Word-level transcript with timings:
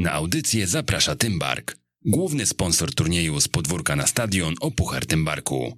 Na 0.00 0.12
audycję 0.12 0.66
zaprasza 0.66 1.16
Tymbark, 1.16 1.76
główny 2.04 2.46
sponsor 2.46 2.94
turnieju 2.94 3.40
z 3.40 3.48
podwórka 3.48 3.96
na 3.96 4.06
stadion 4.06 4.54
o 4.60 4.70
Puchar 4.70 5.06
Tymbarku. 5.06 5.76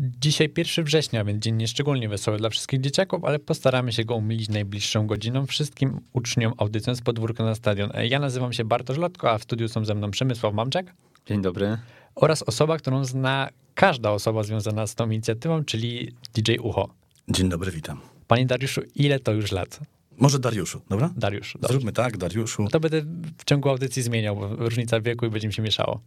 Dzisiaj 0.00 0.52
1 0.56 0.84
września, 0.84 1.24
więc 1.24 1.44
dzień 1.44 1.56
nieszczególnie 1.56 2.08
wesoły 2.08 2.38
dla 2.38 2.50
wszystkich 2.50 2.80
dzieciaków, 2.80 3.24
ale 3.24 3.38
postaramy 3.38 3.92
się 3.92 4.04
go 4.04 4.14
umilić 4.14 4.48
najbliższą 4.48 5.06
godziną 5.06 5.46
wszystkim 5.46 6.00
uczniom 6.12 6.52
audycją 6.56 6.94
z 6.94 7.00
podwórka 7.00 7.44
na 7.44 7.54
stadion. 7.54 7.90
Ja 8.10 8.18
nazywam 8.18 8.52
się 8.52 8.64
Bartosz 8.64 8.98
Lotko, 8.98 9.30
a 9.30 9.38
w 9.38 9.42
studiu 9.42 9.68
są 9.68 9.84
ze 9.84 9.94
mną 9.94 10.10
Przemysław 10.10 10.54
Mamczak 10.54 10.94
Dzień 11.26 11.42
dobry. 11.42 11.78
oraz 12.14 12.42
osoba, 12.42 12.78
którą 12.78 13.04
zna 13.04 13.48
każda 13.74 14.10
osoba 14.10 14.42
związana 14.42 14.86
z 14.86 14.94
tą 14.94 15.10
inicjatywą, 15.10 15.64
czyli 15.64 16.12
DJ 16.34 16.52
Ucho. 16.62 16.88
Dzień 17.28 17.48
dobry, 17.48 17.70
witam. 17.70 18.00
Panie 18.26 18.46
Dariuszu, 18.46 18.80
ile 18.94 19.20
to 19.20 19.32
już 19.32 19.52
lat? 19.52 19.80
Może 20.18 20.38
Dariuszu, 20.38 20.80
dobra? 20.88 21.10
Dariusz, 21.16 21.52
dobrze. 21.54 21.68
Zróbmy 21.68 21.92
tak, 21.92 22.16
Dariuszu. 22.16 22.68
To 22.68 22.80
będę 22.80 23.02
w 23.38 23.44
ciągu 23.44 23.68
audycji 23.68 24.02
zmieniał, 24.02 24.36
bo 24.36 24.48
różnica 24.56 25.00
wieku 25.00 25.26
i 25.26 25.30
będzie 25.30 25.48
mi 25.48 25.54
się 25.54 25.62
mieszało. 25.62 26.00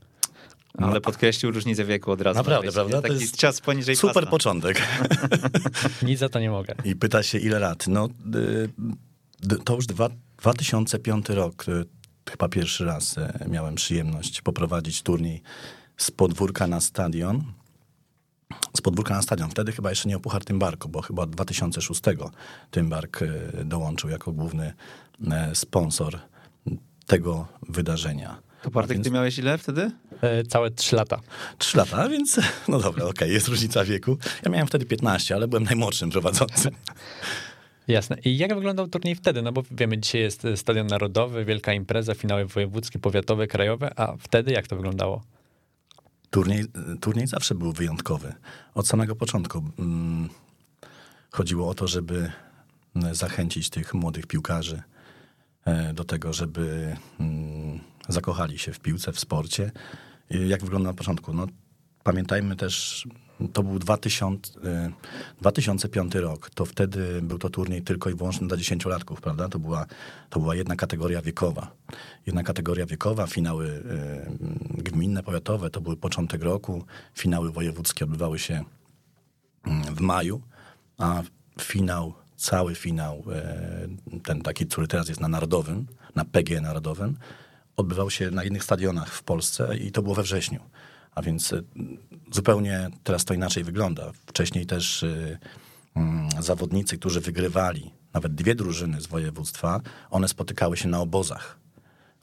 Ale 0.77 1.01
podkreślił 1.01 1.51
różnicę 1.51 1.85
wieku 1.85 2.11
od 2.11 2.21
razu. 2.21 2.37
Naprawdę, 2.37 2.65
Weź, 2.67 2.73
prawda? 2.75 2.95
To 3.01 3.07
Taki 3.07 3.21
jest 3.21 3.37
czas 3.37 3.61
poniżej 3.61 3.95
Super 3.95 4.13
pasa. 4.23 4.27
początek. 4.31 4.81
Nic 6.03 6.19
za 6.19 6.29
to 6.29 6.39
nie 6.39 6.49
mogę. 6.49 6.75
I 6.85 6.95
pyta 6.95 7.23
się, 7.23 7.37
ile 7.37 7.59
lat? 7.59 7.87
No, 7.87 8.09
y, 9.53 9.57
to 9.63 9.75
już 9.75 9.85
dwa, 9.85 10.09
2005 10.37 11.29
rok. 11.29 11.65
y, 11.67 11.85
Chyba 12.31 12.49
pierwszy 12.49 12.85
raz 12.85 13.17
y, 13.17 13.29
miałem 13.49 13.75
przyjemność 13.75 14.41
poprowadzić 14.41 15.01
turniej 15.01 15.41
z 15.97 16.11
podwórka 16.11 16.67
na 16.67 16.81
stadion. 16.81 17.43
Z 18.77 18.81
podwórka 18.81 19.13
na 19.13 19.21
stadion. 19.21 19.49
Wtedy 19.49 19.71
chyba 19.71 19.89
jeszcze 19.89 20.09
nie 20.09 20.17
o 20.17 20.19
Puchar 20.19 20.45
Tymbarku, 20.45 20.89
bo 20.89 21.01
chyba 21.01 21.23
od 21.23 21.29
2006 21.29 22.01
Tymbark 22.71 23.21
y, 23.21 23.29
dołączył 23.65 24.09
jako 24.09 24.31
główny 24.31 24.73
y, 25.51 25.55
sponsor 25.55 26.19
tego 27.05 27.47
wydarzenia. 27.69 28.41
To 28.61 28.71
Bartek, 28.71 28.97
A 28.99 29.03
ty 29.03 29.11
miałeś 29.11 29.37
ile 29.39 29.57
wtedy? 29.57 29.91
E, 30.21 30.43
Całe 30.43 30.71
trzy 30.71 30.95
lata. 30.95 31.19
Trzy 31.57 31.77
lata, 31.77 31.97
a 31.97 32.09
więc 32.09 32.39
no 32.67 32.79
dobra, 32.79 33.05
okej, 33.05 33.33
jest 33.33 33.47
różnica 33.47 33.83
wieku. 33.85 34.17
Ja 34.45 34.51
miałem 34.51 34.67
wtedy 34.67 34.85
15, 34.85 35.35
ale 35.35 35.47
byłem 35.47 35.63
najmłodszym 35.63 36.09
prowadzącym. 36.09 36.71
Jasne. 37.87 38.17
I 38.25 38.37
jak 38.37 38.55
wyglądał 38.55 38.87
turniej 38.87 39.15
wtedy? 39.15 39.41
No 39.41 39.51
bo 39.51 39.63
wiemy, 39.71 39.97
dzisiaj 39.97 40.21
jest 40.21 40.47
Stadion 40.55 40.87
Narodowy, 40.87 41.45
wielka 41.45 41.73
impreza, 41.73 42.15
finały 42.15 42.45
wojewódzkie, 42.45 42.99
powiatowe, 42.99 43.47
krajowe, 43.47 43.99
a 43.99 44.15
wtedy 44.19 44.51
jak 44.51 44.67
to 44.67 44.75
wyglądało? 44.75 45.21
Turniej, 46.31 46.65
turniej 47.01 47.27
zawsze 47.27 47.55
był 47.55 47.73
wyjątkowy. 47.73 48.33
Od 48.73 48.87
samego 48.87 49.15
początku 49.15 49.63
mm, 49.79 50.29
chodziło 51.31 51.69
o 51.69 51.73
to, 51.73 51.87
żeby 51.87 52.31
mm, 52.95 53.15
zachęcić 53.15 53.69
tych 53.69 53.93
młodych 53.93 54.27
piłkarzy 54.27 54.81
e, 55.65 55.93
do 55.93 56.03
tego, 56.03 56.33
żeby 56.33 56.97
mm, 57.19 57.79
zakochali 58.09 58.59
się 58.59 58.73
w 58.73 58.79
piłce, 58.79 59.11
w 59.11 59.19
sporcie. 59.19 59.71
Jak 60.29 60.63
wygląda 60.63 60.89
na 60.89 60.93
początku? 60.93 61.33
No, 61.33 61.47
pamiętajmy 62.03 62.55
też, 62.55 63.07
to 63.53 63.63
był 63.63 63.79
2000, 63.79 64.59
e, 64.63 64.91
2005 65.41 66.15
rok. 66.15 66.49
To 66.49 66.65
wtedy 66.65 67.21
był 67.21 67.37
to 67.37 67.49
turniej 67.49 67.81
tylko 67.81 68.09
i 68.09 68.15
wyłącznie 68.15 68.47
dla 68.47 68.57
dziesięciolatków, 68.57 69.21
prawda? 69.21 69.49
To 69.49 69.59
była, 69.59 69.85
to 70.29 70.39
była 70.39 70.55
jedna 70.55 70.75
kategoria 70.75 71.21
wiekowa. 71.21 71.71
Jedna 72.25 72.43
kategoria 72.43 72.85
wiekowa, 72.85 73.27
finały 73.27 73.67
e, 73.67 74.83
gminne, 74.83 75.23
powiatowe, 75.23 75.69
to 75.69 75.81
były 75.81 75.97
początek 75.97 76.43
roku. 76.43 76.83
Finały 77.13 77.51
wojewódzkie 77.51 78.05
odbywały 78.05 78.39
się 78.39 78.63
mm, 79.65 79.95
w 79.95 80.01
maju, 80.01 80.41
a 80.97 81.23
finał, 81.61 82.13
cały 82.37 82.75
finał, 82.75 83.23
ten 84.23 84.41
taki, 84.41 84.65
który 84.65 84.87
teraz 84.87 85.09
jest 85.09 85.21
na 85.21 85.27
Narodowym, 85.27 85.87
na 86.15 86.25
PG 86.25 86.61
Narodowym, 86.61 87.17
odbywał 87.77 88.09
się 88.09 88.31
na 88.31 88.43
innych 88.43 88.63
stadionach 88.63 89.13
w 89.13 89.23
Polsce 89.23 89.77
i 89.77 89.91
to 89.91 90.01
było 90.01 90.15
we 90.15 90.23
wrześniu. 90.23 90.59
A 91.15 91.21
więc 91.21 91.53
e, 91.53 91.61
zupełnie 92.31 92.89
teraz 93.03 93.25
to 93.25 93.33
inaczej 93.33 93.63
wygląda. 93.63 94.11
Wcześniej 94.25 94.65
też 94.65 95.03
e, 95.03 95.37
mm, 95.95 96.29
zawodnicy, 96.39 96.97
którzy 96.97 97.21
wygrywali, 97.21 97.91
nawet 98.13 98.35
dwie 98.35 98.55
drużyny 98.55 99.01
z 99.01 99.07
województwa, 99.07 99.81
one 100.09 100.27
spotykały 100.27 100.77
się 100.77 100.87
na 100.87 100.99
obozach. 100.99 101.57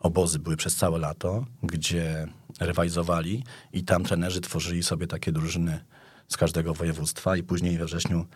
Obozy 0.00 0.38
były 0.38 0.56
przez 0.56 0.76
całe 0.76 0.98
lato, 0.98 1.44
gdzie 1.62 2.28
rywalizowali 2.60 3.44
i 3.72 3.84
tam 3.84 4.04
trenerzy 4.04 4.40
tworzyli 4.40 4.82
sobie 4.82 5.06
takie 5.06 5.32
drużyny 5.32 5.80
z 6.28 6.36
każdego 6.36 6.74
województwa 6.74 7.36
i 7.36 7.42
później 7.42 7.78
we 7.78 7.84
wrześniu 7.84 8.26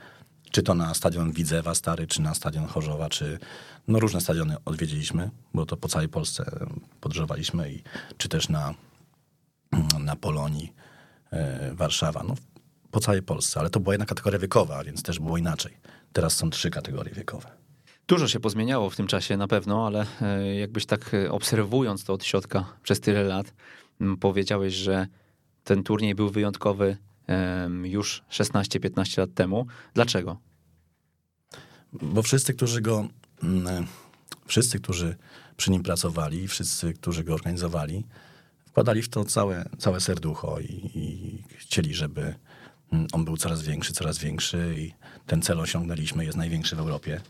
czy 0.52 0.62
to 0.62 0.74
na 0.74 0.94
stadion 0.94 1.32
Widzewa 1.32 1.74
Stary, 1.74 2.06
czy 2.06 2.22
na 2.22 2.34
stadion 2.34 2.66
Chorzowa, 2.66 3.08
czy 3.08 3.38
no 3.88 4.00
różne 4.00 4.20
stadiony 4.20 4.56
odwiedziliśmy, 4.64 5.30
bo 5.54 5.66
to 5.66 5.76
po 5.76 5.88
całej 5.88 6.08
Polsce 6.08 6.66
podróżowaliśmy 7.00 7.72
i 7.72 7.82
czy 8.16 8.28
też 8.28 8.48
na, 8.48 8.74
na 9.98 10.16
Polonii 10.16 10.72
e, 11.30 11.74
Warszawa, 11.74 12.22
no 12.28 12.34
po 12.90 13.00
całej 13.00 13.22
Polsce, 13.22 13.60
ale 13.60 13.70
to 13.70 13.80
była 13.80 13.94
jedna 13.94 14.06
kategoria 14.06 14.38
wiekowa, 14.38 14.84
więc 14.84 15.02
też 15.02 15.18
było 15.18 15.38
inaczej. 15.38 15.76
Teraz 16.12 16.36
są 16.36 16.50
trzy 16.50 16.70
kategorie 16.70 17.14
wiekowe. 17.14 17.50
Dużo 18.08 18.28
się 18.28 18.40
pozmieniało 18.40 18.90
w 18.90 18.96
tym 18.96 19.06
czasie 19.06 19.36
na 19.36 19.48
pewno, 19.48 19.86
ale 19.86 20.06
e, 20.22 20.54
jakbyś 20.54 20.86
tak 20.86 21.14
e, 21.14 21.30
obserwując 21.30 22.04
to 22.04 22.12
od 22.12 22.24
środka 22.24 22.64
przez 22.82 23.00
tyle 23.00 23.22
lat, 23.22 23.54
powiedziałeś, 24.20 24.74
że 24.74 25.06
ten 25.64 25.82
turniej 25.82 26.14
był 26.14 26.30
wyjątkowy 26.30 26.96
już 27.84 28.22
16-15 28.30 29.18
lat 29.18 29.34
temu. 29.34 29.66
Dlaczego? 29.94 30.40
Bo 31.92 32.22
wszyscy, 32.22 32.54
którzy 32.54 32.80
go, 32.80 33.08
mm, 33.42 33.86
wszyscy, 34.46 34.80
którzy 34.80 35.16
przy 35.56 35.70
nim 35.70 35.82
pracowali, 35.82 36.48
wszyscy, 36.48 36.94
którzy 36.94 37.24
go 37.24 37.34
organizowali, 37.34 38.04
wkładali 38.72 39.02
w 39.02 39.08
to 39.08 39.24
całe, 39.24 39.64
całe 39.78 40.00
serducho 40.00 40.60
i, 40.60 40.90
i 40.94 41.42
chcieli, 41.56 41.94
żeby 41.94 42.34
mm, 42.92 43.06
on 43.12 43.24
był 43.24 43.36
coraz 43.36 43.62
większy, 43.62 43.92
coraz 43.92 44.18
większy 44.18 44.74
i 44.78 44.92
ten 45.26 45.42
cel 45.42 45.60
osiągnęliśmy, 45.60 46.24
jest 46.24 46.38
największy 46.38 46.76
w 46.76 46.78
Europie. 46.78 47.20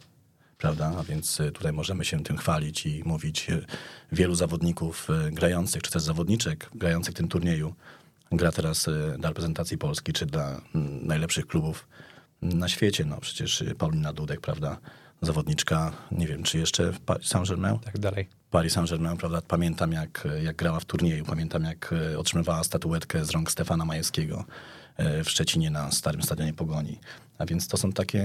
Prawda? 0.58 0.94
A 0.98 1.02
więc 1.02 1.41
y, 1.41 1.52
tutaj 1.52 1.72
możemy 1.72 2.04
się 2.04 2.22
tym 2.22 2.36
chwalić 2.36 2.86
i 2.86 3.02
mówić 3.04 3.50
y, 3.50 3.64
wielu 4.12 4.34
zawodników 4.34 5.08
y, 5.10 5.31
grających, 5.31 5.82
czy 5.82 5.91
też 5.91 6.02
zawodniczek 6.02 6.70
grających 6.75 7.14
w 7.14 7.16
tym 7.16 7.28
turnieju 7.28 7.75
gra 8.32 8.52
teraz 8.52 8.88
dla 9.19 9.28
reprezentacji 9.28 9.78
Polski, 9.78 10.12
czy 10.12 10.26
dla 10.26 10.60
mm, 10.75 11.06
najlepszych 11.06 11.47
klubów 11.47 11.88
na 12.42 12.69
świecie. 12.69 13.04
No 13.04 13.20
przecież 13.20 13.64
Paulina 13.78 14.12
Dudek, 14.12 14.41
prawda? 14.41 14.78
Zawodniczka, 15.22 15.92
nie 16.12 16.26
wiem, 16.26 16.42
czy 16.42 16.58
jeszcze 16.58 16.92
w 16.92 16.98
Saint-Germain? 17.22 17.78
Tak 17.78 17.98
dalej. 17.98 18.41
Paris 18.52 18.72
Saint-Germain, 18.72 19.16
prawda? 19.16 19.42
Pamiętam, 19.48 19.92
jak, 19.92 20.28
jak 20.42 20.56
grała 20.56 20.80
w 20.80 20.84
turnieju, 20.84 21.24
pamiętam, 21.24 21.64
jak 21.64 21.92
e, 21.92 22.18
otrzymywała 22.18 22.64
statuetkę 22.64 23.24
z 23.24 23.30
rąk 23.30 23.50
Stefana 23.50 23.84
Majewskiego 23.84 24.44
e, 24.96 25.24
w 25.24 25.30
Szczecinie 25.30 25.70
na 25.70 25.90
Starym 25.90 26.22
Stadionie 26.22 26.52
Pogoni. 26.52 26.98
A 27.38 27.46
więc 27.46 27.68
to 27.68 27.76
są 27.76 27.92
takie 27.92 28.22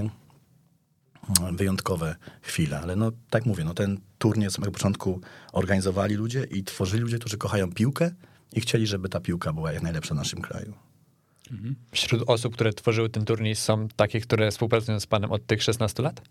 mm, 1.40 1.56
wyjątkowe 1.56 2.16
chwile. 2.42 2.80
Ale 2.80 2.96
no, 2.96 3.12
tak 3.30 3.46
mówię, 3.46 3.64
no, 3.64 3.74
ten 3.74 4.00
turniej 4.18 4.48
od 4.48 4.54
samego 4.54 4.72
początku 4.72 5.20
organizowali 5.52 6.14
ludzie 6.14 6.44
i 6.44 6.64
tworzyli 6.64 7.02
ludzie, 7.02 7.18
którzy 7.18 7.38
kochają 7.38 7.72
piłkę 7.72 8.10
i 8.52 8.60
chcieli, 8.60 8.86
żeby 8.86 9.08
ta 9.08 9.20
piłka 9.20 9.52
była 9.52 9.72
jak 9.72 9.82
najlepsza 9.82 10.14
w 10.14 10.18
naszym 10.18 10.40
kraju. 10.40 10.74
Wśród 11.92 12.22
osób, 12.26 12.54
które 12.54 12.72
tworzyły 12.72 13.08
ten 13.08 13.24
turniej 13.24 13.56
są 13.56 13.88
takie, 13.96 14.20
które 14.20 14.50
współpracują 14.50 15.00
z 15.00 15.06
panem 15.06 15.32
od 15.32 15.46
tych 15.46 15.62
16 15.62 16.02
lat? 16.02 16.22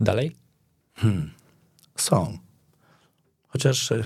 Dalej? 0.00 0.36
Są. 1.96 2.49
Chociaż 3.50 3.92
e, 3.92 4.04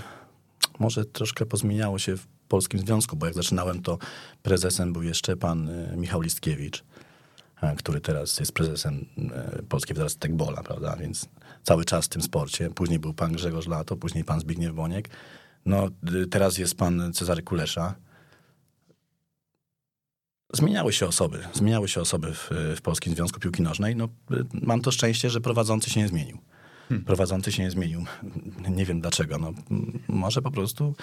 może 0.78 1.05
troszkę 1.05 1.47
pozmieniało 1.47 1.99
się 1.99 2.16
w 2.16 2.27
Polskim 2.49 2.81
Związku, 2.81 3.16
bo 3.16 3.27
jak 3.27 3.34
zaczynałem, 3.34 3.82
to 3.82 3.99
prezesem 4.43 4.93
był 4.93 5.03
jeszcze 5.03 5.37
pan 5.37 5.69
e, 5.69 5.97
Michał 5.97 6.21
Listkiewicz, 6.21 6.84
e, 7.62 7.77
który 7.77 8.00
teraz 8.00 8.41
jest 8.41 8.53
prezesem 8.53 9.06
Polskiej 9.69 9.94
Federacji 9.94 10.19
Tekbola, 10.19 10.62
prawda? 10.62 10.97
Więc 10.97 11.28
cały 11.62 11.84
czas 11.84 12.04
w 12.04 12.09
tym 12.09 12.22
sporcie. 12.22 12.71
Później 12.71 12.99
był 12.99 13.15
pan 13.15 13.33
Grzegorz 13.33 13.66
Lato, 13.66 13.97
później 13.97 14.25
pan 14.25 14.41
Zbigniew 14.41 14.75
Boniek. 14.75 15.09
No, 15.66 15.88
teraz 16.31 16.59
jest 16.59 16.77
pan 16.77 17.13
Cezary 17.13 17.42
Kulesza. 17.42 17.95
Zmieniały 20.53 20.92
się 20.92 21.07
osoby, 21.07 21.39
zmieniały 21.53 21.89
się 21.89 22.01
osoby 22.01 22.34
w, 22.34 22.51
w 22.77 22.83
Polskim 22.83 23.15
Związku 23.15 23.41
Piłki 23.41 23.63
Nożnej. 23.63 23.97
No, 23.97 24.09
mam 24.53 24.80
to 24.80 24.91
szczęście, 24.91 25.30
że 25.30 25.41
prowadzący 25.41 25.91
się 25.91 26.01
nie 26.01 26.09
zmienił. 26.09 26.39
Prowadzący 27.07 27.53
się 27.53 27.63
nie 27.63 27.71
zmienił. 27.71 28.04
Nie 28.69 28.86
wiem 28.86 29.01
dlaczego. 29.01 29.39
No, 29.39 29.53
może 30.09 30.42
po 30.42 30.51
prostu 30.51 30.95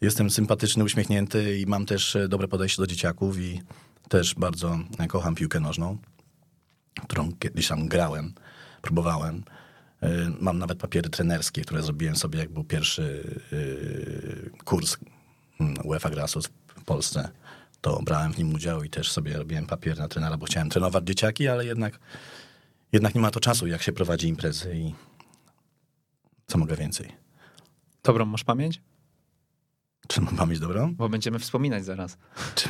jestem 0.00 0.30
sympatyczny, 0.30 0.84
uśmiechnięty 0.84 1.58
i 1.58 1.66
mam 1.66 1.86
też 1.86 2.16
e, 2.16 2.28
dobre 2.28 2.48
podejście 2.48 2.82
do 2.82 2.86
dzieciaków 2.86 3.38
i 3.38 3.62
też 4.08 4.34
bardzo 4.34 4.78
e, 4.98 5.06
kocham 5.06 5.34
piłkę 5.34 5.60
nożną, 5.60 5.98
którą 7.02 7.32
kiedyś 7.32 7.68
tam 7.68 7.88
grałem, 7.88 8.34
próbowałem. 8.82 9.42
E, 10.02 10.08
Mam 10.40 10.58
nawet 10.58 10.78
papiery 10.78 11.10
trenerskie, 11.10 11.62
które 11.62 11.82
zrobiłem 11.82 12.16
sobie, 12.16 12.38
jak 12.38 12.50
był 12.50 12.64
pierwszy 12.64 13.24
kurs 14.64 14.96
mm, 15.60 15.76
UEFA 15.84 16.10
Grasus 16.10 16.48
w 16.76 16.84
Polsce. 16.84 17.28
To 17.80 18.02
brałem 18.02 18.32
w 18.32 18.38
nim 18.38 18.54
udział 18.54 18.84
i 18.84 18.90
też 18.90 19.12
sobie 19.12 19.36
robiłem 19.36 19.66
papier 19.66 19.98
na 19.98 20.08
trenera, 20.08 20.36
bo 20.36 20.46
chciałem 20.46 20.70
trenować 20.70 21.04
dzieciaki, 21.04 21.48
ale 21.48 21.66
jednak, 21.66 21.98
jednak 22.92 23.14
nie 23.14 23.20
ma 23.20 23.30
to 23.30 23.40
czasu, 23.40 23.66
jak 23.66 23.82
się 23.82 23.92
prowadzi 23.92 24.28
imprezy 24.28 24.76
i 24.76 24.94
co 26.50 26.58
mogę 26.58 26.76
więcej. 26.76 27.12
Dobrą 28.04 28.24
masz 28.26 28.44
pamięć? 28.44 28.82
Czy 30.08 30.20
mam 30.20 30.36
pamięć 30.36 30.60
dobrą? 30.60 30.94
Bo 30.94 31.08
będziemy 31.08 31.38
wspominać 31.38 31.84
zaraz. 31.84 32.18
Czy, 32.54 32.68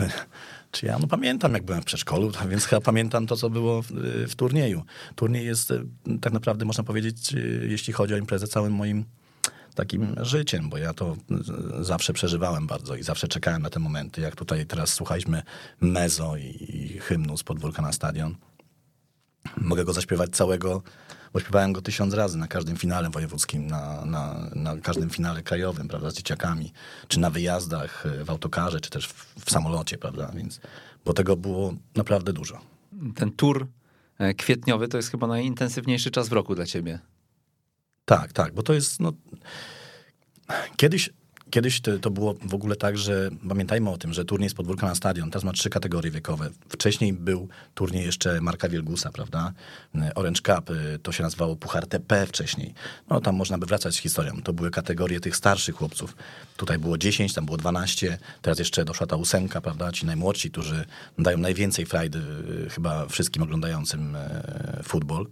czy 0.71 0.87
ja 0.87 0.99
no 0.99 1.07
pamiętam, 1.07 1.53
jak 1.55 1.63
byłem 1.65 1.83
w 1.83 1.85
przedszkolu, 1.85 2.33
więc 2.49 2.65
chyba 2.65 2.81
pamiętam 2.81 3.27
to, 3.27 3.37
co 3.37 3.51
było 3.51 3.83
w, 3.83 3.87
w 4.29 4.35
turnieju. 4.35 4.83
Turniej 5.15 5.47
jest 5.47 5.71
e, 5.71 5.85
tak 6.21 6.33
naprawdę, 6.33 6.65
można 6.65 6.85
powiedzieć, 6.85 7.35
e, 7.35 7.39
jeśli 7.67 7.93
chodzi 7.93 8.15
o 8.15 8.17
imprezę, 8.17 8.47
całym 8.47 8.73
moim 8.73 9.05
takim 9.75 10.15
życiem, 10.21 10.69
bo 10.71 10.79
ja 10.79 10.95
to 10.95 11.17
z- 11.31 11.87
zawsze 11.87 12.13
przeżywałem 12.13 12.67
bardzo 12.67 12.97
i 12.97 13.03
zawsze 13.03 13.29
czekałem 13.29 13.63
na 13.63 13.71
te 13.71 13.81
momenty, 13.81 14.21
jak 14.21 14.37
tutaj 14.37 14.67
teraz 14.67 14.93
słuchaliśmy 14.95 15.43
mezo 15.81 16.37
i, 16.37 16.45
i 16.69 16.99
hymnu 16.99 17.37
z 17.37 17.43
podwórka 17.43 17.83
na 17.83 17.93
stadion. 17.93 18.37
Mogę 19.57 19.85
go 19.85 19.93
zaśpiewać 19.93 20.31
całego, 20.31 20.83
bo 21.33 21.41
śpiewałem 21.41 21.73
go 21.73 21.83
tysiąc 21.83 22.15
razy 22.15 22.39
na 22.39 22.49
każdym 22.49 22.77
finale 22.77 23.11
wojewódzkim, 23.11 23.67
na, 23.67 24.05
na, 24.05 24.51
na 24.55 24.77
każdym 24.77 25.11
finale 25.11 25.43
krajowym, 25.43 25.89
prawda, 25.89 26.11
z 26.11 26.15
dzieciakami, 26.15 26.73
czy 27.09 27.21
na 27.21 27.31
wyjazdach 27.31 28.07
e, 28.07 28.25
w 28.25 28.31
autokarze, 28.31 28.81
czy 28.81 28.91
też 28.91 29.09
w, 29.09 29.35
w 29.45 29.51
samolocie, 29.51 29.99
prawda, 29.99 30.33
więc, 30.35 30.61
bo 31.05 31.13
tego 31.13 31.37
było 31.37 31.75
naprawdę 31.97 32.33
dużo. 32.33 32.61
Ten 33.15 33.33
tur 33.33 33.67
e, 34.19 34.35
kwietniowy 34.35 34.89
to 34.89 34.97
jest 34.97 35.11
chyba 35.11 35.27
najintensywniejszy 35.27 36.11
czas 36.11 36.29
w 36.29 36.33
roku 36.33 36.55
dla 36.55 36.67
ciebie. 36.67 36.99
Tak, 38.05 38.33
tak, 38.33 38.55
bo 38.55 38.63
to 38.63 38.75
jest, 38.75 39.01
no, 39.01 39.13
kiedyś, 40.77 41.11
kiedyś 41.51 41.81
to, 41.81 41.99
to 41.99 42.11
było 42.11 42.35
w 42.35 42.55
ogóle 42.55 42.77
tak, 42.77 42.99
że 42.99 43.31
pamiętajmy 43.49 43.91
o 43.91 43.99
tym, 43.99 44.13
że 44.13 44.25
turniej 44.25 44.51
z 44.51 44.55
podwórka 44.55 44.87
na 44.87 44.95
stadion 44.95 45.31
teraz 45.31 45.45
ma 45.45 45.53
trzy 45.53 45.71
kategorie 45.71 46.11
wiekowe. 46.11 46.51
Wcześniej 46.69 47.13
był 47.13 47.49
turniej 47.75 48.05
jeszcze 48.07 48.41
Marka 48.41 48.69
Wielgusa, 48.69 49.11
prawda? 49.13 49.53
Orange 50.15 50.41
Cup, 50.41 50.71
y, 50.71 50.99
to 51.03 51.13
się 51.13 51.23
nazywało 51.23 51.57
Puchar 51.57 51.87
TP 51.87 52.27
wcześniej. 52.27 52.75
No 53.09 53.21
tam 53.21 53.37
można 53.37 53.59
by 53.59 53.67
wracać 53.67 53.95
z 53.95 53.99
historią. 53.99 54.43
To 54.43 54.53
były 54.53 54.71
kategorie 54.71 55.21
tych 55.21 55.37
starszych 55.37 55.75
chłopców. 55.75 56.17
Tutaj 56.57 56.79
było 56.79 56.99
10, 56.99 57.35
tam 57.35 57.47
było 57.47 57.57
12, 57.57 58.19
teraz 58.43 58.59
jeszcze 58.59 58.85
doszła 58.85 59.07
ta 59.07 59.17
ósemka, 59.17 59.61
prawda? 59.61 59.93
Ci 59.93 60.07
najmłodsi, 60.07 60.51
którzy 60.51 60.85
dają 61.19 61.39
najwięcej 61.39 61.87
frajdy 61.87 62.19
y, 62.67 62.71
chyba 62.71 63.07
wszystkim 63.07 63.43
oglądającym 63.43 64.17
e, 64.17 64.81
futbol. 64.83 65.27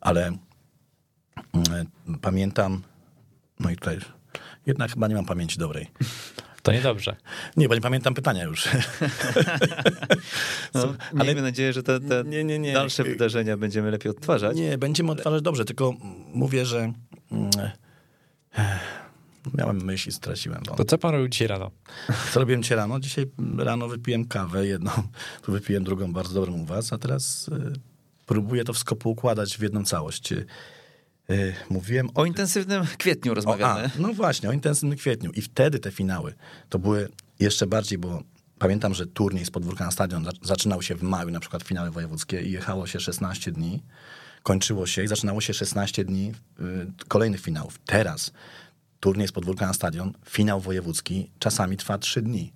Ale 0.00 0.32
Mm, 1.52 1.86
Pamiętam, 2.20 2.82
no 3.60 3.70
i 3.70 3.76
tutaj 3.76 3.98
jednak 4.66 4.92
chyba 4.92 5.08
nie 5.08 5.14
mam 5.14 5.24
pamięci 5.26 5.58
dobrej. 5.58 5.88
To 6.62 6.72
niedobrze. 6.72 7.16
Nie, 7.56 7.68
bo 7.68 7.74
nie 7.74 7.80
pamiętam 7.80 8.14
pytania 8.14 8.44
już. 8.44 8.68
No, 10.74 10.80
ale- 11.18 11.24
miejmy 11.24 11.42
nadzieję, 11.42 11.72
że 11.72 11.82
te, 11.82 12.00
te 12.00 12.24
Nie, 12.24 12.44
nie, 12.44 12.58
nie. 12.58 12.72
dalsze 12.72 13.04
wydarzenia 13.04 13.56
będziemy 13.56 13.90
lepiej 13.90 14.10
odtwarzać. 14.10 14.56
Nie, 14.56 14.78
będziemy 14.78 15.12
odtwarzać 15.12 15.42
dobrze, 15.42 15.64
tylko 15.64 15.92
mówię, 16.34 16.66
że 16.66 16.92
miałem 19.58 19.84
myśl 19.84 20.08
i 20.08 20.12
straciłem. 20.12 20.62
Bo 20.68 20.74
To 20.74 20.84
co 20.84 20.98
pan 20.98 21.12
robił 21.12 21.28
dzisiaj 21.28 21.48
rano? 21.48 21.70
co 22.32 22.40
robiłem 22.40 22.62
dzisiaj 22.62 22.76
rano? 22.76 23.00
Dzisiaj 23.00 23.26
rano 23.58 23.88
wypiłem 23.88 24.24
kawę 24.24 24.66
jedną, 24.66 24.90
tu 25.42 25.52
wypiłem 25.52 25.84
drugą 25.84 26.12
bardzo 26.12 26.34
dobrą 26.34 26.52
u 26.52 26.64
was, 26.64 26.92
a 26.92 26.98
teraz 26.98 27.48
y, 27.48 27.72
próbuję 28.26 28.64
to 28.64 28.72
wszystko 28.72 28.96
poukładać 28.96 29.56
w 29.58 29.62
jedną 29.62 29.84
całość. 29.84 30.34
Y, 31.32 31.54
mówiłem 31.70 32.08
O 32.14 32.24
intensywnym 32.24 32.84
kwietniu 32.98 33.32
O, 33.32 33.34
rozmawiamy. 33.34 33.84
a, 33.84 33.90
no 33.98 34.12
właśnie, 34.14 34.48
o 34.48 34.52
intensywnym 34.52 34.98
kwietniu. 34.98 35.30
I 35.30 35.42
wtedy 35.42 35.78
te 35.78 35.90
finały 35.90 36.34
to 36.68 36.78
były 36.78 37.08
jeszcze 37.40 37.66
bardziej, 37.66 37.98
bo 37.98 38.22
pamiętam, 38.58 38.94
że 38.94 39.06
turniej 39.06 39.44
z 39.44 39.50
podwórka 39.50 39.84
na 39.84 39.90
stadion 39.90 40.24
za- 40.24 40.30
zaczynał 40.42 40.82
się 40.82 40.94
w 40.94 41.02
maju, 41.02 41.30
na 41.30 41.40
przykład 41.40 41.62
finały 41.62 41.90
wojewódzkie 41.90 42.42
i 42.42 42.50
jechało 42.52 42.86
się 42.86 43.00
16 43.00 43.52
dni, 43.52 43.82
kończyło 44.42 44.86
się 44.86 45.02
i 45.04 45.08
zaczynało 45.08 45.40
się 45.40 45.54
16 45.54 46.04
dni 46.04 46.32
y, 46.60 46.64
kolejnych 47.08 47.40
finałów. 47.40 47.78
Teraz 47.86 48.32
turniej 49.00 49.28
z 49.28 49.32
podwórka 49.32 49.66
na 49.66 49.72
stadion, 49.74 50.12
finał 50.28 50.60
wojewódzki 50.60 51.30
czasami 51.38 51.76
trwa 51.76 51.98
3 51.98 52.22
dni. 52.22 52.52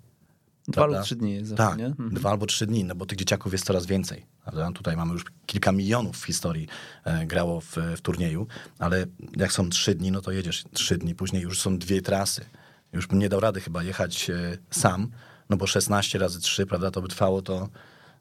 Dwa 0.69 0.75
prawda? 0.75 0.97
lub 0.97 1.05
trzy 1.05 1.17
dni 1.17 1.35
jest 1.35 1.57
Tak, 1.57 1.79
nie? 1.79 1.87
Mhm. 1.87 2.15
dwa 2.15 2.31
albo 2.31 2.47
trzy 2.47 2.67
dni, 2.67 2.85
no 2.85 2.95
bo 2.95 3.07
tych 3.07 3.19
dzieciaków 3.19 3.53
jest 3.53 3.65
coraz 3.65 3.87
więcej. 3.87 4.27
Prawda? 4.43 4.73
Tutaj 4.73 4.97
mamy 4.97 5.13
już 5.13 5.25
kilka 5.47 5.73
milionów 5.73 6.17
w 6.17 6.27
historii 6.27 6.69
e, 7.05 7.27
grało 7.27 7.61
w, 7.61 7.77
w 7.97 8.01
turnieju, 8.01 8.47
ale 8.79 9.07
jak 9.37 9.53
są 9.53 9.69
trzy 9.71 9.95
dni, 9.95 10.11
no 10.11 10.21
to 10.21 10.33
jedziesz 10.33 10.65
trzy 10.73 10.99
dni, 10.99 11.15
później 11.15 11.43
już 11.43 11.61
są 11.61 11.79
dwie 11.79 12.03
trasy. 12.03 12.45
Już 12.93 13.07
bym 13.07 13.19
nie 13.19 13.29
dał 13.29 13.41
rady 13.41 13.61
chyba 13.61 13.83
jechać 13.83 14.31
e, 14.31 14.59
sam, 14.71 15.11
no 15.51 15.57
bo 15.57 15.67
16 15.67 16.19
razy 16.19 16.41
3, 16.41 16.67
prawda, 16.67 16.91
to 16.91 17.03
by 17.03 17.09
trwało 17.09 17.43
to, 17.43 17.69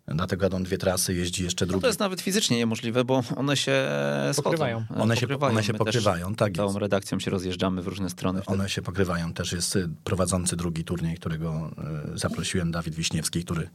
dlatego 0.08 0.46
jadą 0.46 0.64
dwie 0.64 0.78
trasy, 0.78 1.14
jeździ 1.14 1.44
jeszcze 1.44 1.66
No 1.66 1.70
drugi. 1.70 1.82
to 1.82 1.88
jest 1.88 2.00
nawet 2.00 2.22
fizycznie 2.22 2.58
niemożliwe, 2.58 3.06
bo 3.06 3.24
one 3.36 3.58
się 3.58 3.86
schodzą. 4.34 4.44
Pokrywają. 4.44 4.86
One 4.98 5.18
się- 5.18 5.28
one 5.40 5.64
się 5.64 5.74
pokrywają, 5.74 6.36
tak 6.36 6.54
Całą 6.56 6.68
jest. 6.70 6.80
redakcją 6.80 7.20
się 7.20 7.32
rozjeżdżamy 7.32 7.82
w 7.82 7.88
różne 7.88 8.10
strony. 8.10 8.42
wtedy. 8.42 8.60
One 8.60 8.70
się 8.70 8.82
pokrywają. 8.82 9.34
Też 9.34 9.52
jest 9.52 9.76
y, 9.76 9.90
prowadzący 10.04 10.56
drugi 10.56 10.84
turniej, 10.84 11.18
którego 11.18 11.72
y, 12.14 12.18
zaprosiłem, 12.18 12.72
Dawid 12.72 12.96
Wiśniewski, 12.96 13.44
który 13.44 13.70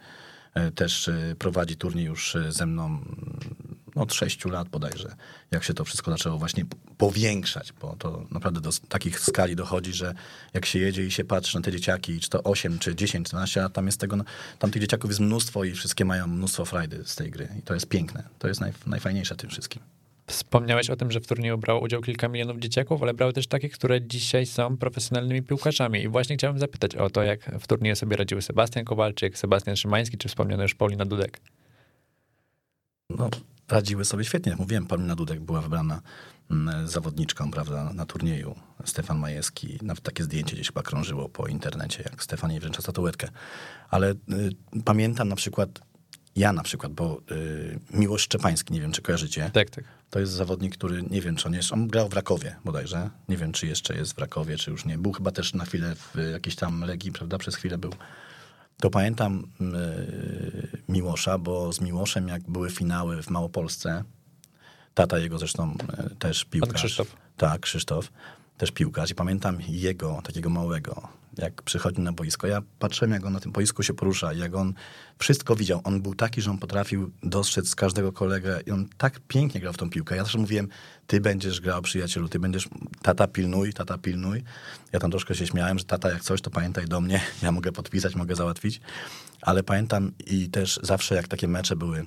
też 0.74 1.10
prowadzi 1.38 1.76
turniej 1.76 2.06
już 2.06 2.36
ze 2.48 2.66
mną 2.66 2.98
od 3.94 4.14
sześciu 4.14 4.48
lat 4.48 4.68
bodajże, 4.68 5.16
jak 5.50 5.64
się 5.64 5.74
to 5.74 5.84
wszystko 5.84 6.10
zaczęło 6.10 6.38
właśnie 6.38 6.64
powiększać, 6.98 7.72
bo 7.72 7.96
to 7.96 8.24
naprawdę 8.30 8.60
do 8.60 8.70
takich 8.88 9.20
skali 9.20 9.56
dochodzi, 9.56 9.92
że 9.92 10.14
jak 10.54 10.66
się 10.66 10.78
jedzie 10.78 11.04
i 11.04 11.10
się 11.10 11.24
patrzy 11.24 11.56
na 11.56 11.62
te 11.62 11.72
dzieciaki, 11.72 12.20
czy 12.20 12.30
to 12.30 12.42
8, 12.42 12.78
czy 12.78 12.94
10, 12.94 13.28
12 13.28 13.60
lat, 13.60 13.72
tam 13.72 13.86
jest 13.86 14.00
tego, 14.00 14.16
no, 14.16 14.24
tam 14.58 14.70
tych 14.70 14.82
dzieciaków 14.82 15.10
jest 15.10 15.20
mnóstwo 15.20 15.64
i 15.64 15.72
wszystkie 15.72 16.04
mają 16.04 16.26
mnóstwo 16.26 16.64
frajdy 16.64 17.02
z 17.04 17.16
tej 17.16 17.30
gry 17.30 17.48
i 17.58 17.62
to 17.62 17.74
jest 17.74 17.88
piękne. 17.88 18.22
To 18.38 18.48
jest 18.48 18.60
naj, 18.60 18.72
najfajniejsze 18.86 19.36
tym 19.36 19.50
wszystkim. 19.50 19.82
Wspomniałeś 20.30 20.90
o 20.90 20.96
tym, 20.96 21.10
że 21.10 21.20
w 21.20 21.26
turnieju 21.26 21.58
brało 21.58 21.80
udział 21.80 22.00
kilka 22.00 22.28
milionów 22.28 22.58
dzieciaków, 22.58 23.02
ale 23.02 23.14
brały 23.14 23.32
też 23.32 23.46
takie, 23.46 23.68
które 23.68 24.02
dzisiaj 24.02 24.46
są 24.46 24.76
profesjonalnymi 24.76 25.42
piłkarzami. 25.42 26.02
I 26.02 26.08
właśnie 26.08 26.36
chciałem 26.36 26.58
zapytać 26.58 26.96
o 26.96 27.10
to, 27.10 27.22
jak 27.22 27.60
w 27.60 27.66
turnieju 27.66 27.96
sobie 27.96 28.16
radziły 28.16 28.42
Sebastian 28.42 28.84
Kowalczyk, 28.84 29.38
Sebastian 29.38 29.76
Szymański, 29.76 30.18
czy 30.18 30.28
wspomniana 30.28 30.62
już 30.62 30.74
Paulina 30.74 31.04
Dudek. 31.04 31.40
No, 33.10 33.30
radziły 33.72 34.04
sobie 34.04 34.24
świetnie. 34.24 34.50
Jak 34.50 34.58
mówiłem, 34.58 34.86
Paulina 34.86 35.16
Dudek 35.16 35.40
była 35.40 35.60
wybrana 35.60 36.00
mm, 36.50 36.88
zawodniczką, 36.88 37.50
prawda, 37.50 37.92
na 37.92 38.06
turnieju. 38.06 38.54
Stefan 38.84 39.18
Majewski, 39.18 39.78
nawet 39.82 40.02
takie 40.02 40.24
zdjęcie 40.24 40.54
gdzieś 40.54 40.66
chyba 40.66 40.82
krążyło 40.82 41.28
po 41.28 41.46
internecie, 41.46 42.02
jak 42.10 42.22
Stefan 42.22 42.50
jej 42.50 42.60
wręcza 42.60 42.82
statuetkę. 42.82 43.28
Ale 43.90 44.10
y, 44.10 44.16
pamiętam 44.84 45.28
na 45.28 45.36
przykład, 45.36 45.80
ja 46.36 46.52
na 46.52 46.62
przykład, 46.62 46.92
bo 46.92 47.20
y, 47.30 47.80
Miłosz 47.90 48.22
Szczepański, 48.22 48.74
nie 48.74 48.80
wiem, 48.80 48.92
czy 48.92 49.02
kojarzycie, 49.02 49.50
Tak, 49.54 49.70
tak. 49.70 49.84
to 50.10 50.20
jest 50.20 50.32
zawodnik, 50.32 50.76
który, 50.76 51.02
nie 51.02 51.20
wiem, 51.20 51.36
czy 51.36 51.48
on 51.48 51.54
jest, 51.54 51.72
on 51.72 51.88
grał 51.88 52.08
w 52.08 52.12
Rakowie 52.12 52.56
bodajże, 52.64 53.10
nie 53.28 53.36
wiem, 53.36 53.52
czy 53.52 53.66
jeszcze 53.66 53.94
jest 53.94 54.12
w 54.14 54.18
Rakowie, 54.18 54.56
czy 54.56 54.70
już 54.70 54.84
nie. 54.84 54.98
Był 54.98 55.12
chyba 55.12 55.30
też 55.30 55.54
na 55.54 55.64
chwilę 55.64 55.94
w 55.94 56.30
jakiejś 56.32 56.56
tam 56.56 56.80
Legii, 56.80 57.12
prawda, 57.12 57.38
przez 57.38 57.56
chwilę 57.56 57.78
był. 57.78 57.92
To 58.80 58.90
pamiętam 58.90 59.44
y, 59.60 60.78
Miłosza, 60.88 61.38
bo 61.38 61.72
z 61.72 61.80
Miłoszem, 61.80 62.28
jak 62.28 62.42
były 62.42 62.70
finały 62.70 63.22
w 63.22 63.30
Małopolsce, 63.30 64.04
tata 64.94 65.18
jego 65.18 65.38
zresztą 65.38 65.74
y, 66.12 66.16
też 66.16 66.44
piłkarz. 66.44 66.74
Krzysztof. 66.74 67.16
Tak, 67.36 67.60
Krzysztof, 67.60 68.12
też 68.60 68.70
piłkarz. 68.70 69.10
I 69.10 69.14
pamiętam 69.14 69.58
jego, 69.68 70.22
takiego 70.24 70.50
małego, 70.50 71.08
jak 71.38 71.62
przychodził 71.62 72.04
na 72.04 72.12
boisko. 72.12 72.46
Ja 72.46 72.62
patrzyłem, 72.78 73.12
jak 73.12 73.26
on 73.26 73.32
na 73.32 73.40
tym 73.40 73.52
boisku 73.52 73.82
się 73.82 73.94
porusza, 73.94 74.32
jak 74.32 74.54
on 74.54 74.74
wszystko 75.18 75.56
widział. 75.56 75.80
On 75.84 76.02
był 76.02 76.14
taki, 76.14 76.42
że 76.42 76.50
on 76.50 76.58
potrafił 76.58 77.10
dostrzec 77.22 77.74
każdego 77.74 78.12
kolegę 78.12 78.60
i 78.66 78.70
on 78.70 78.88
tak 78.98 79.20
pięknie 79.28 79.60
grał 79.60 79.72
w 79.72 79.76
tą 79.76 79.90
piłkę. 79.90 80.16
Ja 80.16 80.22
zawsze 80.22 80.38
mówiłem, 80.38 80.68
ty 81.06 81.20
będziesz 81.20 81.60
grał, 81.60 81.82
przyjacielu, 81.82 82.28
ty 82.28 82.38
będziesz, 82.38 82.68
tata 83.02 83.26
pilnuj, 83.26 83.72
tata 83.72 83.98
pilnuj. 83.98 84.42
Ja 84.92 85.00
tam 85.00 85.10
troszkę 85.10 85.34
się 85.34 85.46
śmiałem, 85.46 85.78
że 85.78 85.84
tata 85.84 86.10
jak 86.10 86.22
coś, 86.22 86.40
to 86.40 86.50
pamiętaj 86.50 86.86
do 86.86 87.00
mnie, 87.00 87.20
ja 87.42 87.52
mogę 87.52 87.72
podpisać, 87.72 88.14
mogę 88.14 88.34
załatwić. 88.36 88.80
Ale 89.42 89.62
pamiętam 89.62 90.12
i 90.26 90.48
też 90.50 90.80
zawsze 90.82 91.14
jak 91.14 91.28
takie 91.28 91.48
mecze 91.48 91.76
były, 91.76 92.06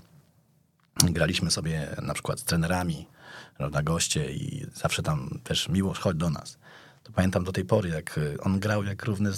graliśmy 1.03 1.51
sobie 1.51 1.87
na 2.01 2.13
przykład 2.13 2.39
z 2.39 2.43
trenerami, 2.43 3.07
prawda, 3.57 3.83
goście 3.83 4.33
i 4.33 4.65
zawsze 4.73 5.03
tam 5.03 5.39
też 5.43 5.69
miłość, 5.69 6.01
chodź 6.01 6.17
do 6.17 6.29
nas. 6.29 6.57
To 7.03 7.11
pamiętam 7.11 7.43
do 7.43 7.51
tej 7.51 7.65
pory, 7.65 7.89
jak 7.89 8.17
y, 8.17 8.37
on 8.41 8.59
grał 8.59 8.83
jak 8.83 9.03
równy, 9.05 9.31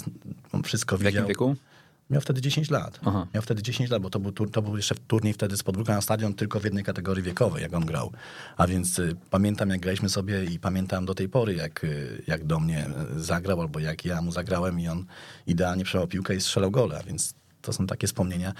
on 0.52 0.62
wszystko 0.62 0.96
W 0.96 1.00
widział. 1.00 1.12
jakim 1.12 1.28
wieku? 1.28 1.56
Miał 2.10 2.20
wtedy 2.20 2.40
10 2.40 2.70
lat. 2.70 3.00
Aha. 3.04 3.26
Miał 3.34 3.42
wtedy 3.42 3.62
10 3.62 3.90
lat, 3.90 4.02
bo 4.02 4.10
to 4.10 4.18
był, 4.20 4.32
tur- 4.32 4.50
to 4.50 4.62
był 4.62 4.76
jeszcze 4.76 4.94
turniej 5.08 5.34
wtedy 5.34 5.56
z 5.56 5.62
podwórka 5.62 5.94
na 5.94 6.00
stadion 6.00 6.34
tylko 6.34 6.60
w 6.60 6.64
jednej 6.64 6.84
kategorii 6.84 7.22
wiekowej, 7.24 7.62
jak 7.62 7.74
on 7.74 7.84
grał. 7.86 8.12
A 8.56 8.66
więc 8.66 8.98
y, 8.98 9.16
pamiętam, 9.30 9.70
jak 9.70 9.80
graliśmy 9.80 10.08
sobie 10.08 10.44
i 10.44 10.58
pamiętam 10.58 11.06
do 11.06 11.14
tej 11.14 11.28
pory, 11.28 11.54
jak, 11.54 11.84
y, 11.84 12.22
jak 12.26 12.44
do 12.44 12.60
mnie 12.60 12.86
y, 13.16 13.22
zagrał, 13.22 13.60
albo 13.60 13.78
jak 13.78 14.04
ja 14.04 14.22
mu 14.22 14.32
zagrałem 14.32 14.80
i 14.80 14.88
on 14.88 15.04
idealnie 15.46 15.84
przełał 15.84 16.06
piłkę 16.06 16.34
i 16.36 16.40
strzelał 16.40 16.70
gola. 16.70 17.02
Więc 17.02 17.34
to 17.62 17.72
są 17.72 17.86
takie 17.86 18.06
wspomnienia. 18.06 18.52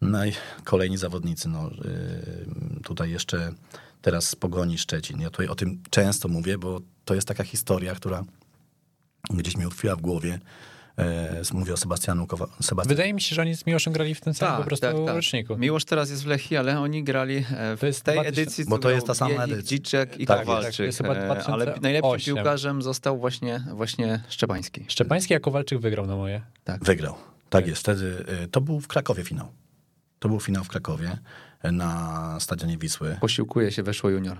No 0.00 0.26
i 0.26 0.32
kolejni 0.64 0.98
zawodnicy, 0.98 1.48
no, 1.48 1.70
y, 1.70 2.82
tutaj 2.84 3.10
jeszcze 3.10 3.52
teraz 4.02 4.28
z 4.28 4.36
Pogoni 4.36 4.78
Szczecin. 4.78 5.20
Ja 5.20 5.30
tutaj 5.30 5.46
o 5.48 5.54
tym 5.54 5.82
często 5.90 6.28
mówię, 6.28 6.58
bo 6.58 6.80
to 7.04 7.14
jest 7.14 7.28
taka 7.28 7.44
historia, 7.44 7.94
która 7.94 8.24
gdzieś 9.30 9.56
mi 9.56 9.66
utkwiła 9.66 9.96
w 9.96 10.00
głowie. 10.00 10.38
E, 10.98 11.42
mówię 11.52 11.72
o 11.72 11.76
Sebastianu 11.76 12.26
Kowa- 12.26 12.46
Sebastian. 12.62 12.88
Wydaje 12.88 13.14
mi 13.14 13.20
się, 13.20 13.34
że 13.34 13.42
oni 13.42 13.56
z 13.56 13.66
Miłoszem 13.66 13.92
grali 13.92 14.14
w 14.14 14.20
tym 14.20 14.34
samym 14.34 14.56
po 14.56 14.64
prostu 14.66 14.86
roczniku. 15.06 15.56
Miłosz 15.56 15.84
teraz 15.84 16.10
jest 16.10 16.22
w 16.24 16.26
Lechii, 16.26 16.56
ale 16.56 16.80
oni 16.80 17.04
grali 17.04 17.36
e, 17.36 17.76
w 17.76 17.80
To 17.80 17.86
jest 17.86 18.02
tej 18.02 18.14
2000 18.14 18.42
edycji. 18.42 18.64
Bo 18.64 18.78
to 18.78 18.90
jest 18.90 19.06
ta 19.06 19.14
sama 19.14 19.30
Bielik, 19.30 19.44
edycja. 19.54 19.76
Dziczek 19.76 20.20
i 20.20 20.26
Tak, 20.26 20.36
tak, 20.38 20.46
Kowalczyk. 20.46 20.86
jest 20.86 20.98
chyba 20.98 21.14
e, 21.14 21.20
ale 21.22 21.64
2008. 21.64 21.82
najlepszym 21.82 22.34
piłkarzem 22.34 22.82
został 22.82 23.18
właśnie, 23.18 23.64
właśnie 23.74 24.22
Szczepański. 24.28 24.84
Szczepański, 24.88 25.34
a 25.34 25.40
Kowalczyk 25.40 25.78
wygrał 25.78 26.06
na 26.06 26.16
moje. 26.16 26.42
Tak. 26.64 26.84
Wygrał. 26.84 27.14
Tak 27.50 27.66
jest. 27.66 27.80
Wtedy 27.80 28.24
to 28.50 28.60
był 28.60 28.80
w 28.80 28.88
Krakowie 28.88 29.24
finał. 29.24 29.48
To 30.18 30.28
był 30.28 30.40
finał 30.40 30.64
w 30.64 30.68
Krakowie 30.68 31.18
na 31.72 32.36
stadionie 32.40 32.78
Wisły. 32.78 33.16
Posiłkuje 33.20 33.72
się 33.72 33.82
weszło 33.82 34.10
junior. 34.10 34.38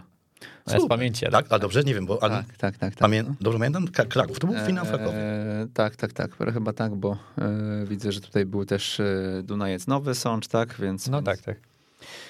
Ja 0.67 0.81
z 0.81 0.88
pamięci. 0.88 1.26
ale- 1.26 1.33
Tak, 1.33 1.47
ale 1.50 1.61
dobrze, 1.61 1.85
nie 1.85 1.95
wiem, 1.95 2.07
bo 2.07 2.17
Tak, 2.17 2.33
tak, 2.59 2.76
tak. 2.79 2.95
tak. 2.95 3.09
pamię- 3.09 3.35
dobrze 3.41 3.59
pamiętam? 3.59 3.87
Kra- 3.87 4.09
Kraków, 4.09 4.38
to 4.38 4.47
był 4.47 4.67
finał 4.67 4.85
w 4.85 4.88
Krakowie. 4.88 5.19
E, 5.19 5.67
tak, 5.75 5.97
tak, 5.97 6.12
tak. 6.12 6.31
Chyba 6.52 6.73
tak, 6.73 6.95
bo 6.95 7.17
e, 7.38 7.87
widzę, 7.87 8.12
że 8.12 8.21
tutaj 8.21 8.47
był 8.47 8.64
też 8.64 9.00
e, 9.00 9.05
Dunajec 9.45 9.87
Nowy 9.87 10.14
Sącz, 10.14 10.49
tak? 10.49 10.75
Więc, 10.81 11.09
No 11.09 11.17
więc 11.19 11.26
tak, 11.26 11.41
tak. 11.41 11.57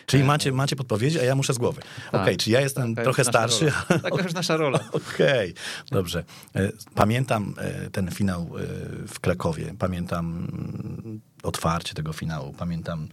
Czyli 0.07 0.25
macie, 0.25 0.53
macie 0.53 0.77
podpowiedzi, 0.77 1.21
a 1.21 1.23
ja 1.23 1.35
muszę 1.35 1.55
z 1.55 1.59
głowy. 1.59 1.83
Okej, 2.13 2.35
Tak. 2.37 2.45
czy 2.45 2.51
ja 2.51 2.61
jestem 2.61 2.95
taka 2.95 3.05
trochę 3.05 3.25
starszy? 3.25 3.65
rola. 3.89 4.03
Taka 4.03 4.23
już 4.23 4.35
nasza 4.35 4.57
rola. 4.57 4.79
Okej, 5.15 5.55
dobrze. 5.91 6.25
E, 6.57 6.73
Pamiętam 6.95 7.55
e, 7.59 7.91
ten 7.91 8.11
finał 8.11 8.41
e, 8.43 8.63
w 9.09 9.21
Krakowie. 9.21 9.75
Pamiętam 9.79 10.27
mm, 10.53 11.21
otwarcie 11.43 11.95
tego 11.95 12.13
finału. 12.13 12.53
Pamiętam, 12.59 13.09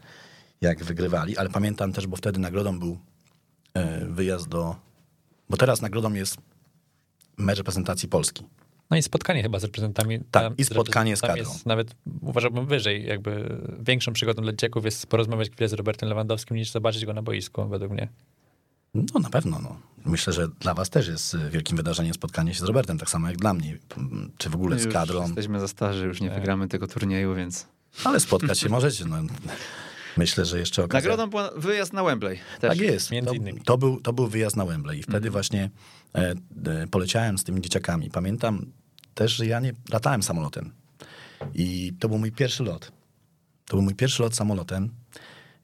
jak 0.62 0.84
wygrywali, 0.84 1.38
ale 1.38 1.50
pamiętam 1.50 1.94
też, 1.94 2.08
bo 2.08 2.16
wtedy 2.18 2.40
nagrodą 2.40 2.80
był 2.80 3.00
e, 3.74 4.06
wyjazd 4.06 4.48
do. 4.48 4.76
Bo 5.50 5.58
teraz 5.58 5.82
nagrodą 5.82 6.14
jest 6.14 6.38
mecz 7.38 7.58
reprezentacji 7.58 8.10
Polski. 8.10 8.46
No 8.90 8.98
i 8.98 9.04
spotkanie 9.04 9.44
chyba 9.44 9.60
z 9.60 9.64
reprezentantami. 9.64 10.20
Tak, 10.20 10.44
tam 10.44 10.58
i 10.58 10.66
spotkanie 10.66 11.18
z 11.18 11.22
kadrą. 11.22 11.36
Jest 11.36 11.66
nawet 11.66 11.96
uważałbym 12.22 12.66
wyżej, 12.66 13.06
jakby 13.06 13.60
większą 13.80 14.14
przygodą 14.14 14.42
dla 14.42 14.52
dzieciaków 14.52 14.86
jest 14.86 15.08
porozmawiać 15.08 15.50
chwilę 15.50 15.70
z 15.70 15.74
Robertem 15.74 16.10
Lewandowskim 16.10 16.58
niż 16.58 16.72
zobaczyć 16.72 17.06
go 17.06 17.14
na 17.14 17.22
boisku, 17.22 17.68
według 17.70 17.92
mnie. 17.92 18.10
No 18.94 19.20
na 19.20 19.30
pewno. 19.30 19.60
No. 19.60 19.80
Myślę, 20.06 20.34
że 20.34 20.48
dla 20.48 20.74
was 20.74 20.90
też 20.90 21.08
jest 21.08 21.36
e, 21.36 21.50
wielkim 21.50 21.78
wydarzeniem 21.78 22.14
spotkanie 22.14 22.54
się 22.54 22.60
z 22.60 22.64
Robertem, 22.64 22.98
tak 22.98 23.10
samo 23.10 23.28
jak 23.28 23.38
dla 23.38 23.54
mnie. 23.54 23.78
Czy 24.38 24.50
w 24.50 24.56
ogóle 24.56 24.80
z 24.80 24.86
Już 24.86 24.94
kadrą. 24.94 25.26
Jesteśmy 25.26 25.60
za 25.60 25.68
starzy, 25.68 26.06
już 26.06 26.22
nie 26.22 26.30
Tak. 26.30 26.38
wygramy 26.40 26.68
tego 26.68 26.88
turnieju, 26.88 27.36
więc... 27.36 27.68
Ale 28.04 28.20
spotkać 28.20 28.60
się 28.60 28.70
możecie. 28.80 29.06
No. 29.06 29.18
Myślę, 30.20 30.46
że 30.46 30.60
jeszcze 30.60 30.84
okazja. 30.84 31.10
Nagrodą 31.10 31.30
była 31.30 31.52
wyjazd 31.56 31.94
na 31.94 32.04
Wembley. 32.04 32.40
Też. 32.60 32.70
Tak 32.70 32.80
jest. 32.80 33.12
Między 33.12 33.30
to, 33.30 33.36
innymi. 33.36 33.62
To, 33.62 33.78
był, 33.78 34.02
to 34.02 34.14
był 34.14 34.28
wyjazd 34.28 34.56
na 34.56 34.66
Wembley 34.66 35.00
i 35.00 35.04
wtedy 35.04 35.18
Mhm. 35.28 35.32
właśnie 35.32 35.70
e, 36.16 36.36
e, 36.66 36.88
poleciałem 36.88 37.38
z 37.38 37.44
tymi 37.44 37.62
dzieciakami. 37.62 38.10
Pamiętam 38.10 38.66
też, 39.14 39.32
że 39.32 39.46
ja 39.46 39.60
nie 39.60 39.74
latałem 39.92 40.24
samolotem. 40.24 40.72
I 41.54 41.94
to 42.00 42.10
był 42.10 42.18
mój 42.18 42.32
pierwszy 42.32 42.64
lot. 42.64 42.92
To 43.68 43.76
był 43.78 43.82
mój 43.82 43.96
pierwszy 43.96 44.24
lot 44.24 44.36
samolotem 44.36 44.90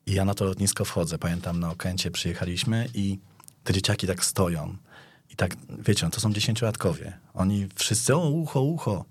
i 0.05 0.13
ja 0.13 0.25
na 0.25 0.33
to 0.33 0.45
lotnisko 0.45 0.85
wchodzę. 0.85 1.17
Pamiętam, 1.17 1.59
na 1.59 1.71
Okęcie 1.71 2.11
przyjechaliśmy 2.11 2.87
i 2.93 3.19
te 3.63 3.73
dzieciaki 3.73 4.07
tak 4.07 4.25
stoją. 4.25 4.77
I 5.31 5.35
tak, 5.35 5.55
wiecie, 5.87 6.05
no, 6.05 6.11
to 6.11 6.19
są 6.19 6.33
dziesięciolatkowie. 6.33 7.17
Oni 7.33 7.67
wszyscy, 7.75 8.15
o, 8.15 8.29
ucho, 8.29 8.61
ucho, 8.61 9.05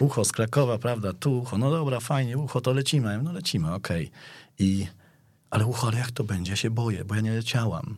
ucho 0.00 0.24
z 0.24 0.32
Krakowa, 0.32 0.78
prawda, 0.78 1.12
tu 1.12 1.38
ucho, 1.38 1.58
no 1.58 1.70
dobra, 1.70 2.00
fajnie, 2.00 2.38
ucho, 2.38 2.60
to 2.60 2.72
lecimy. 2.72 3.20
No 3.22 3.32
lecimy, 3.32 3.74
okej. 3.74 4.10
I, 4.58 4.86
ale 5.50 5.66
ucho, 5.66 5.88
ale 5.88 5.98
jak 5.98 6.10
to 6.10 6.24
będzie? 6.24 6.52
Ja 6.52 6.56
się 6.56 6.70
boję, 6.70 7.04
bo 7.04 7.14
ja 7.14 7.20
nie 7.20 7.32
leciałam. 7.32 7.96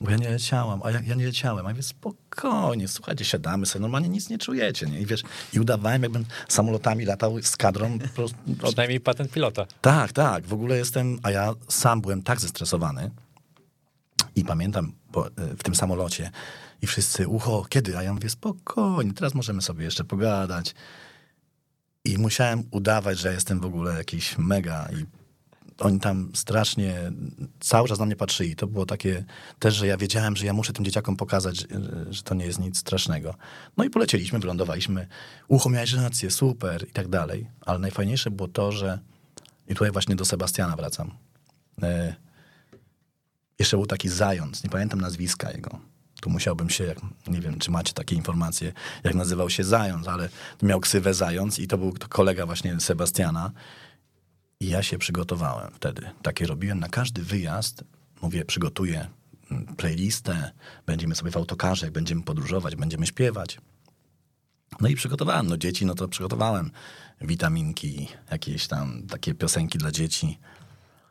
Bo 0.00 0.10
ja 0.10 0.16
nie 0.16 0.30
leciałam, 0.30 0.80
a 0.84 0.90
ja, 0.90 1.00
ja 1.00 1.14
nie 1.14 1.26
leciałem. 1.26 1.66
A 1.66 1.68
ja 1.68 1.74
mówię, 1.74 1.82
spokojnie, 1.82 2.88
słuchajcie, 2.88 3.24
siadamy 3.24 3.66
sobie, 3.66 3.82
normalnie 3.82 4.08
nic 4.08 4.30
nie 4.30 4.38
czujecie, 4.38 4.86
nie? 4.86 5.00
I 5.00 5.06
wiesz, 5.06 5.22
i 5.52 5.60
udawałem, 5.60 6.02
jakbym 6.02 6.24
samolotami 6.48 7.04
latał 7.04 7.42
z 7.42 7.56
kadrą. 7.56 7.98
Od, 8.16 8.32
Przynajmniej 8.68 9.00
patent 9.00 9.30
pilota. 9.32 9.66
tak, 9.80 10.12
tak, 10.12 10.46
w 10.46 10.52
ogóle 10.52 10.76
jestem, 10.78 11.18
a 11.22 11.30
ja 11.30 11.54
sam 11.68 12.00
byłem 12.00 12.22
tak 12.22 12.40
zestresowany 12.40 13.10
i 14.36 14.44
pamiętam 14.44 14.92
e, 15.16 15.56
w 15.56 15.62
tym 15.62 15.74
samolocie 15.74 16.30
i 16.82 16.86
wszyscy, 16.86 17.28
ucho, 17.28 17.66
kiedy? 17.68 17.98
A 17.98 18.02
ja 18.02 18.14
mówię, 18.14 18.30
spokojnie, 18.30 19.12
teraz 19.14 19.34
możemy 19.34 19.62
sobie 19.62 19.84
jeszcze 19.84 20.04
pogadać. 20.04 20.74
I 22.04 22.18
musiałem 22.18 22.64
udawać, 22.70 23.18
że 23.18 23.32
jestem 23.32 23.60
w 23.60 23.64
ogóle 23.64 23.94
jakiś 23.94 24.38
mega 24.38 24.88
i 25.00 25.06
oni 25.82 26.00
tam 26.00 26.30
strasznie 26.34 27.12
cały 27.60 27.88
czas 27.88 27.98
na 27.98 28.06
mnie 28.06 28.16
patrzyli. 28.16 28.56
To 28.56 28.66
było 28.66 28.86
takie 28.86 29.24
też, 29.58 29.74
że 29.74 29.86
ja 29.86 29.96
wiedziałem, 29.96 30.36
że 30.36 30.46
ja 30.46 30.52
muszę 30.52 30.72
tym 30.72 30.84
dzieciakom 30.84 31.16
pokazać, 31.16 31.66
że, 32.10 32.22
to 32.22 32.34
nie 32.34 32.46
jest 32.46 32.58
nic 32.58 32.78
strasznego. 32.78 33.34
No 33.76 33.84
i 33.84 33.90
polecieliśmy, 33.90 34.38
wylądowaliśmy. 34.38 35.06
Ucho, 35.48 35.70
miałeś 35.70 35.92
rację, 35.92 36.30
super 36.30 36.88
i 36.88 36.92
tak 36.92 37.08
dalej. 37.08 37.46
Ale 37.60 37.78
najfajniejsze 37.78 38.30
było 38.30 38.48
to, 38.48 38.72
że 38.72 38.98
i 39.68 39.74
tutaj 39.74 39.92
właśnie 39.92 40.16
do 40.16 40.24
Sebastiana 40.24 40.76
wracam. 40.76 41.10
E, 41.82 42.14
jeszcze 43.58 43.76
był 43.76 43.86
taki 43.86 44.08
zając, 44.08 44.64
nie 44.64 44.70
pamiętam 44.70 45.00
nazwiska 45.00 45.50
jego. 45.50 45.78
Tu 46.20 46.30
musiałbym 46.30 46.70
się, 46.70 46.84
jak, 46.84 46.98
nie 47.26 47.40
wiem, 47.40 47.58
czy 47.58 47.70
macie 47.70 47.92
takie 47.92 48.16
informacje, 48.16 48.72
jak 49.04 49.14
nazywał 49.14 49.50
się 49.50 49.64
Zając, 49.64 50.08
ale 50.08 50.28
miał 50.62 50.80
ksywę 50.80 51.14
Zając 51.14 51.58
i 51.58 51.66
to 51.66 51.78
był 51.78 51.94
kolega 52.08 52.46
właśnie 52.46 52.80
Sebastiana. 52.80 53.52
I 54.62 54.68
ja 54.68 54.82
się 54.82 54.98
przygotowałem 54.98 55.70
wtedy. 55.74 56.10
Takie 56.22 56.46
robiłem 56.46 56.80
na 56.80 56.88
każdy 56.88 57.22
wyjazd. 57.22 57.84
Mówię, 58.22 58.44
przygotuję 58.44 59.08
mm, 59.50 59.76
playlistę, 59.76 60.52
będziemy 60.86 61.14
sobie 61.14 61.30
w 61.30 61.36
autokarze, 61.36 61.86
jak 61.86 61.92
będziemy 61.92 62.22
podróżować, 62.22 62.76
będziemy 62.76 63.06
śpiewać. 63.06 63.58
No 64.80 64.88
i 64.88 64.94
przygotowałem, 64.94 65.46
no 65.46 65.56
dzieci, 65.56 65.86
no 65.86 65.94
to 65.94 66.08
przygotowałem 66.08 66.70
witaminki, 67.20 68.08
jakieś 68.30 68.66
tam 68.66 69.02
takie 69.06 69.34
piosenki 69.34 69.78
dla 69.78 69.92
dzieci. 69.92 70.38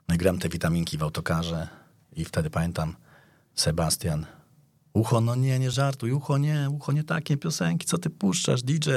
No 0.07 0.15
i 0.15 0.17
gram 0.17 0.39
te 0.39 0.49
witaminki 0.49 0.97
w 0.97 1.03
autokarze 1.03 1.67
i 2.15 2.25
wtedy 2.25 2.49
pamiętam 2.49 2.95
Sebastian, 3.55 4.25
ucho, 4.93 5.21
no 5.21 5.35
nie, 5.35 5.59
nie 5.59 5.71
żartuj, 5.71 6.11
ucho 6.11 6.37
nie, 6.37 6.69
ucho 6.69 6.91
nie 6.91 7.03
takie 7.03 7.37
piosenki, 7.37 7.87
co 7.87 7.97
ty 7.97 8.09
puszczasz, 8.09 8.63
DJ, 8.63 8.89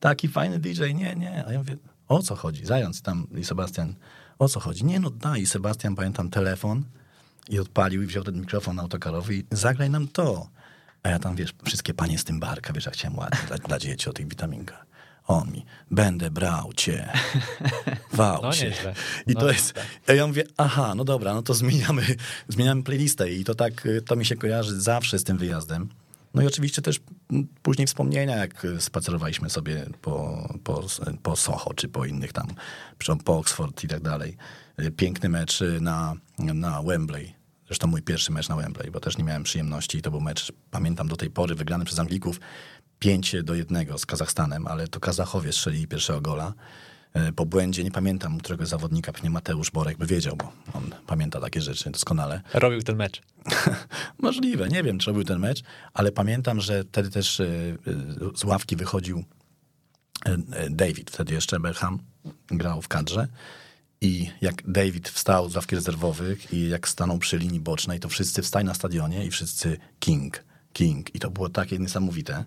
taki 0.00 0.28
fajny 0.28 0.58
DJ, 0.58 0.82
nie, 0.94 1.14
nie. 1.14 1.46
A 1.46 1.52
ja 1.52 1.58
mówię, 1.58 1.76
o 2.08 2.22
co 2.22 2.36
chodzi? 2.36 2.66
Zając 2.66 3.02
tam 3.02 3.26
i 3.36 3.44
Sebastian, 3.44 3.94
o 4.38 4.48
co 4.48 4.60
chodzi? 4.60 4.84
Nie, 4.84 5.00
no 5.00 5.10
daj. 5.10 5.42
I 5.42 5.46
Sebastian, 5.46 5.94
pamiętam, 5.96 6.30
telefon 6.30 6.84
i 7.48 7.58
odpalił 7.58 8.02
i 8.02 8.06
wziął 8.06 8.24
ten 8.24 8.40
mikrofon 8.40 8.78
autokarowy 8.80 9.34
i 9.34 9.44
zagraj 9.50 9.90
nam 9.90 10.08
to. 10.08 10.48
A 11.02 11.08
ja 11.08 11.18
tam, 11.18 11.36
wiesz, 11.36 11.54
wszystkie 11.64 11.94
panie 11.94 12.18
z 12.18 12.24
tym 12.24 12.40
barka, 12.40 12.72
wiesz, 12.72 12.84
jak 12.86 12.94
chciałem 12.94 13.18
ładnie 13.18 13.38
dla, 13.48 13.58
dla 13.58 13.78
dzieci 13.78 14.10
o 14.10 14.12
tych 14.12 14.28
witaminkach. 14.28 14.86
On 15.26 15.50
mi, 15.52 15.64
będę 15.90 16.30
brał 16.30 16.72
cię 16.72 17.12
w 18.12 18.16
No 18.18 18.24
aucie. 18.44 18.64
nieźle. 18.70 18.94
I 19.26 19.32
No 19.34 19.40
to 19.40 19.46
nieźle. 19.46 19.52
jest, 19.52 19.74
ja 20.16 20.26
mówię, 20.26 20.44
aha, 20.56 20.94
no 20.94 21.04
dobra, 21.04 21.34
no 21.34 21.42
to 21.42 21.54
zmieniamy, 21.54 22.02
zmieniamy 22.48 22.82
playlistę 22.82 23.32
i 23.32 23.44
to 23.44 23.54
tak, 23.54 23.86
y, 23.86 24.02
to 24.02 24.16
mi 24.16 24.24
się 24.26 24.36
kojarzy 24.36 24.80
zawsze 24.80 25.18
z 25.18 25.24
tym 25.24 25.38
wyjazdem. 25.38 25.88
No 26.34 26.42
i 26.42 26.46
oczywiście 26.46 26.82
też 26.82 27.00
później 27.62 27.86
wspomnienia, 27.86 28.36
jak 28.36 28.66
spacerowaliśmy 28.78 29.50
sobie 29.50 29.86
po, 30.02 30.48
po, 30.64 30.84
po 31.22 31.36
Soho, 31.36 31.74
czy 31.74 31.88
po 31.88 32.04
innych 32.04 32.32
tam, 32.32 32.46
po 33.24 33.38
Oxford 33.38 33.84
i 33.84 33.88
tak 33.88 34.02
dalej. 34.02 34.36
Piękny 34.96 35.28
mecz 35.28 35.60
na, 35.80 36.14
na 36.38 36.82
Wembley. 36.82 37.34
Zresztą 37.66 37.86
mój 37.86 38.02
pierwszy 38.02 38.32
mecz 38.32 38.48
na 38.48 38.56
Wembley, 38.56 38.90
bo 38.90 39.00
też 39.00 39.18
nie 39.18 39.24
miałem 39.24 39.42
przyjemności. 39.42 40.02
To 40.02 40.10
był 40.10 40.20
mecz, 40.20 40.52
pamiętam 40.70 41.08
do 41.08 41.16
tej 41.16 41.30
pory, 41.30 41.54
wygrany 41.54 41.84
przez 41.84 41.98
Anglików 41.98 42.40
5 42.98 43.36
do 43.42 43.54
1 43.54 43.98
z 43.98 44.06
Kazachstanem, 44.06 44.66
ale 44.66 44.88
to 44.88 45.00
Kazachowie 45.00 45.52
strzelili 45.52 45.86
pierwszego 45.86 46.20
gola. 46.20 46.54
E, 47.14 47.32
Po 47.32 47.46
błędzie, 47.46 47.84
nie 47.84 47.90
pamiętam 47.90 48.38
którego 48.38 48.66
zawodnika, 48.66 49.12
pewnie 49.12 49.30
Mateusz 49.30 49.70
Borek 49.70 49.98
by 49.98 50.06
wiedział, 50.06 50.36
bo 50.36 50.52
on 50.72 50.94
pamięta 51.06 51.40
takie 51.40 51.60
rzeczy 51.60 51.90
doskonale. 51.90 52.40
Robił 52.54 52.82
ten 52.82 52.96
mecz. 52.96 53.22
Możliwe, 54.22 54.68
nie 54.68 54.82
wiem, 54.82 54.98
czy 54.98 55.10
robił 55.10 55.24
ten 55.24 55.38
mecz, 55.38 55.62
ale 55.94 56.12
pamiętam, 56.12 56.60
że 56.60 56.84
wtedy 56.84 57.10
też 57.10 57.40
e, 57.40 57.44
e, 57.46 58.36
z 58.36 58.44
ławki 58.44 58.76
wychodził 58.76 59.24
David, 60.70 61.10
wtedy 61.10 61.34
jeszcze 61.34 61.60
Beckham 61.60 61.98
grał 62.46 62.82
w 62.82 62.88
kadrze. 62.88 63.28
I 64.00 64.30
jak 64.40 64.70
David 64.70 65.08
wstał 65.08 65.48
z 65.50 65.56
ławki 65.56 65.74
rezerwowych 65.74 66.52
i 66.52 66.68
jak 66.68 66.88
stanął 66.88 67.18
przy 67.18 67.38
linii 67.38 67.60
bocznej, 67.60 68.00
to 68.00 68.08
wszyscy 68.08 68.42
wstali 68.42 68.66
na 68.66 68.74
stadionie 68.74 69.26
i 69.26 69.30
wszyscy 69.30 69.76
King, 69.98 70.44
King. 70.72 71.14
I 71.14 71.18
to 71.18 71.30
było 71.30 71.48
takie 71.48 71.78
niesamowite. 71.78 72.44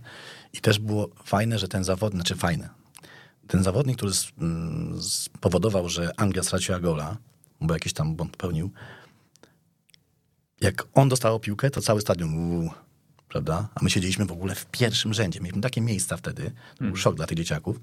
I 0.53 0.57
też 0.57 0.79
było 0.79 1.09
fajne, 1.23 1.59
że 1.59 1.67
ten 1.67 1.83
zawodnik, 1.83 2.17
znaczy 2.21 2.35
fajne, 2.35 2.69
ten 3.47 3.63
zawodnik, 3.63 3.97
który 3.97 4.11
s- 4.11 4.27
mm, 4.41 5.01
spowodował, 5.01 5.89
że 5.89 6.11
Anglia 6.17 6.43
straciła 6.43 6.79
gola, 6.79 7.17
bo 7.61 7.73
jakiś 7.73 7.93
tam 7.93 8.15
błąd 8.15 8.31
popełnił, 8.31 8.71
jak 10.61 10.87
on 10.93 11.09
dostał 11.09 11.39
piłkę, 11.39 11.69
to 11.71 11.81
cały 11.81 12.01
stadion 12.01 12.33
uuu, 12.33 12.69
prawda? 13.29 13.67
A 13.75 13.83
my 13.83 13.89
siedzieliśmy 13.89 14.25
w 14.25 14.31
ogóle 14.31 14.55
w 14.55 14.65
pierwszym 14.65 15.13
rzędzie. 15.13 15.39
Mieliśmy 15.39 15.61
takie 15.61 15.81
miejsca 15.81 16.17
wtedy. 16.17 16.51
To 16.77 16.83
był 16.85 16.95
szok 16.95 17.15
dla 17.15 17.25
tych 17.27 17.37
dzieciaków. 17.37 17.79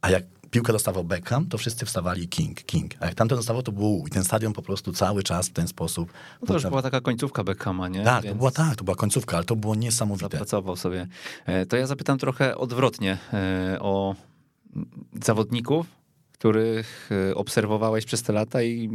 A 0.00 0.10
jak 0.10 0.24
piłkę 0.50 0.72
dostawał 0.72 1.04
Beckham, 1.04 1.46
to 1.46 1.58
wszyscy 1.58 1.86
wstawali 1.86 2.28
King, 2.28 2.62
King. 2.64 2.90
A 3.00 3.06
jak 3.06 3.14
tamten 3.14 3.38
dostawał, 3.38 3.62
to 3.62 3.72
uuu. 3.72 4.06
I 4.06 4.10
ten 4.10 4.24
stadion 4.24 4.52
po 4.52 4.62
prostu 4.62 4.92
cały 4.92 5.22
czas 5.22 5.48
w 5.48 5.52
ten 5.52 5.68
sposób... 5.68 6.12
No 6.40 6.46
to 6.46 6.54
już 6.54 6.62
była 6.62 6.82
taka 6.82 7.00
końcówka 7.00 7.44
Beckhama, 7.44 7.88
nie? 7.88 8.04
Tak, 8.04 8.22
to 8.22 8.26
Więc 8.28 8.38
była 8.38 8.50
tak, 8.50 8.76
to 8.76 8.84
była 8.84 8.96
końcówka, 8.96 9.36
ale 9.36 9.44
to 9.44 9.56
było 9.56 9.74
niesamowite. 9.74 10.24
Zapracował 10.28 10.76
sobie. 10.76 11.06
E, 11.46 11.66
To 11.66 11.76
ja 11.76 11.86
zapytam 11.86 12.18
trochę 12.18 12.56
odwrotnie 12.56 13.18
e, 13.32 13.78
o 13.80 14.14
zawodników, 15.24 15.86
których 16.32 17.10
e, 17.30 17.34
obserwowałeś 17.34 18.04
przez 18.04 18.22
te 18.22 18.32
lata 18.32 18.62
i 18.62 18.90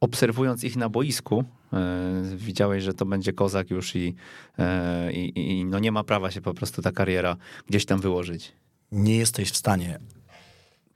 obserwując 0.00 0.64
ich 0.64 0.76
na 0.76 0.88
boisku, 0.88 1.44
e, 1.72 2.22
widziałeś, 2.36 2.84
że 2.84 2.94
to 2.94 3.06
będzie 3.06 3.32
kozak 3.32 3.70
już 3.70 3.96
i, 3.96 4.14
e, 4.58 5.12
i, 5.12 5.58
i 5.58 5.64
no 5.64 5.78
nie 5.78 5.92
ma 5.92 6.04
prawa 6.04 6.30
się 6.30 6.40
po 6.40 6.54
prostu 6.54 6.82
ta 6.82 6.92
kariera 6.92 7.36
gdzieś 7.66 7.86
tam 7.86 8.00
wyłożyć. 8.00 8.52
Nie 8.92 9.16
jesteś 9.16 9.50
w 9.50 9.56
stanie 9.56 9.98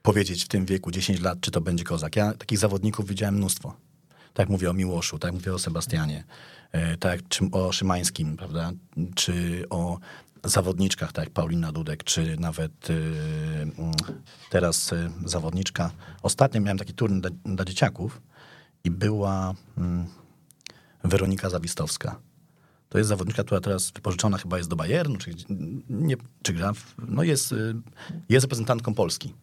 powiedzieć 0.01 0.45
w 0.45 0.47
tym 0.47 0.65
wieku 0.65 0.91
10 0.91 1.21
lat, 1.21 1.37
czy 1.41 1.51
to 1.51 1.61
będzie 1.61 1.83
kozak. 1.83 2.15
Ja 2.15 2.33
takich 2.33 2.57
zawodników 2.57 3.07
widziałem 3.07 3.35
mnóstwo. 3.35 3.75
Tak 4.33 4.49
mówię 4.49 4.69
o 4.69 4.73
Miłoszu, 4.73 5.19
tak 5.19 5.33
mówię 5.33 5.53
o 5.53 5.59
Sebastianie, 5.59 6.23
tak 6.99 7.27
czy 7.27 7.45
o 7.51 7.71
Szymańskim, 7.71 8.37
prawda? 8.37 8.71
Czy 9.15 9.65
o 9.69 9.99
zawodniczkach, 10.43 11.11
tak 11.11 11.25
jak 11.25 11.33
Paulina 11.33 11.71
Dudek, 11.71 12.03
czy 12.03 12.37
nawet 12.39 12.89
y, 12.89 12.93
mm, 12.93 13.75
teraz 14.49 14.91
y, 14.91 15.11
zawodniczka. 15.25 15.91
Ostatnio 16.21 16.61
miałem 16.61 16.77
taki 16.77 16.93
turniej 16.93 17.21
dla, 17.21 17.31
dla 17.45 17.65
dzieciaków 17.65 18.21
i 18.83 18.91
była 18.91 19.53
mm, 19.77 20.05
Weronika 21.03 21.49
Zawistowska. 21.49 22.19
To 22.89 22.97
jest 22.97 23.07
zawodniczka, 23.07 23.43
która 23.43 23.61
teraz 23.61 23.91
wypożyczona 23.91 24.37
chyba 24.37 24.57
jest 24.57 24.69
do 24.69 24.75
Bayernu, 24.75 25.17
czy, 25.17 25.31
nie, 25.89 26.15
czy 26.41 26.53
gra, 26.53 26.73
w, 26.73 26.95
no 27.07 27.23
jest, 27.23 27.51
y, 27.51 27.75
jest 28.29 28.43
reprezentantką 28.43 28.93
Polski 28.93 29.33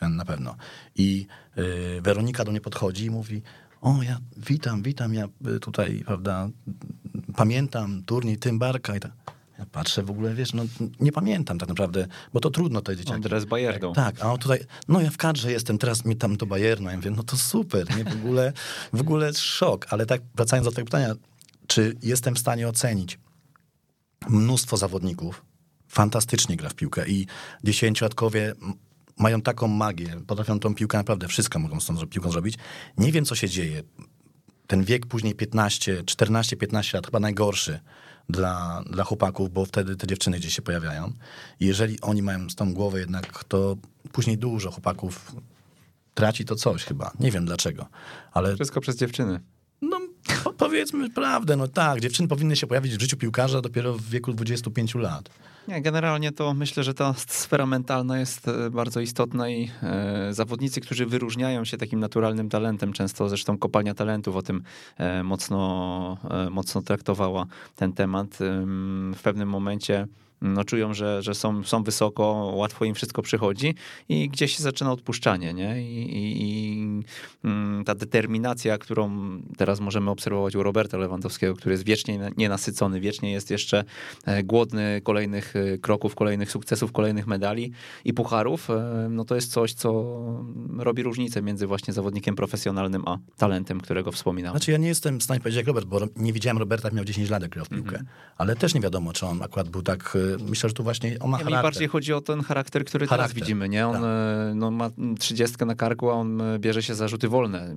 na 0.00 0.24
pewno. 0.24 0.56
I 0.94 1.26
y, 1.58 2.00
Weronika 2.02 2.44
do 2.44 2.50
mnie 2.50 2.60
podchodzi 2.60 3.04
i 3.04 3.10
mówi, 3.10 3.42
o 3.80 4.02
ja 4.02 4.18
witam, 4.36 4.82
witam, 4.82 5.14
ja 5.14 5.28
y, 5.56 5.60
tutaj, 5.60 6.02
prawda, 6.06 6.48
pamiętam 7.36 8.02
turniej 8.02 8.38
Tymbarka 8.38 8.96
i 8.96 9.00
tak. 9.00 9.12
Ja 9.58 9.66
patrzę 9.66 10.02
w 10.02 10.10
ogóle, 10.10 10.34
wiesz, 10.34 10.52
no 10.52 10.62
nie 11.00 11.12
pamiętam 11.12 11.58
tak 11.58 11.68
naprawdę, 11.68 12.06
bo 12.32 12.40
to 12.40 12.50
trudno 12.50 12.80
te 12.80 12.96
dzieciaki. 12.96 13.14
Andres 13.14 13.44
Bayerdą. 13.44 13.92
Tak, 13.92 14.22
a 14.22 14.32
on 14.32 14.38
tutaj, 14.38 14.60
no 14.88 15.00
ja 15.00 15.10
w 15.10 15.16
kadrze 15.16 15.52
jestem, 15.52 15.78
teraz 15.78 16.04
mi 16.04 16.16
tam 16.16 16.36
do 16.36 16.46
Bayernu. 16.46 16.90
Ja 16.90 16.96
mówię, 16.96 17.10
no 17.10 17.22
to 17.22 17.36
super, 17.36 17.96
nie? 17.96 18.04
W 18.04 18.14
ogóle, 18.14 18.52
w 18.92 19.00
ogóle 19.00 19.34
szok. 19.34 19.86
Ale 19.90 20.06
tak, 20.06 20.22
wracając 20.34 20.64
do 20.64 20.72
tego 20.72 20.84
pytania, 20.84 21.14
czy 21.66 21.96
jestem 22.02 22.34
w 22.34 22.38
stanie 22.38 22.68
ocenić 22.68 23.18
mnóstwo 24.28 24.76
zawodników, 24.76 25.44
fantastycznie 25.88 26.56
gra 26.56 26.68
w 26.68 26.74
piłkę 26.74 27.08
i 27.08 27.26
dziesięciolatkowie 27.64 28.54
mają 29.18 29.42
taką 29.42 29.68
magię, 29.68 30.20
potrafią 30.26 30.60
tą 30.60 30.74
piłkę 30.74 30.98
naprawdę, 30.98 31.28
wszystko 31.28 31.58
mogą 31.58 31.80
z 31.80 31.86
tą 31.86 32.06
piłką 32.06 32.30
zrobić. 32.30 32.54
Nie 32.98 33.12
wiem, 33.12 33.24
co 33.24 33.34
się 33.34 33.48
dzieje. 33.48 33.82
Ten 34.66 34.84
wiek 34.84 35.06
później 35.06 35.34
15, 35.34 36.04
14, 36.04 36.56
15 36.56 36.98
lat, 36.98 37.06
chyba 37.06 37.20
najgorszy 37.20 37.80
dla, 38.28 38.82
dla 38.90 39.04
chłopaków, 39.04 39.52
bo 39.52 39.64
wtedy 39.64 39.96
te 39.96 40.06
dziewczyny 40.06 40.38
gdzieś 40.38 40.56
się 40.56 40.62
pojawiają. 40.62 41.12
I 41.60 41.66
jeżeli 41.66 42.00
oni 42.00 42.22
mają 42.22 42.50
z 42.50 42.54
tą 42.54 42.74
głowę 42.74 43.00
jednak, 43.00 43.44
to 43.44 43.76
później 44.12 44.38
dużo 44.38 44.70
chłopaków 44.70 45.34
traci 46.14 46.44
to 46.44 46.54
coś 46.54 46.84
chyba. 46.84 47.12
Nie 47.20 47.30
wiem 47.30 47.44
dlaczego, 47.46 47.86
ale 48.32 48.54
Wszystko 48.54 48.80
przez 48.80 48.96
dziewczyny. 48.96 49.40
no, 49.82 50.00
po, 50.44 50.52
powiedzmy 50.52 51.10
prawdę, 51.10 51.56
no 51.56 51.68
tak, 51.68 52.00
dziewczyny 52.00 52.28
powinny 52.28 52.56
się 52.56 52.66
pojawić 52.66 52.96
w 52.96 53.00
życiu 53.00 53.16
piłkarza 53.16 53.60
dopiero 53.60 53.94
w 53.94 54.02
wieku 54.08 54.32
25 54.32 54.94
lat. 54.94 55.30
Nie, 55.68 55.82
generalnie 55.82 56.32
to 56.32 56.54
myślę, 56.54 56.82
że 56.82 56.94
ta 56.94 57.14
sfera 57.14 57.66
mentalna 57.66 58.18
jest 58.18 58.48
e, 58.48 58.70
bardzo 58.70 59.00
istotna 59.00 59.50
i 59.50 59.70
e, 59.82 60.34
zawodnicy, 60.34 60.80
którzy 60.80 61.06
wyróżniają 61.06 61.64
się 61.64 61.76
takim 61.76 62.00
naturalnym 62.00 62.48
talentem, 62.48 62.92
często 62.92 63.28
zresztą 63.28 63.58
kopalnia 63.58 63.94
talentów 63.94 64.36
o 64.36 64.42
tym 64.42 64.62
e, 64.96 65.22
mocno, 65.22 66.18
mocno 66.50 66.82
traktowała 66.82 67.46
ten 67.76 67.92
temat, 67.92 68.38
w 69.14 69.20
pewnym 69.22 69.48
momencie 69.48 70.06
no, 70.42 70.64
czują, 70.64 70.94
że, 70.94 71.22
że 71.22 71.34
są, 71.34 71.62
są 71.64 71.82
wysoko, 71.82 72.52
łatwo 72.54 72.84
im 72.84 72.94
wszystko 72.94 73.22
przychodzi 73.22 73.74
i 74.08 74.28
gdzieś 74.28 74.56
się 74.56 74.62
zaczyna 74.62 74.92
odpuszczanie, 74.92 75.54
nie? 75.54 75.82
I, 75.82 76.16
i, 76.16 76.42
i 76.42 77.02
mm, 77.44 77.84
ta 77.84 77.94
determinacja, 77.94 78.78
którą 78.78 79.10
teraz 79.56 79.80
możemy 79.80 80.10
obserwować 80.10 80.56
u 80.56 80.62
Roberta 80.62 80.98
Lewandowskiego, 80.98 81.54
który 81.54 81.72
jest 81.72 81.84
wiecznie 81.84 82.18
na- 82.18 82.30
nienasycony, 82.36 83.00
wiecznie 83.00 83.32
jest 83.32 83.50
jeszcze 83.50 83.84
e, 84.24 84.42
głodny 84.42 85.00
kolejnych 85.04 85.56
e, 85.56 85.78
kroków, 85.78 86.14
kolejnych 86.14 86.50
sukcesów, 86.50 86.92
kolejnych 86.92 87.26
medali 87.26 87.72
i 88.04 88.12
pucharów, 88.14 88.70
e, 88.70 89.08
no 89.10 89.24
to 89.24 89.34
jest 89.34 89.52
coś, 89.52 89.74
co 89.74 90.16
robi 90.78 91.02
różnicę 91.02 91.42
między 91.42 91.66
właśnie 91.66 91.94
zawodnikiem 91.94 92.36
profesjonalnym 92.36 93.02
a 93.06 93.18
talentem, 93.36 93.80
którego 93.80 94.12
wspominałem. 94.12 94.58
Znaczy 94.58 94.72
ja 94.72 94.78
nie 94.78 94.88
jestem 94.88 95.18
w 95.18 95.22
stanie 95.22 95.40
powiedzieć 95.40 95.56
jak 95.56 95.66
Robert, 95.66 95.86
bo 95.86 96.00
nie 96.16 96.32
widziałem 96.32 96.58
Roberta, 96.58 96.90
miał 96.90 97.04
10 97.04 97.30
lat, 97.30 97.42
jak 97.42 97.50
grał 97.50 97.64
w 97.64 97.68
piłkę. 97.68 98.02
Ale 98.38 98.56
też 98.56 98.74
nie 98.74 98.80
wiadomo, 98.80 99.12
czy 99.12 99.26
on 99.26 99.42
akurat 99.42 99.68
był 99.68 99.82
tak, 99.82 100.16
myślę, 100.48 100.68
że 100.68 100.74
tu 100.74 100.82
właśnie 100.82 101.18
on 101.20 101.30
ma 101.30 101.38
mi 101.38 101.44
charakter. 101.44 101.62
bardziej 101.62 101.88
chodzi 101.88 102.12
o 102.12 102.20
ten 102.20 102.42
charakter, 102.42 102.84
który 102.84 103.06
teraz 103.06 103.18
Charakter, 103.20 103.42
widzimy, 103.42 103.68
nie? 103.68 103.86
On 103.86 103.94
tak. 103.94 104.02
e, 104.04 104.52
no, 104.54 104.70
ma 104.70 104.90
trzydziestkę 105.18 105.66
na 105.66 105.74
karku, 105.74 106.10
a 106.10 106.12
on 106.12 106.40
e, 106.40 106.58
bierze 106.58 106.82
się 106.82 106.94
za 106.94 107.08
rzuty 107.08 107.28
wolne. 107.28 107.76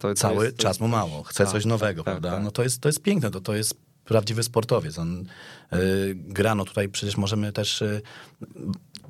To, 0.00 0.08
to 0.08 0.14
Cały 0.14 0.44
jest, 0.44 0.56
to 0.56 0.62
czas 0.62 0.70
jest 0.70 0.80
mu 0.80 0.88
mało, 0.88 1.22
chce 1.22 1.44
tak, 1.44 1.52
coś 1.52 1.64
nowego, 1.64 2.02
tak, 2.02 2.12
prawda? 2.14 2.30
tak. 2.30 2.44
No 2.44 2.50
to 2.50 2.62
jest, 2.62 2.80
to 2.80 2.88
jest 2.88 3.02
piękne, 3.02 3.30
to, 3.30 3.40
to 3.40 3.54
jest 3.54 3.74
prawdziwy 4.04 4.42
sportowiec. 4.42 4.98
On 4.98 5.24
y, 5.72 6.14
gra, 6.14 6.54
no 6.54 6.64
tutaj 6.64 6.88
przecież 6.88 7.16
możemy 7.16 7.52
też 7.52 7.84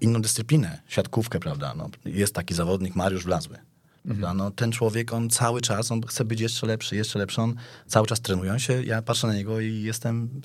inną 0.01 0.23
dyscyplinę, 0.23 0.81
siatkówkę, 0.89 1.41
prawda? 1.41 1.75
No, 1.77 1.91
jest 2.05 2.35
taki 2.35 2.55
zawodnik, 2.55 2.97
Mariusz 2.97 3.25
Wlazły. 3.25 3.59
Prawda? 4.05 4.35
No, 4.35 4.51
ten 4.51 4.73
człowiek, 4.73 5.13
on 5.13 5.31
cały 5.31 5.61
czas, 5.61 5.93
on 5.93 6.03
chce 6.03 6.25
być 6.25 6.41
jeszcze 6.41 6.67
lepszy, 6.67 6.97
jeszcze 6.97 7.19
lepszy, 7.19 7.41
on 7.41 7.55
cały 7.87 8.07
czas 8.07 8.21
trenuje. 8.21 8.61
Się, 8.61 8.83
ja 8.83 9.03
patrzę 9.03 9.27
na 9.27 9.35
niego 9.35 9.61
i 9.61 9.83
jestem 9.83 10.41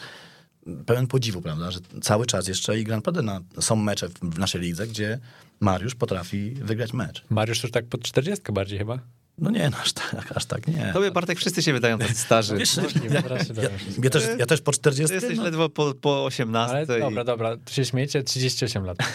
pełen 0.86 1.08
podziwu, 1.08 1.42
prawda, 1.42 1.72
że 1.72 1.80
cały 2.02 2.26
czas 2.26 2.48
jeszcze 2.48 2.80
i 2.80 2.84
gra 2.84 2.96
naprawdę 2.96 3.22
na, 3.22 3.42
są 3.60 3.76
mecze 3.76 4.10
w, 4.10 4.40
naszej 4.40 4.62
lidze, 4.62 4.88
gdzie 4.88 5.20
Mariusz 5.60 5.96
potrafi 5.96 6.52
wygrać 6.52 6.94
mecz. 6.94 7.24
Mariusz 7.30 7.64
już 7.64 7.72
tak 7.72 7.86
pod 7.86 8.02
40 8.02 8.54
bardziej 8.54 8.80
chyba. 8.80 9.00
No 9.38 9.52
nie, 9.52 9.70
no 9.70 9.78
aż 9.78 9.94
tak, 9.94 10.32
aż 10.36 10.46
tak 10.46 10.68
nie. 10.68 10.92
Tobie, 10.94 11.12
Bartek, 11.12 11.38
wszyscy 11.38 11.64
się 11.64 11.74
wydają 11.74 12.00
tacy 12.00 12.16
starzy. 12.16 12.58
Wiesz, 12.58 12.76
teraz 13.24 13.48
się 13.48 13.54
ja, 13.62 13.78
wszystko. 13.78 14.04
ja, 14.04 14.10
też, 14.10 14.24
ja 14.40 14.46
też 14.46 14.62
po 14.62 14.72
40. 14.72 15.08
Ty 15.08 15.14
jesteś 15.14 15.38
no, 15.38 15.44
ledwo 15.44 15.70
po, 15.70 15.94
po 15.94 16.26
18. 16.26 16.76
Ale 16.76 16.98
i- 16.98 17.02
dobra, 17.02 17.24
dobra, 17.24 17.58
tu 17.58 17.74
się 17.74 17.86
śmiejecie, 17.86 18.24
38 18.24 18.86
lat. 18.86 18.98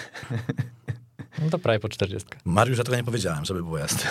No 1.41 1.51
to 1.51 1.59
prawie 1.59 1.81
po 1.81 1.89
40. 1.89 2.29
Mariusz, 2.45 2.79
ja 2.79 2.85
tego 2.85 2.97
nie 2.97 3.05
powiedziałem, 3.05 3.45
żeby 3.45 3.63
było 3.63 3.79
jasne. 3.79 4.11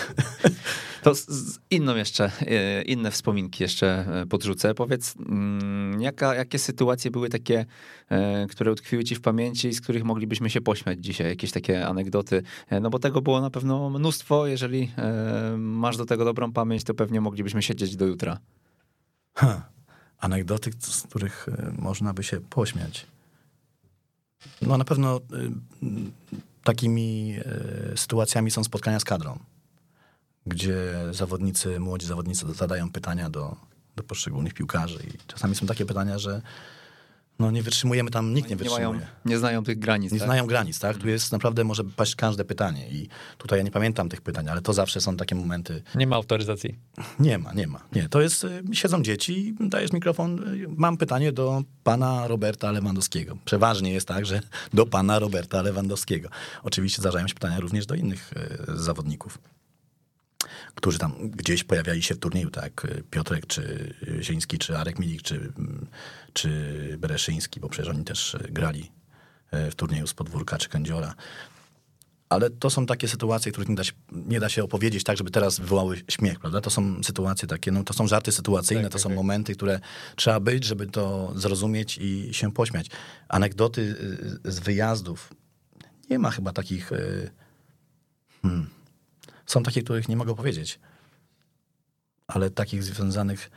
To 1.02 1.14
z, 1.14 1.28
z 1.28 1.58
inną 1.70 1.96
jeszcze, 1.96 2.32
e, 2.40 2.82
inne 2.82 3.10
wspominki 3.10 3.62
jeszcze 3.62 4.06
e, 4.22 4.26
podrzucę. 4.26 4.74
Powiedz, 4.74 5.14
mm, 5.16 6.00
jaka, 6.00 6.34
jakie 6.34 6.58
sytuacje 6.58 7.10
były 7.10 7.28
takie, 7.28 7.66
e, 8.08 8.46
które 8.46 8.72
utkwiły 8.72 9.04
ci 9.04 9.14
w 9.14 9.20
pamięci 9.20 9.68
i 9.68 9.74
z 9.74 9.80
których 9.80 10.04
moglibyśmy 10.04 10.50
się 10.50 10.60
pośmiać 10.60 10.98
dzisiaj? 11.04 11.26
Jakieś 11.28 11.52
takie 11.52 11.86
anegdoty? 11.86 12.42
No 12.80 12.90
bo 12.90 12.98
tego 12.98 13.22
było 13.22 13.40
na 13.40 13.50
pewno 13.50 13.90
mnóstwo. 13.90 14.46
Jeżeli 14.46 14.92
masz 15.56 15.96
do 15.96 16.06
tego 16.06 16.24
dobrą 16.24 16.52
pamięć, 16.52 16.84
to 16.84 16.94
pewnie 16.94 17.20
moglibyśmy 17.20 17.62
siedzieć 17.62 17.96
do 17.96 18.06
jutra. 18.06 18.38
Ha, 19.34 19.68
anegdoty, 20.18 20.70
z 20.78 21.02
których 21.02 21.46
można 21.78 22.14
by 22.14 22.22
się 22.22 22.40
pośmiać. 22.40 23.06
No 24.62 24.78
na 24.78 24.84
pewno 24.84 25.20
takimi 26.64 27.36
y, 27.92 27.96
sytuacjami 27.96 28.50
są 28.50 28.64
spotkania 28.64 29.00
z 29.00 29.04
kadrą, 29.04 29.38
gdzie 30.46 30.76
zawodnicy, 31.10 31.80
młodzi 31.80 32.06
zawodnicy 32.06 32.54
zadają 32.54 32.92
pytania 32.92 33.30
do, 33.30 33.56
do 33.96 34.02
poszczególnych 34.02 34.54
piłkarzy 34.54 34.98
i 35.14 35.18
czasami 35.26 35.54
są 35.54 35.66
takie 35.66 35.86
pytania, 35.86 36.18
że 36.18 36.42
no 37.40 37.50
nie 37.50 37.62
wytrzymujemy 37.62 38.10
tam, 38.10 38.34
nikt 38.34 38.48
nie 38.48 38.50
nie, 38.50 38.56
wytrzymuje. 38.56 38.88
mają, 38.88 39.00
nie 39.24 39.38
znają 39.38 39.64
tych 39.64 39.78
granic. 39.78 40.12
Nie 40.12 40.18
tak? 40.18 40.28
znają 40.28 40.46
granic, 40.46 40.78
tak? 40.78 40.96
Tu 40.96 41.08
jest 41.08 41.32
naprawdę, 41.32 41.64
może 41.64 41.84
paść 41.84 42.14
każde 42.16 42.44
pytanie 42.44 42.88
i 42.90 43.08
tutaj 43.38 43.58
ja 43.58 43.62
nie 43.64 43.70
pamiętam 43.70 44.08
tych 44.08 44.20
pytań, 44.20 44.48
ale 44.48 44.60
to 44.62 44.72
zawsze 44.72 45.00
są 45.00 45.16
takie 45.16 45.34
momenty, 45.34 45.82
Nie 45.94 46.06
ma 46.06 46.16
autoryzacji. 46.16 46.78
nie 47.20 47.38
ma, 47.38 47.52
nie 47.52 47.66
ma. 47.66 47.80
Nie, 47.92 48.08
to 48.08 48.20
jest, 48.20 48.44
y, 48.44 48.62
siedzą 48.72 49.02
dzieci, 49.02 49.54
dajesz 49.60 49.92
mikrofon, 49.92 50.54
y, 50.54 50.66
mam 50.76 50.96
pytanie 50.96 51.32
do 51.32 51.62
pana 51.84 52.28
Roberta 52.28 52.72
Lewandowskiego. 52.72 53.36
Przeważnie 53.44 53.92
jest 53.92 54.08
tak, 54.08 54.26
że 54.26 54.40
do 54.74 54.86
pana 54.86 55.18
Roberta 55.18 55.62
Lewandowskiego. 55.62 56.28
Oczywiście 56.62 57.02
zdarzają 57.02 57.28
się 57.28 57.34
pytania 57.34 57.60
również 57.60 57.86
do 57.86 57.94
innych 57.94 58.32
y, 58.72 58.76
zawodników, 58.76 59.38
którzy 60.74 60.98
tam 60.98 61.30
gdzieś 61.30 61.64
pojawiali 61.64 62.02
się 62.02 62.14
w 62.14 62.18
turnieju, 62.18 62.50
tak, 62.50 62.86
Piotrek, 63.10 63.46
czy 63.46 63.94
y, 64.08 64.22
Zieliński, 64.22 64.58
czy 64.58 64.78
Arek 64.78 64.98
Milik, 64.98 65.22
czy, 65.22 65.34
mm, 65.34 65.86
czy 66.32 66.96
Bereszyński, 66.98 67.60
bo 67.60 67.68
przecież 67.68 67.88
oni 67.94 68.04
też 68.04 68.34
y, 68.34 68.38
grali 68.50 68.92
y, 69.54 69.70
w 69.70 69.74
turnieju 69.74 70.06
z 70.06 70.14
podwórka, 70.14 70.58
czy 70.58 70.68
Kędziora. 70.68 71.14
Ale 72.28 72.50
to 72.50 72.70
są 72.70 72.86
takie 72.86 73.08
sytuacje, 73.08 73.52
których 73.52 73.68
nie 73.68 73.74
da, 73.74 73.84
się, 73.84 73.92
nie 74.12 74.40
da 74.40 74.48
się 74.48 74.64
opowiedzieć 74.64 75.04
tak, 75.04 75.16
żeby 75.16 75.30
teraz 75.30 75.58
wywołały 75.58 76.02
śmiech, 76.08 76.40
prawda? 76.40 76.60
To 76.60 76.70
są 76.70 77.02
sytuacje 77.02 77.48
takie, 77.48 77.70
no 77.72 77.84
to 77.84 77.94
są 77.94 78.08
żarty 78.08 78.32
sytuacyjne, 78.32 78.82
Tak, 78.82 78.92
to 78.92 78.98
tak, 78.98 79.02
są 79.02 79.08
tak. 79.08 79.16
momenty, 79.16 79.54
które 79.54 79.80
trzeba 80.16 80.40
być, 80.40 80.64
żeby 80.64 80.86
to 80.86 81.32
zrozumieć 81.36 81.98
i 81.98 82.34
się 82.34 82.52
pośmiać. 82.52 82.86
Anegdoty 83.28 83.96
z 84.44 84.58
wyjazdów. 84.58 85.34
Nie 86.10 86.18
ma 86.18 86.30
chyba 86.30 86.52
takich... 86.52 86.90
Hmm. 88.42 88.79
Są 89.50 89.62
takie, 89.62 89.82
których 89.82 90.08
nie 90.08 90.16
mogę 90.16 90.34
powiedzieć. 90.34 90.80
Ale 92.26 92.50
takich 92.50 92.84
związanych... 92.84 93.50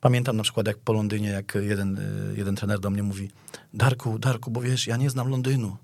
Pamiętam 0.00 0.36
na 0.36 0.42
przykład, 0.42 0.66
jak 0.66 0.78
po 0.78 0.92
Londynie, 0.92 1.28
jak 1.28 1.54
jeden, 1.54 1.98
y, 1.98 2.34
jeden 2.36 2.56
trener 2.56 2.80
do 2.80 2.90
mnie 2.90 3.02
mówi 3.02 3.30
Darku, 3.74 4.18
Darku, 4.18 4.50
bo 4.50 4.60
wiesz, 4.60 4.86
ja 4.86 4.96
nie 4.96 5.10
znam 5.10 5.28
Londynu. 5.28 5.76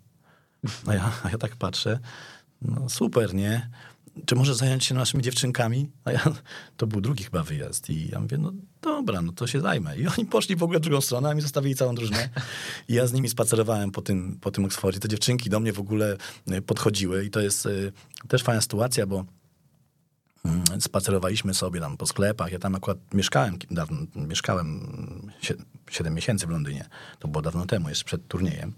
A 0.86 0.94
ja, 0.94 1.12
a 1.22 1.30
ja 1.30 1.38
tak 1.38 1.56
patrzę. 1.56 1.98
no 2.62 2.88
super, 2.88 3.34
nie? 3.34 3.70
Czy 4.26 4.34
możesz 4.34 4.56
zająć 4.56 4.84
się 4.84 4.94
naszymi 4.94 5.22
dziewczynkami? 5.22 5.90
A 6.04 6.12
ja, 6.12 6.24
to 6.76 6.86
był 6.86 7.00
drugi 7.00 7.24
chyba 7.24 7.42
wyjazd 7.42 7.90
i 7.90 8.08
ja 8.08 8.20
mówię, 8.20 8.38
no 8.38 8.52
dobra, 8.82 9.22
no 9.22 9.32
to 9.32 9.46
się 9.46 9.60
zajmę. 9.60 9.98
I 9.98 10.06
oni 10.06 10.26
poszli 10.26 10.56
w 10.56 10.62
ogóle 10.62 10.78
w 10.78 10.82
drugą 10.82 11.00
stronę, 11.00 11.28
a 11.30 11.34
mi 11.34 11.40
zostawili 11.40 11.74
całą 11.74 11.94
drużynę. 11.94 12.28
I 12.88 12.94
ja 12.94 13.06
z 13.06 13.12
nimi 13.12 13.28
spacerowałem 13.28 13.90
po 13.90 14.02
tym, 14.02 14.38
po 14.40 14.50
tym 14.50 14.64
Oksfordzie. 14.64 15.00
Te 15.00 15.08
dziewczynki 15.08 15.50
do 15.50 15.60
mnie 15.60 15.72
w 15.72 15.80
ogóle 15.80 16.16
y, 16.52 16.62
podchodziły 16.62 17.24
i 17.24 17.30
to 17.30 17.40
jest 17.40 17.66
y, 17.66 17.92
też 18.28 18.42
fajna 18.42 18.60
sytuacja, 18.60 19.06
bo 19.06 19.24
spacerowaliśmy 20.80 21.54
sobie 21.54 21.80
tam 21.80 21.96
po 21.96 22.06
sklepach. 22.06 22.52
Ja 22.52 22.58
tam 22.58 22.74
akurat 22.74 22.98
mieszkałem, 23.14 23.58
dawno, 23.70 23.98
mieszkałem 24.14 24.80
7 25.90 26.14
miesięcy 26.14 26.46
w 26.46 26.50
Londynie. 26.50 26.88
To 27.18 27.28
było 27.28 27.42
dawno 27.42 27.66
temu, 27.66 27.88
jeszcze 27.88 28.04
przed 28.04 28.28
turniejem. 28.28 28.72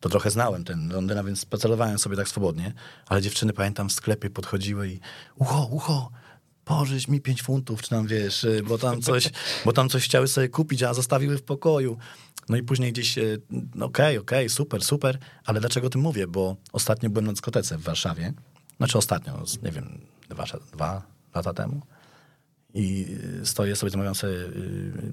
To 0.00 0.08
trochę 0.08 0.30
znałem 0.30 0.64
ten 0.64 0.88
Londyn, 0.92 1.18
a 1.18 1.22
więc 1.22 1.40
spacerowałem 1.40 1.98
sobie 1.98 2.16
tak 2.16 2.28
swobodnie. 2.28 2.72
Ale 3.06 3.22
dziewczyny, 3.22 3.52
pamiętam, 3.52 3.88
w 3.88 3.92
sklepie 3.92 4.30
podchodziły 4.30 4.88
i 4.88 5.00
ucho, 5.36 5.68
ucho, 5.70 6.10
pożycz 6.64 7.08
mi 7.08 7.20
5 7.20 7.42
funtów, 7.42 7.82
czy 7.82 7.90
tam 7.90 8.06
wiesz, 8.06 8.44
y, 8.44 8.62
bo 8.68 8.78
tam 8.78 9.02
coś, 9.02 9.30
bo 9.64 9.72
tam 9.72 9.88
coś 9.88 10.04
chciały 10.04 10.28
sobie 10.28 10.48
kupić, 10.48 10.82
a 10.82 10.94
zostawiły 10.94 11.38
w 11.38 11.42
pokoju. 11.42 11.98
No 12.48 12.56
i 12.56 12.62
później 12.62 12.92
gdzieś, 12.92 13.18
y, 13.18 13.40
no 13.50 13.86
okej, 13.86 14.18
okay, 14.18 14.20
okej, 14.20 14.46
okay, 14.46 14.48
super, 14.48 14.84
super, 14.84 15.18
ale 15.44 15.60
dlaczego 15.60 15.86
o 15.86 15.90
tym 15.90 16.00
mówię? 16.00 16.26
Bo 16.26 16.56
ostatnio 16.72 17.10
byłem 17.10 17.26
na 17.26 17.32
dyskotece 17.32 17.78
w 17.78 17.82
Warszawie, 17.82 18.32
znaczy 18.76 18.98
ostatnio, 18.98 19.44
nie 19.62 19.70
wiem, 19.72 20.00
dwa, 20.44 20.58
dwa 20.72 21.02
lata 21.34 21.54
temu 21.54 21.82
i 22.74 23.06
stoję 23.44 23.76
sobie, 23.76 23.90
zamawiam 23.90 24.14
sobie 24.14 24.32
y, 24.32 25.12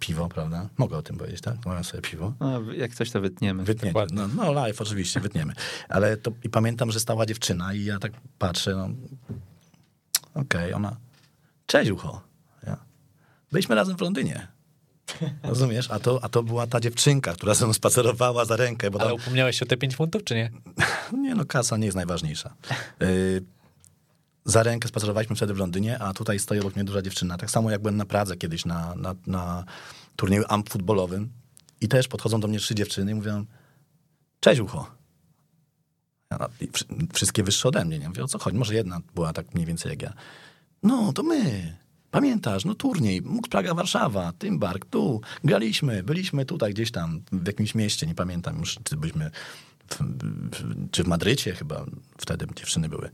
piwo, 0.00 0.28
prawda? 0.28 0.68
Mogę 0.76 0.96
o 0.96 1.02
tym 1.02 1.16
powiedzieć, 1.16 1.40
tak? 1.40 1.56
Zamawiam 1.62 1.84
sobie 1.84 2.02
piwo. 2.02 2.32
No, 2.40 2.72
jak 2.72 2.94
coś 2.94 3.10
to 3.10 3.20
wytniemy. 3.20 3.64
Wytniemy, 3.64 4.06
no, 4.12 4.28
no 4.28 4.52
live 4.52 4.80
oczywiście, 4.80 5.20
wytniemy. 5.20 5.52
Ale 5.88 6.16
to, 6.16 6.32
i 6.44 6.48
pamiętam, 6.48 6.90
że 6.90 7.00
stała 7.00 7.26
dziewczyna 7.26 7.74
i 7.74 7.84
ja 7.84 7.98
tak 7.98 8.12
patrzę, 8.38 8.76
no 8.76 8.84
okej, 10.34 10.64
okay, 10.64 10.74
ona, 10.74 10.96
cześć 11.66 11.90
ucho. 11.90 12.22
Ja. 12.66 12.76
Byliśmy 13.52 13.74
razem 13.74 13.96
w 13.96 14.00
Londynie. 14.00 14.48
Rozumiesz? 15.42 15.90
A 15.90 15.98
to, 15.98 16.24
a 16.24 16.28
to 16.28 16.42
była 16.42 16.66
ta 16.66 16.80
dziewczynka, 16.80 17.32
która 17.32 17.54
ze 17.54 17.64
mną 17.64 17.74
spacerowała 17.74 18.44
za 18.44 18.56
rękę. 18.56 18.90
Bo 18.90 19.00
Ale 19.00 19.10
tam... 19.10 19.18
upomniałeś 19.20 19.58
się 19.58 19.64
o 19.64 19.68
te 19.68 19.76
5 19.76 19.96
funtów, 19.96 20.24
czy 20.24 20.34
nie? 20.34 20.50
nie, 21.22 21.34
no 21.34 21.44
kasa 21.44 21.76
nie 21.76 21.84
jest 21.84 21.96
najważniejsza. 21.96 22.54
Y 23.02 23.55
za 24.46 24.62
rękę 24.62 24.88
spacerowaliśmy 24.88 25.36
wtedy 25.36 25.54
w 25.54 25.58
Londynie, 25.58 25.98
a 25.98 26.14
tutaj 26.14 26.38
stoi 26.38 26.60
obok 26.60 26.76
mnie 26.76 26.84
duża 26.84 27.02
dziewczyna. 27.02 27.36
Tak 27.38 27.50
samo 27.50 27.70
jak 27.70 27.82
byłem 27.82 27.96
na 27.96 28.04
Pradze 28.04 28.36
kiedyś 28.36 28.64
na, 28.64 28.94
na, 28.94 29.14
na 29.26 29.64
turnieju 30.16 30.44
amp 30.48 30.70
futbolowym 30.70 31.28
i 31.80 31.88
też 31.88 32.08
podchodzą 32.08 32.40
do 32.40 32.48
mnie 32.48 32.58
trzy 32.58 32.74
dziewczyny 32.74 33.12
i 33.12 33.14
mówią 33.14 33.44
cześć 34.40 34.60
ucho. 34.60 34.90
Wszystkie 37.12 37.42
wyższe 37.42 37.68
ode 37.68 37.84
mnie. 37.84 37.98
Nie 37.98 38.08
mówię, 38.08 38.24
o 38.24 38.28
co 38.28 38.38
chodzi? 38.38 38.56
Może 38.56 38.74
jedna 38.74 39.00
była 39.14 39.32
tak 39.32 39.54
mniej 39.54 39.66
więcej 39.66 39.90
jak 39.90 40.02
ja. 40.02 40.12
No, 40.82 41.12
to 41.12 41.22
my. 41.22 41.76
Pamiętasz, 42.10 42.64
no 42.64 42.74
turniej, 42.74 43.22
Mógł 43.22 43.48
Praga 43.48 43.74
Warszawa, 43.74 44.32
Tymbark, 44.32 44.84
tu, 44.84 45.20
graliśmy, 45.44 46.02
byliśmy 46.02 46.44
tutaj 46.44 46.74
gdzieś 46.74 46.90
tam 46.90 47.22
w 47.32 47.46
jakimś 47.46 47.74
mieście, 47.74 48.06
nie 48.06 48.14
pamiętam 48.14 48.58
już, 48.58 48.78
czy 48.84 48.96
byliśmy 48.96 49.30
w, 49.90 49.98
w, 50.52 50.90
czy 50.90 51.04
w 51.04 51.06
Madrycie 51.06 51.54
chyba 51.54 51.86
wtedy 52.18 52.46
dziewczyny 52.56 52.88
były. 52.88 53.10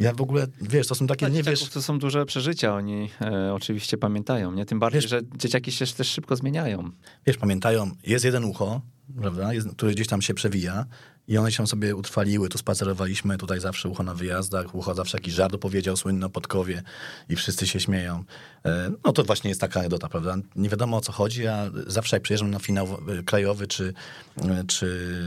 Ja 0.00 0.12
w 0.12 0.20
ogóle, 0.20 0.46
wiesz, 0.60 0.86
to 0.86 0.94
są 0.94 1.06
takie, 1.06 1.30
nie 1.30 1.42
wiesz... 1.42 1.68
To 1.68 1.82
są 1.82 1.98
duże 1.98 2.26
przeżycia, 2.26 2.74
oni 2.74 3.10
e, 3.20 3.54
oczywiście 3.54 3.98
pamiętają, 3.98 4.52
nie? 4.52 4.66
Tym 4.66 4.78
bardziej, 4.78 5.00
Wiesz- 5.00 5.10
że 5.10 5.20
dzieciaki 5.36 5.72
się 5.72 5.86
też 5.86 6.08
szybko 6.08 6.36
zmieniają. 6.36 6.90
Wiesz, 7.26 7.36
pamiętają, 7.36 7.90
jest 8.06 8.24
jeden 8.24 8.44
ucho, 8.44 8.80
prawda, 9.20 9.54
jest, 9.54 9.68
który 9.76 9.92
gdzieś 9.92 10.06
tam 10.08 10.22
się 10.22 10.34
przewija 10.34 10.86
i 11.28 11.38
one 11.38 11.52
się 11.52 11.66
sobie 11.66 11.96
utrwaliły. 11.96 12.48
Tu 12.48 12.58
spacerowaliśmy, 12.58 13.38
tutaj 13.38 13.60
zawsze 13.60 13.88
ucho 13.88 14.02
na 14.02 14.14
wyjazdach, 14.14 14.74
ucho 14.74 14.94
zawsze 14.94 15.16
jakiś 15.18 15.34
żart 15.34 15.54
opowiedział 15.54 15.96
słynny 15.96 16.26
o 16.26 16.30
Podkowie 16.30 16.82
i 17.28 17.36
wszyscy 17.36 17.66
się 17.66 17.80
śmieją. 17.80 18.24
E, 18.64 18.90
No 19.04 19.12
to 19.12 19.24
właśnie 19.24 19.48
jest 19.48 19.60
taka 19.60 19.80
anegdota, 19.80 20.08
prawda? 20.08 20.36
Nie 20.56 20.68
wiadomo 20.68 20.96
o 20.96 21.00
co 21.00 21.12
chodzi, 21.12 21.46
a 21.46 21.70
zawsze 21.86 22.16
jak 22.16 22.22
przyjeżdżam 22.22 22.50
na 22.50 22.58
finał 22.58 22.88
krajowy 23.26 23.66
czy, 23.66 23.94
e, 24.42 24.64
czy, 24.66 25.18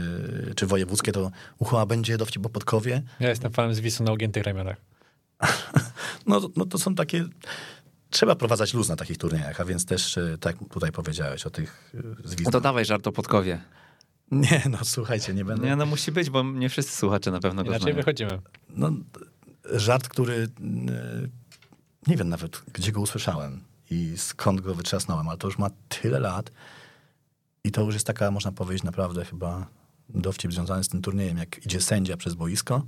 czy 0.56 0.66
wojewódzkie, 0.66 1.12
to 1.12 1.30
ucho, 1.58 1.80
a 1.80 1.86
będzie 1.86 2.18
dowcip 2.18 2.46
o 2.46 2.48
Podkowie? 2.48 3.02
Ja 3.20 3.28
jestem 3.28 3.52
fanem 3.52 3.74
zwisu 3.74 4.04
na 4.04 4.12
ugiętych 4.12 4.44
ramionach. 4.44 4.76
No, 6.26 6.40
no 6.56 6.66
to 6.66 6.78
są 6.78 6.94
takie... 6.94 7.24
Trzeba 8.10 8.34
prowadzać 8.34 8.74
luz 8.74 8.88
na 8.88 8.96
takich 8.96 9.18
turniejach, 9.18 9.60
a 9.60 9.64
więc 9.64 9.84
też, 9.86 10.18
e, 10.18 10.38
tak 10.40 10.56
tutaj 10.70 10.92
powiedziałeś 10.92 11.46
o 11.46 11.50
tych 11.50 11.92
e, 11.94 11.98
No 12.02 12.28
zwizdach. 12.28 12.52
to 12.52 12.60
dawaj 12.60 12.84
żart 12.84 13.06
o 13.06 13.12
Podkowie. 13.12 13.60
Nie, 14.30 14.62
no 14.70 14.78
słuchajcie, 14.84 15.34
nie 15.34 15.44
będę... 15.44 15.66
Nie, 15.66 15.76
no 15.76 15.86
musi 15.86 16.12
być, 16.12 16.30
bo 16.30 16.42
nie 16.42 16.68
wszyscy 16.68 16.96
słuchacze 16.96 17.30
na 17.30 17.40
pewno 17.40 17.62
go 17.62 17.68
Inaczej 17.68 17.82
znają. 17.82 17.96
wychodzimy. 17.96 18.38
No, 18.68 18.90
żart, 19.64 20.08
który 20.08 20.34
e, 20.34 20.48
nie 22.06 22.16
wiem 22.16 22.28
nawet, 22.28 22.62
gdzie 22.72 22.92
go 22.92 23.00
usłyszałem 23.00 23.64
i 23.90 24.12
skąd 24.16 24.60
go 24.60 24.74
wytrzasnąłem, 24.74 25.28
ale 25.28 25.38
to 25.38 25.48
już 25.48 25.58
ma 25.58 25.70
tyle 25.88 26.20
lat 26.20 26.50
i 27.64 27.70
to 27.70 27.80
już 27.82 27.94
jest 27.94 28.06
taka, 28.06 28.30
można 28.30 28.52
powiedzieć, 28.52 28.82
naprawdę 28.82 29.24
chyba 29.24 29.66
dowcip 30.08 30.52
związany 30.52 30.84
z 30.84 30.88
tym 30.88 31.02
turniejem. 31.02 31.38
Jak 31.38 31.66
idzie 31.66 31.80
sędzia 31.80 32.16
przez 32.16 32.34
boisko, 32.34 32.86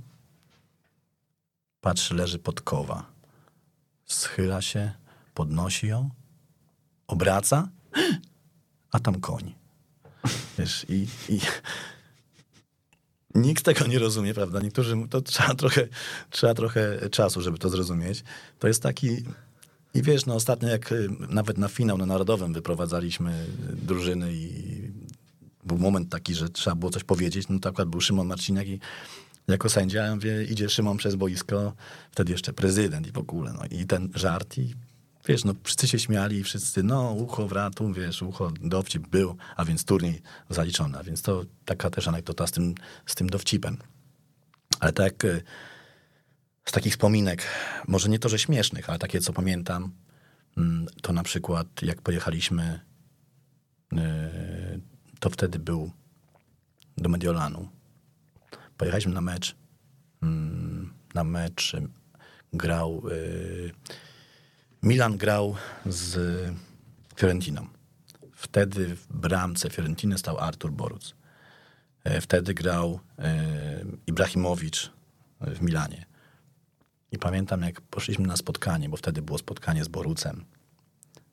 patrzy, 1.81 2.15
leży 2.15 2.39
podkowa, 2.39 3.05
schyla 4.05 4.61
się, 4.61 4.91
podnosi 5.33 5.87
ją, 5.87 6.09
obraca, 7.07 7.69
a 8.91 8.99
tam 8.99 9.19
koń. 9.19 9.53
Wiesz, 10.57 10.85
i, 10.89 11.07
i 11.29 11.39
Nikt 13.35 13.65
tego 13.65 13.87
nie 13.87 13.99
rozumie, 13.99 14.33
prawda? 14.33 14.59
Niektórzy, 14.59 14.95
to 15.09 15.21
trzeba 15.21 15.55
trochę, 15.55 15.87
trzeba 16.29 16.53
trochę 16.53 17.09
czasu, 17.09 17.41
żeby 17.41 17.57
to 17.57 17.69
zrozumieć. 17.69 18.23
To 18.59 18.67
jest 18.67 18.83
taki... 18.83 19.09
I 19.93 20.01
wiesz, 20.01 20.25
no 20.25 20.35
ostatnio 20.35 20.69
jak 20.69 20.91
y, 20.91 21.09
nawet 21.29 21.57
na 21.57 21.67
finał 21.67 21.97
na 21.97 22.05
Narodowym 22.05 22.53
wyprowadzaliśmy 22.53 23.45
drużyny 23.73 24.33
i 24.33 24.51
był 25.63 25.77
moment 25.77 26.09
taki, 26.09 26.35
że 26.35 26.49
trzeba 26.49 26.75
było 26.75 26.91
coś 26.91 27.03
powiedzieć, 27.03 27.47
no 27.49 27.59
to 27.59 27.69
akurat 27.69 27.89
był 27.89 28.01
Szymon 28.01 28.27
Marciniak 28.27 28.67
i 28.67 28.79
jako 29.47 29.69
sędzia, 29.69 30.03
ja 30.03 30.15
mówię, 30.15 30.43
idzie 30.43 30.69
Szymon 30.69 30.97
przez 30.97 31.15
boisko, 31.15 31.73
wtedy 32.11 32.31
jeszcze 32.31 32.53
prezydent 32.53 33.07
i 33.07 33.11
w 33.11 33.17
ogóle, 33.17 33.53
no 33.53 33.63
i 33.79 33.85
ten 33.85 34.09
żart 34.15 34.57
i 34.57 34.73
wiesz, 35.25 35.43
no 35.43 35.53
wszyscy 35.63 35.87
się 35.87 35.99
śmiali 35.99 36.43
wszyscy, 36.43 36.83
no 36.83 37.11
ucho 37.11 37.47
wratu, 37.47 37.93
wiesz, 37.93 38.21
ucho, 38.21 38.51
dowcip 38.61 39.07
był, 39.07 39.37
a 39.55 39.65
więc 39.65 39.85
turniej 39.85 40.21
zaliczony, 40.49 40.97
a 40.97 41.03
więc 41.03 41.21
to 41.21 41.45
taka 41.65 41.89
też 41.89 42.07
anegdota 42.07 42.47
z 42.47 42.51
tym, 42.51 42.75
z 43.05 43.15
tym 43.15 43.29
dowcipem. 43.29 43.77
Ale 44.79 44.93
tak 44.93 45.25
y, 45.25 45.41
z 46.65 46.71
takich 46.71 46.93
wspominek, 46.93 47.43
może 47.87 48.09
nie 48.09 48.19
to, 48.19 48.29
że 48.29 48.39
śmiesznych, 48.39 48.89
ale 48.89 48.99
takie, 48.99 49.19
co 49.19 49.33
pamiętam, 49.33 49.91
mm, 50.57 50.85
to 51.01 51.13
na 51.13 51.23
przykład 51.23 51.67
jak 51.81 52.01
pojechaliśmy, 52.01 52.79
y, 53.93 53.97
to 55.19 55.29
wtedy 55.29 55.59
był 55.59 55.91
do 56.97 57.09
Mediolanu. 57.09 57.69
Pojechaliśmy 58.77 59.13
na 59.13 59.21
mecz, 59.21 59.55
mm, 60.21 60.93
na 61.13 61.23
mecz 61.23 61.73
y, 61.73 61.87
grał 62.53 63.03
Milan 64.83 65.17
grał 65.17 65.55
z 65.85 66.17
Fiorentiną. 67.15 67.67
Wtedy 68.33 68.95
w 68.95 69.07
bramce 69.07 69.69
Fiorentiny 69.69 70.17
stał 70.17 70.39
Artur 70.39 70.71
Boruc. 70.71 71.15
E, 72.03 72.21
Wtedy 72.21 72.53
grał 72.53 72.99
e, 73.19 73.45
Ibrahimowicz 74.07 74.91
w 75.41 75.61
Milanie. 75.61 76.05
I 77.11 77.17
pamiętam, 77.17 77.61
jak 77.61 77.81
poszliśmy 77.81 78.27
na 78.27 78.37
spotkanie, 78.37 78.89
bo 78.89 78.97
wtedy 78.97 79.21
było 79.21 79.37
spotkanie 79.37 79.83
z 79.83 79.87
Borucem. 79.87 80.45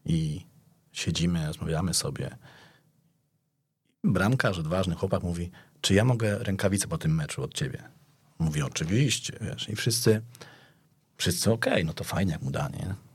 I 0.05 0.47
siedzimy, 0.93 1.47
rozmawiamy 1.47 1.95
sobie. 1.95 2.37
Bramkarz, 4.05 4.59
odważny 4.59 4.95
chłopak 4.95 5.23
mówi, 5.23 5.51
czy 5.81 5.95
ja 5.95 6.05
mogę 6.05 6.39
rękawice 6.39 6.89
po 6.89 6.99
tym 6.99 7.15
meczu 7.15 7.43
od 7.43 7.55
ciebie? 7.55 7.83
Mówi, 8.39 8.63
oczywiście, 8.63 9.39
wiesz. 9.41 9.69
I 9.69 9.77
wszyscy, 9.77 10.23
wszyscy 11.17 11.53
okej, 11.53 11.85
no 11.85 11.93
to 11.93 12.05
fajnie, 12.05 12.33
jak 12.33 12.43
mu 12.43 12.51
da, 12.51 12.69
nie? 12.69 13.10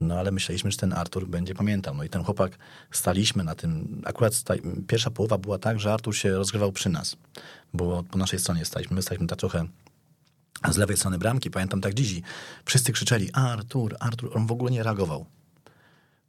No 0.00 0.18
ale 0.18 0.30
myśleliśmy, 0.30 0.70
że 0.70 0.76
ten 0.76 0.92
Artur 0.92 1.28
będzie 1.28 1.54
pamiętał. 1.54 1.94
No 1.94 2.04
i 2.04 2.08
ten 2.08 2.24
chłopak, 2.24 2.58
staliśmy 2.90 3.44
na 3.44 3.54
tym, 3.54 4.02
akurat 4.04 4.34
sta, 4.34 4.54
pierwsza 4.86 5.10
połowa 5.10 5.38
była 5.38 5.58
tak, 5.58 5.80
że 5.80 5.92
Artur 5.92 6.16
się 6.16 6.30
rozgrywał 6.30 6.72
przy 6.72 6.88
nas, 6.88 7.16
bo 7.74 8.02
po 8.02 8.18
naszej 8.18 8.38
stronie 8.38 8.64
staliśmy. 8.64 8.96
My 8.96 9.02
staliśmy 9.02 9.26
tak 9.26 9.38
trochę 9.38 9.66
z 10.70 10.76
lewej 10.76 10.96
strony 10.96 11.18
bramki, 11.18 11.50
pamiętam 11.50 11.80
tak 11.80 11.94
dziś. 11.94 12.20
Wszyscy 12.64 12.92
krzyczeli 12.92 13.32
Artur, 13.32 13.96
Artur, 14.00 14.36
on 14.36 14.46
w 14.46 14.52
ogóle 14.52 14.70
nie 14.70 14.82
reagował. 14.82 15.26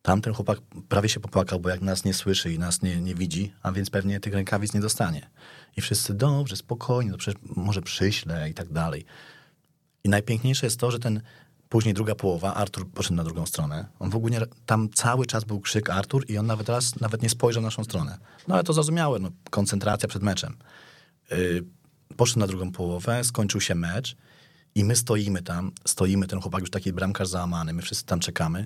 Tamten 0.01 0.33
chłopak 0.33 0.59
prawie 0.89 1.09
się 1.09 1.19
popłakał, 1.19 1.59
bo 1.59 1.69
jak 1.69 1.81
nas 1.81 2.05
nie 2.05 2.13
słyszy 2.13 2.53
i 2.53 2.59
nas 2.59 2.81
nie, 2.81 3.01
nie 3.01 3.15
widzi, 3.15 3.53
a 3.63 3.71
więc 3.71 3.89
pewnie 3.89 4.19
tych 4.19 4.33
rękawic 4.33 4.73
nie 4.73 4.81
dostanie. 4.81 5.29
I 5.77 5.81
wszyscy, 5.81 6.13
dobrze, 6.13 6.55
spokojnie, 6.55 7.11
no 7.11 7.17
przecież 7.17 7.41
może 7.55 7.81
przyślę 7.81 8.49
i 8.49 8.53
tak 8.53 8.69
dalej. 8.69 9.05
I 10.03 10.09
najpiękniejsze 10.09 10.65
jest 10.65 10.79
to, 10.79 10.91
że 10.91 10.99
ten 10.99 11.21
później 11.71 11.93
druga 11.93 12.15
połowa, 12.15 12.53
Artur 12.53 12.89
poszedł 12.89 13.15
na 13.15 13.23
drugą 13.23 13.45
stronę. 13.45 13.85
On 13.99 14.09
w 14.09 14.15
ogóle 14.15 14.31
nie, 14.31 14.45
tam 14.65 14.89
cały 14.89 15.25
czas 15.25 15.43
był 15.43 15.59
krzyk 15.59 15.89
Artur 15.89 16.25
i 16.27 16.37
on 16.37 16.45
nawet 16.45 16.69
raz 16.69 16.99
nawet 16.99 17.21
nie 17.21 17.29
spojrzał 17.29 17.61
w 17.61 17.65
naszą 17.65 17.83
stronę. 17.83 18.17
No 18.47 18.55
ale 18.55 18.63
to 18.63 18.73
zrozumiałe, 18.73 19.19
no, 19.19 19.29
koncentracja 19.49 20.09
przed 20.09 20.23
meczem. 20.23 20.57
Yy, 21.31 21.63
poszedł 22.17 22.39
na 22.39 22.47
drugą 22.47 22.71
połowę, 22.71 23.23
skończył 23.23 23.61
się 23.61 23.75
mecz 23.75 24.15
i 24.75 24.83
my 24.83 24.95
stoimy 24.95 25.41
tam, 25.41 25.71
stoimy, 25.85 26.27
ten 26.27 26.41
chłopak 26.41 26.61
już 26.61 26.69
taki 26.69 26.93
bramkarz 26.93 27.27
załamany, 27.27 27.73
my 27.73 27.81
wszyscy 27.81 28.05
tam 28.05 28.19
czekamy, 28.19 28.65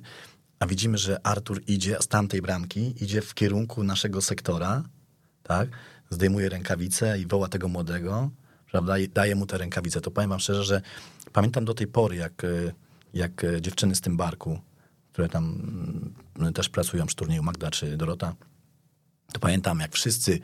a 0.59 0.65
widzimy, 0.67 0.97
że 0.97 1.27
Artur 1.27 1.61
idzie 1.67 1.97
z 2.01 2.07
tamtej 2.07 2.41
bramki, 2.41 3.03
idzie 3.03 3.21
w 3.21 3.33
kierunku 3.33 3.83
naszego 3.83 4.21
sektora, 4.21 4.83
tak? 5.43 5.69
Zdejmuje 6.09 6.49
rękawice 6.49 7.19
i 7.19 7.27
woła 7.27 7.47
tego 7.47 7.67
młodego, 7.67 8.29
prawda? 8.71 8.97
I 8.97 9.09
daje 9.09 9.35
mu 9.35 9.45
te 9.45 9.57
rękawice. 9.57 10.01
To 10.01 10.11
powiem 10.11 10.29
wam 10.29 10.39
szczerze, 10.39 10.63
że 10.63 10.81
pamiętam 11.33 11.65
do 11.65 11.73
tej 11.73 11.87
pory, 11.87 12.15
jak, 12.15 12.43
y, 12.43 12.73
jak 13.15 13.43
y, 13.43 13.62
dziewczyny 13.62 13.95
z 13.95 14.01
tym 14.01 14.17
barku, 14.17 14.60
które 15.12 15.30
tam 15.30 15.45
mm, 16.39 16.54
też 16.54 16.69
pracują 16.69 17.06
przy 17.06 17.15
turnieju, 17.15 17.43
Magda 17.43 17.71
czy 17.71 17.97
Dorota, 17.97 18.36
to 19.34 19.39
pamiętam, 19.39 19.80
jak 19.80 19.93
wszyscy 19.93 20.39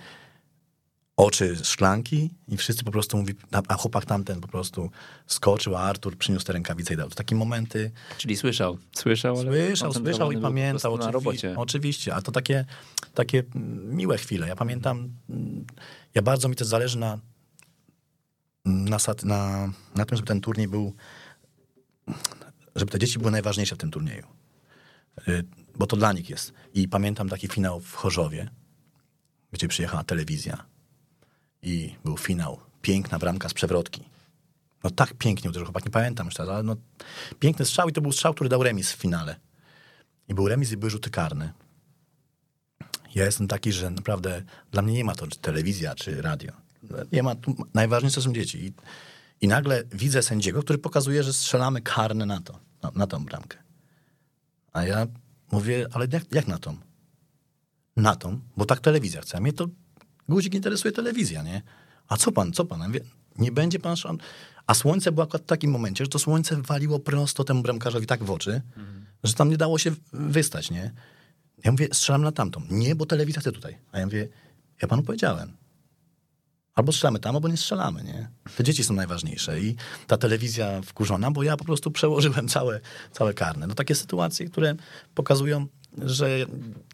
oczy 1.17 1.55
szklanki 1.63 2.29
i 2.47 2.57
wszyscy 2.57 2.83
po 2.83 2.91
prostu 2.91 3.17
mówi, 3.17 3.33
a- 3.67 3.73
chłopak 3.75 4.05
tamten 4.05 4.41
po 4.41 4.47
prostu 4.47 4.89
skoczył, 5.27 5.75
a 5.75 5.79
Artur 5.79 6.17
przyniósł 6.17 6.45
te 6.45 6.53
rękawice 6.53 6.93
i 6.93 6.97
dał. 6.97 7.09
To 7.09 7.15
takie 7.15 7.35
momenty, 7.35 7.91
Czyli 8.17 8.37
słyszał, 8.37 8.77
słyszał, 8.95 9.39
ale 9.39 9.67
Słyszał, 9.67 9.93
słyszał 9.93 10.31
i 10.31 10.37
pamiętał. 10.41 10.93
Oczywiście, 10.93 11.11
robocie. 11.11 11.53
oczywiście, 11.57 12.15
a 12.15 12.21
to 12.21 12.31
takie, 12.31 12.65
takie 13.13 13.43
mm, 13.55 13.95
miłe 13.95 14.17
chwile. 14.17 14.47
Ja 14.47 14.55
pamiętam, 14.55 15.09
mm, 15.29 15.65
ja 16.15 16.21
bardzo 16.21 16.49
mi 16.49 16.55
też 16.55 16.67
zależy 16.67 16.99
na, 16.99 17.19
na, 18.65 18.97
na, 19.23 19.71
na 19.95 20.05
tym, 20.05 20.15
żeby 20.17 20.27
ten 20.27 20.41
turniej 20.41 20.67
był, 20.67 20.93
żeby 22.75 22.91
te 22.91 22.99
dzieci 22.99 23.19
były 23.19 23.31
najważniejsze 23.31 23.75
w 23.75 23.77
tym 23.77 23.91
turnieju. 23.91 24.27
Y, 25.27 25.43
Bo 25.75 25.87
to 25.87 25.97
dla 25.97 26.13
nich 26.13 26.29
jest. 26.29 26.53
I 26.73 26.87
pamiętam 26.87 27.29
taki 27.29 27.47
finał 27.47 27.79
w 27.79 27.93
Chorzowie, 27.93 28.49
gdzie 29.51 29.67
przyjechała 29.67 30.03
telewizja 30.03 30.65
i 31.61 31.95
był 32.03 32.17
finał. 32.17 32.59
Piękna 32.81 33.19
bramka 33.19 33.49
z 33.49 33.53
przewrotki. 33.53 34.03
No 34.83 34.89
tak 34.89 35.13
pięknie 35.13 35.49
uderzył 35.49 35.65
chłopak, 35.65 35.85
nie 35.85 35.91
pamiętam 35.91 36.25
już 36.25 36.35
teraz, 36.35 36.49
ale 36.49 36.63
no 36.63 36.75
piękny 37.39 37.65
strzał 37.65 37.89
i 37.89 37.93
to 37.93 38.01
był 38.01 38.11
strzał, 38.11 38.33
który 38.33 38.49
dał 38.49 38.63
remis 38.63 38.91
w 38.91 38.97
finale. 38.97 39.35
I 40.27 40.33
był 40.33 40.47
remis 40.47 40.71
i 40.71 40.77
były 40.77 40.89
rzuty 40.89 41.09
karne. 41.09 41.53
Ja 43.15 43.25
jestem 43.25 43.47
taki, 43.47 43.71
że 43.71 43.89
naprawdę 43.89 44.43
dla 44.71 44.81
mnie 44.81 44.93
nie 44.93 45.03
ma 45.03 45.15
to 45.15 45.27
czy 45.27 45.39
telewizja 45.39 45.95
czy 45.95 46.21
radio. 46.21 46.51
Nie 47.11 47.23
ma, 47.23 47.35
najważniejsze 47.73 48.21
są 48.21 48.33
dzieci. 48.33 48.65
I, 48.65 48.73
I 49.41 49.47
nagle 49.47 49.83
widzę 49.91 50.23
sędziego, 50.23 50.63
który 50.63 50.79
pokazuje, 50.79 51.23
że 51.23 51.33
strzelamy 51.33 51.81
karne 51.81 52.25
na 52.25 52.41
to, 52.41 52.59
na, 52.83 52.91
na 52.95 53.07
tą 53.07 53.25
bramkę. 53.25 53.57
A 54.73 54.83
ja 54.83 55.07
mówię, 55.51 55.87
ale 55.93 56.07
jak, 56.11 56.23
jak 56.31 56.47
na 56.47 56.57
tą? 56.57 56.77
Na 57.95 58.15
tą, 58.15 58.39
bo 58.57 58.65
tak 58.65 58.79
telewizja 58.79 59.21
chce. 59.21 59.37
A 59.37 59.41
mnie 59.41 59.53
to 59.53 59.67
guzik 60.29 60.53
interesuje 60.53 60.91
telewizja, 60.91 61.43
nie? 61.43 61.61
A 62.07 62.17
co 62.17 62.31
pan, 62.31 62.53
co 62.53 62.65
pan? 62.65 62.79
Ja 62.81 62.87
mówię, 62.87 63.01
nie 63.37 63.51
będzie 63.51 63.79
pan 63.79 63.95
szan... 63.95 64.17
A 64.67 64.73
słońce 64.73 65.11
było 65.11 65.23
akurat 65.23 65.41
w 65.41 65.45
takim 65.45 65.71
momencie, 65.71 66.03
że 66.05 66.09
to 66.09 66.19
słońce 66.19 66.61
waliło 66.61 66.99
prosto 66.99 67.43
temu 67.43 67.61
bramkarzowi 67.61 68.07
tak 68.07 68.23
w 68.23 68.31
oczy, 68.31 68.61
że 69.23 69.33
tam 69.33 69.49
nie 69.49 69.57
dało 69.57 69.77
się 69.77 69.91
wystać, 70.13 70.71
nie? 70.71 70.91
Ja 71.63 71.71
mówię, 71.71 71.87
strzelam 71.91 72.21
na 72.21 72.31
tamtą. 72.31 72.61
Nie, 72.69 72.95
bo 72.95 73.05
telewizja 73.05 73.41
chce 73.41 73.51
tutaj. 73.51 73.77
A 73.91 73.99
ja 73.99 74.05
mówię, 74.05 74.27
ja 74.81 74.87
panu 74.87 75.03
powiedziałem. 75.03 75.57
Albo 76.75 76.91
strzelamy 76.91 77.19
tam, 77.19 77.35
albo 77.35 77.47
nie 77.47 77.57
strzelamy, 77.57 78.03
nie? 78.03 78.29
Te 78.57 78.63
dzieci 78.63 78.83
są 78.83 78.93
najważniejsze. 78.93 79.59
I 79.59 79.75
ta 80.07 80.17
telewizja 80.17 80.81
wkurzona, 80.81 81.31
bo 81.31 81.43
ja 81.43 81.57
po 81.57 81.65
prostu 81.65 81.91
przełożyłem 81.91 82.47
całe, 82.47 82.79
całe 83.11 83.33
karne. 83.33 83.67
No 83.67 83.75
takie 83.75 83.95
sytuacje, 83.95 84.45
które 84.45 84.75
pokazują, 85.15 85.67
że 85.97 86.29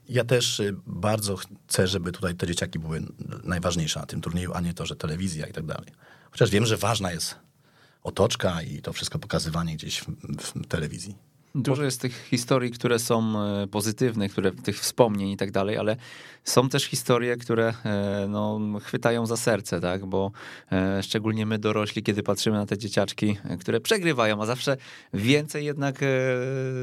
ja 0.10 0.24
też 0.24 0.60
y, 0.60 0.76
bardzo 0.86 1.38
chcę, 1.38 1.88
żeby 1.88 2.12
tutaj 2.12 2.36
te 2.36 2.48
dzieciaki 2.48 2.80
były 2.80 3.02
najważniejsze 3.44 4.00
na 4.00 4.06
tym 4.06 4.22
turnieju, 4.22 4.54
a 4.54 4.62
nie 4.62 4.74
to, 4.74 4.86
że 4.86 4.96
telewizja 4.96 5.48
i 5.48 5.54
tak 5.54 5.66
dalej. 5.66 5.90
Chociaż 6.32 6.50
wiem, 6.50 6.66
że 6.66 6.78
ważna 6.78 7.12
jest 7.12 7.36
otoczka 8.04 8.62
i 8.62 8.82
to 8.82 8.94
wszystko 8.94 9.20
pokazywanie 9.20 9.76
gdzieś 9.76 10.00
w, 10.00 10.06
w 10.40 10.68
telewizji. 10.68 11.27
Dużo 11.56 11.84
jest 11.84 12.02
tych 12.02 12.26
historii, 12.30 12.72
które 12.72 13.00
są 13.00 13.42
e, 13.44 13.68
pozytywne, 13.68 14.30
które 14.30 14.52
tych 14.52 14.80
wspomnień 14.80 15.30
i 15.30 15.38
tak 15.38 15.52
dalej, 15.52 15.78
ale 15.78 15.96
są 16.44 16.70
też 16.70 16.84
historie, 16.84 17.38
które 17.38 17.74
e, 17.86 18.26
no, 18.30 18.60
chwytają 18.84 19.26
za 19.26 19.38
serce, 19.38 19.82
tak? 19.82 20.06
Bo 20.06 20.32
e, 20.72 21.04
szczególnie 21.04 21.46
my 21.46 21.60
dorośli, 21.60 22.04
kiedy 22.04 22.24
patrzymy 22.24 22.58
na 22.58 22.66
te 22.66 22.78
dzieciaczki, 22.78 23.38
które 23.60 23.80
przegrywają, 23.82 24.42
a 24.42 24.46
zawsze 24.46 24.78
więcej 25.14 25.66
jednak 25.66 26.00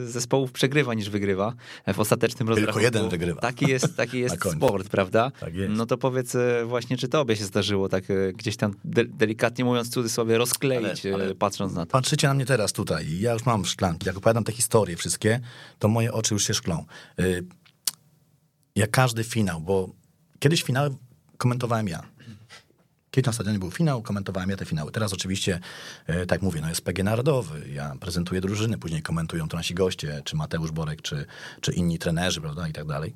zespołów 0.07 0.53
przegrywa 0.53 0.95
niż 0.95 1.11
wygrywa 1.11 1.53
w 1.95 2.01
ostatecznym 2.01 2.47
Tylko 2.47 2.51
rozrachunku. 2.61 2.85
jeden 2.85 3.09
wygrywa. 3.09 3.41
Taki 3.41 3.67
jest, 3.67 3.97
taki 3.97 4.19
jest 4.25 4.37
sport, 4.53 4.89
prawda? 4.89 5.31
Tak 5.41 5.55
jest. 5.55 5.73
No 5.77 5.87
to 5.87 5.99
powiedz 5.99 6.37
właśnie, 6.67 6.97
czy 6.97 7.09
tobie 7.09 7.37
się 7.37 7.45
zdarzyło 7.45 7.89
tak 7.89 8.05
gdzieś 8.37 8.57
tam 8.57 8.75
de- 8.85 9.05
delikatnie 9.05 9.65
mówiąc 9.65 9.91
cudzysłowie 9.91 10.39
rozkleić, 10.39 11.07
Ale- 11.07 11.15
ale- 11.15 11.35
patrząc 11.35 11.73
na 11.75 11.87
to. 11.87 11.93
Patrzycie 11.93 12.29
na 12.29 12.35
mnie 12.35 12.47
teraz 12.47 12.73
tutaj 12.73 13.07
ja 13.21 13.33
już 13.33 13.47
mam 13.47 13.65
szklanki. 13.65 14.07
Jak 14.07 14.17
opowiadam 14.17 14.45
te 14.45 14.53
historie 14.55 14.97
wszystkie, 14.97 15.41
to 15.79 15.89
moje 15.89 16.13
oczy 16.13 16.35
już 16.35 16.47
się 16.47 16.55
szklą. 16.55 16.85
Y, 17.21 17.45
Jak 18.77 18.91
każdy 18.91 19.25
finał, 19.25 19.61
bo 19.61 19.89
kiedyś 20.39 20.63
finały 20.63 20.97
komentowałem 21.39 21.89
ja. 21.89 22.03
Kiedyś 23.11 23.27
na 23.27 23.33
stadionie 23.33 23.59
był 23.59 23.71
finał, 23.71 24.03
komentowałem 24.03 24.51
ja 24.51 24.57
te 24.57 24.65
finały. 24.65 24.93
Teraz 24.93 25.13
oczywiście, 25.13 25.61
e, 26.07 26.27
tak 26.27 26.43
mówię, 26.43 26.61
no 26.61 26.69
jest 26.69 26.81
PG 26.85 27.05
Narodowy, 27.05 27.69
ja 27.69 27.97
prezentuję 28.01 28.41
drużyny, 28.41 28.79
później 28.79 29.03
komentują 29.03 29.49
to 29.49 29.57
nasi 29.57 29.75
goście, 29.75 30.23
czy 30.25 30.37
Mateusz 30.37 30.71
Borek, 30.71 31.03
czy, 31.03 31.27
czy 31.61 31.73
inni 31.73 31.99
trenerzy, 31.99 32.41
prawda, 32.41 32.69
i 32.69 32.73
tak 32.73 32.87
dalej. 32.87 33.15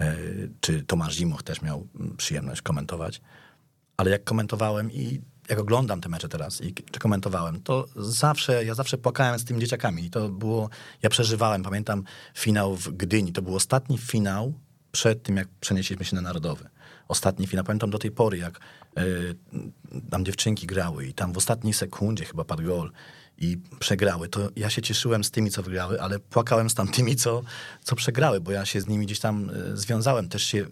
E, 0.00 0.16
Czy 0.60 0.82
Tomasz 0.82 1.14
Zimoch 1.14 1.42
też 1.42 1.62
miał 1.62 1.86
przyjemność 2.16 2.62
komentować. 2.62 3.20
Ale 3.96 4.10
jak 4.10 4.24
komentowałem 4.24 4.92
i 4.92 5.20
jak 5.50 5.58
oglądam 5.58 6.00
te 6.00 6.08
mecze 6.08 6.28
teraz 6.28 6.60
i 6.60 6.74
czy 6.74 7.00
komentowałem, 7.00 7.62
to 7.62 7.86
zawsze, 7.96 8.64
ja 8.64 8.74
zawsze 8.74 8.98
płakałem 8.98 9.38
z 9.38 9.44
tymi 9.44 9.60
dzieciakami. 9.60 10.04
I 10.04 10.10
to 10.10 10.28
było, 10.28 10.70
ja 11.02 11.10
przeżywałem, 11.10 11.62
pamiętam 11.62 12.04
finał 12.34 12.76
w 12.76 12.88
Gdyni. 12.88 13.32
To 13.32 13.42
był 13.42 13.56
ostatni 13.56 13.98
finał 13.98 14.52
przed 14.92 15.22
tym, 15.22 15.36
jak 15.36 15.48
przenieśliśmy 15.60 16.04
się 16.04 16.16
na 16.16 16.22
Narodowy. 16.22 16.68
Ostatni 17.08 17.46
finał. 17.46 17.64
Pamiętam 17.64 17.90
do 17.90 17.98
tej 17.98 18.10
pory, 18.10 18.38
jak 18.38 18.60
y, 18.98 19.34
tam 20.10 20.24
dziewczynki 20.24 20.66
grały 20.66 21.06
i 21.06 21.14
tam 21.14 21.32
w 21.32 21.36
ostatniej 21.36 21.74
sekundzie 21.74 22.24
chyba 22.24 22.44
padł 22.44 22.62
gol 22.62 22.92
i 23.40 23.58
przegrały, 23.78 24.28
to 24.28 24.48
ja 24.56 24.70
się 24.70 24.82
cieszyłem 24.82 25.24
z 25.24 25.30
tymi, 25.30 25.50
co 25.50 25.62
wygrały, 25.62 26.00
ale 26.00 26.18
płakałem 26.18 26.70
z 26.70 26.74
tamtymi, 26.74 27.16
co, 27.16 27.42
co 27.84 27.96
przegrały, 27.96 28.40
bo 28.40 28.52
ja 28.52 28.66
się 28.66 28.80
z 28.80 28.86
nimi 28.86 29.06
gdzieś 29.06 29.20
tam 29.20 29.50
y, 29.50 29.76
związałem. 29.76 30.28
Też 30.28 30.42
się 30.42 30.66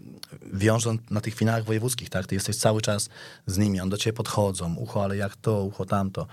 wiążąc 0.52 1.00
na 1.11 1.20
tych 1.20 1.35
finałach 1.35 1.64
wojewódzkich, 1.64 2.11
tak? 2.11 2.26
Ty 2.26 2.35
jesteś 2.35 2.57
cały 2.57 2.81
czas 2.81 3.09
z 3.46 3.59
nimi, 3.59 3.81
on 3.81 3.88
do 3.88 3.96
ciebie 3.96 4.16
podchodzą, 4.16 4.74
ucho, 4.74 5.04
ale 5.04 5.16
jak 5.16 5.37
to, 5.37 5.64
ucho 5.64 5.85
tamto. 5.85 6.26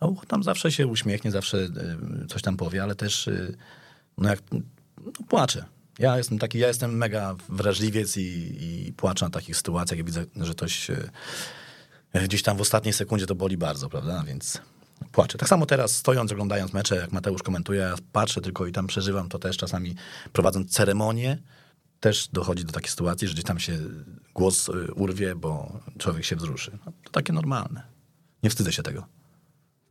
A 0.00 0.06
ucho 0.06 0.26
tam 0.26 0.42
zawsze 0.42 0.72
się 0.72 0.86
uśmiechnie, 0.86 1.30
zawsze 1.30 1.58
y, 1.58 2.26
coś 2.28 2.42
tam 2.42 2.56
powie, 2.56 2.82
ale 2.82 2.94
też 2.94 3.28
y, 3.28 3.56
no 4.18 4.28
jak, 4.28 4.38
no 4.52 4.60
płacze. 5.28 5.64
Ja 5.98 6.18
jestem 6.18 6.38
taki, 6.38 6.58
ja 6.58 6.68
jestem 6.68 6.96
mega 6.96 7.36
wrażliwiec 7.48 8.16
i, 8.16 8.56
i 8.60 8.92
płaczę 8.92 9.24
na 9.24 9.30
takich 9.30 9.56
sytuacjach, 9.56 9.98
jak 9.98 10.06
widzę, 10.06 10.24
że 10.36 10.52
ktoś 10.54 10.90
gdzieś 12.24 12.42
tam 12.42 12.56
w 12.56 12.60
ostatniej 12.60 12.92
sekundzie 12.92 13.26
to 13.26 13.34
boli 13.34 13.56
bardzo, 13.56 13.88
prawda? 13.88 14.24
Więc 14.26 14.60
płaczę. 15.12 15.38
Tak 15.38 15.48
samo 15.48 15.66
teraz 15.66 15.96
stojąc, 15.96 16.32
oglądając 16.32 16.72
mecze, 16.72 16.96
jak 16.96 17.12
Mateusz 17.12 17.42
komentuje, 17.42 17.80
ja 17.80 17.94
patrzę 18.12 18.40
tylko 18.40 18.66
i 18.66 18.72
tam 18.72 18.86
przeżywam 18.86 19.28
to 19.28 19.38
też 19.38 19.56
czasami 19.56 19.94
prowadząc 20.32 20.70
ceremonię, 20.70 21.38
też 22.00 22.28
dochodzi 22.28 22.64
do 22.64 22.72
takiej 22.72 22.90
sytuacji, 22.90 23.28
że 23.28 23.34
gdzieś 23.34 23.44
tam 23.44 23.58
się 23.58 23.78
głos 24.34 24.68
y, 24.68 24.94
urwie, 24.94 25.34
bo 25.34 25.80
człowiek 25.98 26.24
się 26.24 26.36
wzruszy. 26.36 26.78
No, 26.86 26.92
to 27.04 27.10
takie 27.10 27.32
normalne. 27.32 27.82
Nie 28.42 28.50
wstydzę 28.50 28.72
się 28.72 28.82
tego. 28.82 29.06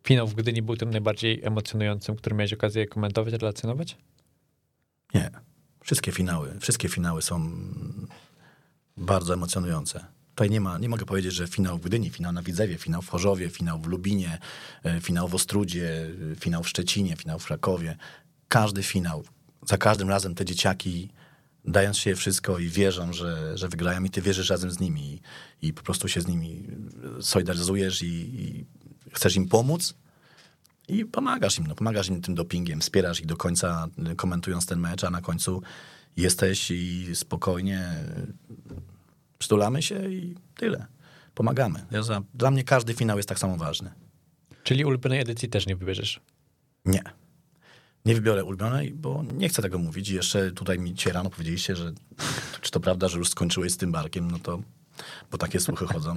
Finał 0.08 0.28
w 0.28 0.34
Gdyni 0.34 0.62
był 0.62 0.76
tym 0.76 0.90
najbardziej 0.90 1.44
emocjonującym, 1.44 2.16
który 2.16 2.36
miałeś 2.36 2.54
okazję 2.54 2.88
komentować, 2.88 3.34
relacjonować? 3.34 3.98
Nie. 5.14 5.30
Wszystkie 5.84 6.12
finały, 6.12 6.60
wszystkie 6.60 6.90
finały 6.90 7.22
są 7.22 7.52
bardzo 8.98 9.34
emocjonujące. 9.34 10.06
Tutaj 10.40 10.50
nie 10.50 10.62
ma, 10.62 10.78
nie 10.78 10.90
mogę 10.90 11.06
powiedzieć, 11.06 11.34
że 11.34 11.48
finał 11.48 11.78
w 11.78 11.82
Gdyni, 11.82 12.10
finał 12.10 12.32
na 12.32 12.42
Widzewie, 12.42 12.78
finał 12.78 13.02
w 13.02 13.10
Chorzowie, 13.10 13.50
finał 13.50 13.80
w 13.80 13.88
Lubinie, 13.88 14.38
e, 14.84 15.02
finał 15.02 15.28
w 15.28 15.36
Ostrudzie, 15.36 16.10
e, 16.32 16.36
finał 16.36 16.64
w 16.64 16.70
Szczecinie, 16.70 17.16
finał 17.16 17.40
w 17.40 17.46
Krakowie. 17.46 17.98
Każdy 18.48 18.84
finał, 18.84 19.24
za 19.68 19.78
każdym 19.78 20.10
razem 20.10 20.36
te 20.36 20.46
dzieciaki 20.46 21.10
dając 21.66 21.98
się 21.98 22.16
wszystko 22.16 22.60
i 22.60 22.68
wierzą, 22.68 23.14
że, 23.14 23.58
że 23.58 23.68
wygrają 23.68 24.04
i 24.04 24.10
ty 24.10 24.22
wierzysz 24.22 24.50
razem 24.50 24.72
z 24.72 24.80
nimi 24.80 25.22
i, 25.62 25.68
i 25.68 25.74
po 25.74 25.84
prostu 25.84 26.08
się 26.08 26.22
z 26.22 26.28
nimi 26.28 26.68
solidaryzujesz 27.22 28.04
i, 28.04 28.42
i 28.42 28.66
chcesz 29.14 29.36
im 29.36 29.48
pomóc, 29.48 29.94
i 30.88 31.06
pomagasz 31.06 31.60
im, 31.60 31.68
no, 31.68 31.76
pomagasz 31.76 32.10
im 32.10 32.22
tym 32.22 32.36
dopingiem, 32.36 32.82
wspierasz 32.82 33.20
ich 33.20 33.26
do 33.26 33.38
końca, 33.38 33.88
komentując 34.16 34.66
ten 34.66 34.80
mecz, 34.80 35.04
a 35.04 35.10
na 35.10 35.22
końcu 35.22 35.62
jesteś 36.18 36.72
i 36.72 37.10
spokojnie 37.14 37.94
przytulamy 39.40 39.82
się 39.82 40.12
i 40.12 40.36
tyle. 40.56 40.86
Pomagamy. 41.34 41.86
Ja 41.92 42.04
za, 42.04 42.22
dla 42.34 42.52
mnie 42.52 42.64
każdy 42.64 42.94
finał 42.94 43.18
jest 43.18 43.30
tak 43.30 43.40
samo 43.40 43.58
ważny. 43.58 43.92
Czyli 44.64 44.86
ulubionej 44.86 45.20
edycji 45.20 45.50
też 45.50 45.68
nie 45.68 45.76
wybierzesz. 45.76 46.20
Nie. 46.86 47.04
Nie 48.06 48.16
wybiorę 48.16 48.44
ulubionej, 48.44 48.94
bo 48.94 49.24
nie 49.34 49.50
chcę 49.50 49.62
tego 49.62 49.78
mówić. 49.80 50.10
Jeszcze 50.10 50.52
tutaj 50.52 50.80
mi 50.80 50.94
dzisiaj 50.94 51.14
rano 51.14 51.30
powiedzieliście, 51.30 51.76
że 51.76 51.94
czy 52.62 52.72
to 52.72 52.80
prawda, 52.80 53.08
że 53.08 53.18
już 53.18 53.30
skończyłeś 53.30 53.72
z 53.72 53.78
tym 53.78 53.92
barkiem, 53.92 54.32
no 54.32 54.40
to 54.40 54.62
bo 55.32 55.38
takie 55.38 55.60
słuchy 55.60 55.86
chodzą, 55.88 56.14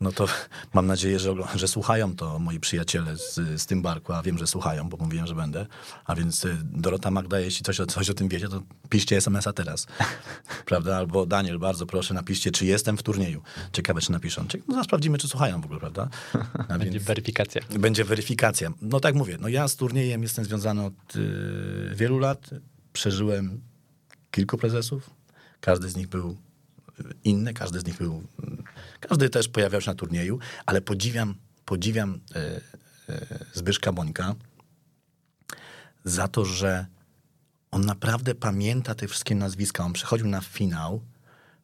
no 0.00 0.12
to 0.12 0.26
mam 0.74 0.86
nadzieję, 0.86 1.18
że, 1.18 1.34
że 1.54 1.68
słuchają 1.68 2.16
to 2.16 2.38
moi 2.38 2.60
przyjaciele 2.60 3.16
z, 3.16 3.34
z 3.62 3.66
tym 3.66 3.82
barku, 3.82 4.12
a 4.12 4.22
wiem, 4.22 4.38
że 4.38 4.46
słuchają, 4.46 4.88
bo 4.88 4.96
mówiłem, 4.96 5.26
że 5.26 5.34
będę. 5.34 5.66
A 6.04 6.14
więc 6.14 6.44
y, 6.44 6.56
Dorota 6.62 7.10
Magda, 7.10 7.40
jeśli 7.40 7.64
coś, 7.64 7.80
o- 7.80 7.86
coś 7.86 8.10
o 8.10 8.14
tym 8.14 8.28
wiecie, 8.28 8.48
to 8.48 8.62
piszcie 8.88 9.16
SMS-a 9.16 9.52
teraz. 9.52 9.86
prawda? 10.66 10.96
Albo 10.96 11.26
Daniel, 11.26 11.58
bardzo 11.58 11.86
proszę, 11.86 12.14
napiszcie, 12.14 12.50
czy 12.50 12.66
jestem 12.66 12.96
w 12.96 13.02
turnieju. 13.02 13.42
Ciekawe, 13.72 14.00
czy 14.00 14.12
napiszą. 14.12 14.44
No, 14.68 14.84
sprawdzimy, 14.84 15.18
czy 15.18 15.28
słuchają 15.28 15.60
w 15.60 15.64
ogóle, 15.64 15.80
prawda? 15.80 16.08
A 16.68 16.78
Będzie 16.78 17.00
weryfikacja. 17.00 17.62
będzie 17.78 18.04
weryfikacja. 18.04 18.70
No 18.82 19.00
tak 19.00 19.14
mówię, 19.14 19.38
no 19.40 19.48
ja 19.48 19.68
z 19.68 19.76
turniejem 19.76 20.22
jestem 20.22 20.44
związany 20.44 20.84
od 20.84 21.16
y, 21.16 21.92
wielu 21.94 22.18
lat. 22.18 22.50
Przeżyłem 22.92 23.60
kilku 24.30 24.58
prezesów. 24.58 25.10
Każdy 25.60 25.88
z 25.88 25.96
nich 25.96 26.08
był 26.08 26.36
inny, 27.24 27.54
każdy 27.54 27.80
z 27.80 27.86
nich 27.86 27.98
był. 27.98 28.22
Każdy 29.00 29.30
też 29.30 29.48
pojawiał 29.48 29.80
się 29.80 29.90
na 29.90 29.94
turnieju, 29.94 30.38
ale 30.66 30.80
podziwiam, 30.80 31.34
podziwiam 31.64 32.20
y, 32.36 32.38
y, 33.12 33.26
Zbyszka 33.54 33.92
Bońka 33.92 34.34
za 36.04 36.28
to, 36.28 36.44
że 36.44 36.86
on 37.70 37.84
naprawdę 37.84 38.34
pamięta 38.34 38.94
te 38.94 39.08
wszystkie 39.08 39.34
nazwiska. 39.34 39.84
On 39.84 39.92
przychodził 39.92 40.28
na 40.28 40.40
finał 40.40 41.00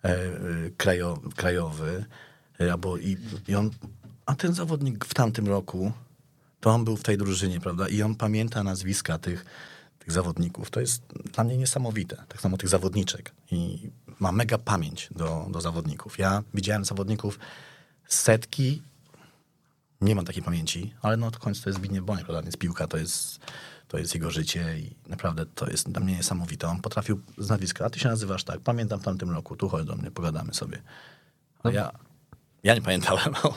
e, 0.04 0.08
e, 0.08 0.30
krajo, 0.76 1.20
krajowy, 1.36 2.04
e, 2.60 2.72
albo 2.72 2.98
i, 2.98 3.16
i 3.48 3.54
on, 3.54 3.70
a 4.26 4.34
ten 4.34 4.54
zawodnik 4.54 5.04
w 5.04 5.14
tamtym 5.14 5.48
roku, 5.48 5.92
to 6.60 6.70
on 6.70 6.84
był 6.84 6.96
w 6.96 7.02
tej 7.02 7.18
drużynie, 7.18 7.60
prawda? 7.60 7.88
I 7.88 8.02
on 8.02 8.14
pamięta 8.14 8.62
nazwiska 8.62 9.18
tych, 9.18 9.44
tych 9.98 10.12
zawodników. 10.12 10.70
To 10.70 10.80
jest 10.80 11.02
dla 11.34 11.44
mnie 11.44 11.56
niesamowite. 11.56 12.16
Tak 12.28 12.40
samo 12.40 12.56
tych 12.56 12.68
zawodniczek. 12.68 13.32
I 13.50 13.90
ma 14.20 14.32
mega 14.32 14.58
pamięć 14.58 15.08
do, 15.10 15.46
do 15.50 15.60
zawodników. 15.60 16.18
Ja 16.18 16.42
widziałem 16.54 16.84
zawodników 16.84 17.38
setki, 18.06 18.82
nie 20.00 20.14
mam 20.14 20.24
takiej 20.24 20.42
pamięci, 20.42 20.94
ale 21.02 21.16
no 21.16 21.30
to 21.30 21.38
końcu 21.38 21.62
to 21.62 21.70
jest 21.70 21.78
Zbigniew 21.78 22.04
Boniek, 22.04 22.24
prawda? 22.24 22.42
Więc 22.42 22.56
piłka 22.56 22.86
to 22.86 22.96
jest, 22.96 23.40
to 23.88 23.98
jest 23.98 24.14
jego 24.14 24.30
życie 24.30 24.78
i 24.78 24.94
naprawdę 25.08 25.46
to 25.46 25.70
jest 25.70 25.90
dla 25.90 26.00
mnie 26.02 26.16
niesamowite. 26.16 26.68
On 26.68 26.80
potrafił 26.80 27.20
z 27.38 27.48
nazwiska, 27.48 27.84
a 27.84 27.90
ty 27.90 27.98
się 27.98 28.08
nazywasz 28.08 28.44
tak, 28.44 28.60
pamiętam 28.60 29.00
w 29.00 29.04
tamtym 29.04 29.30
roku, 29.30 29.56
tu 29.56 29.68
chodź 29.68 29.86
do 29.86 29.96
mnie, 29.96 30.10
pogadamy 30.10 30.54
sobie. 30.54 30.82
A 31.62 31.70
ja, 31.70 31.90
ja 32.62 32.74
nie 32.74 32.82
pamiętałem, 32.82 33.34
no, 33.44 33.54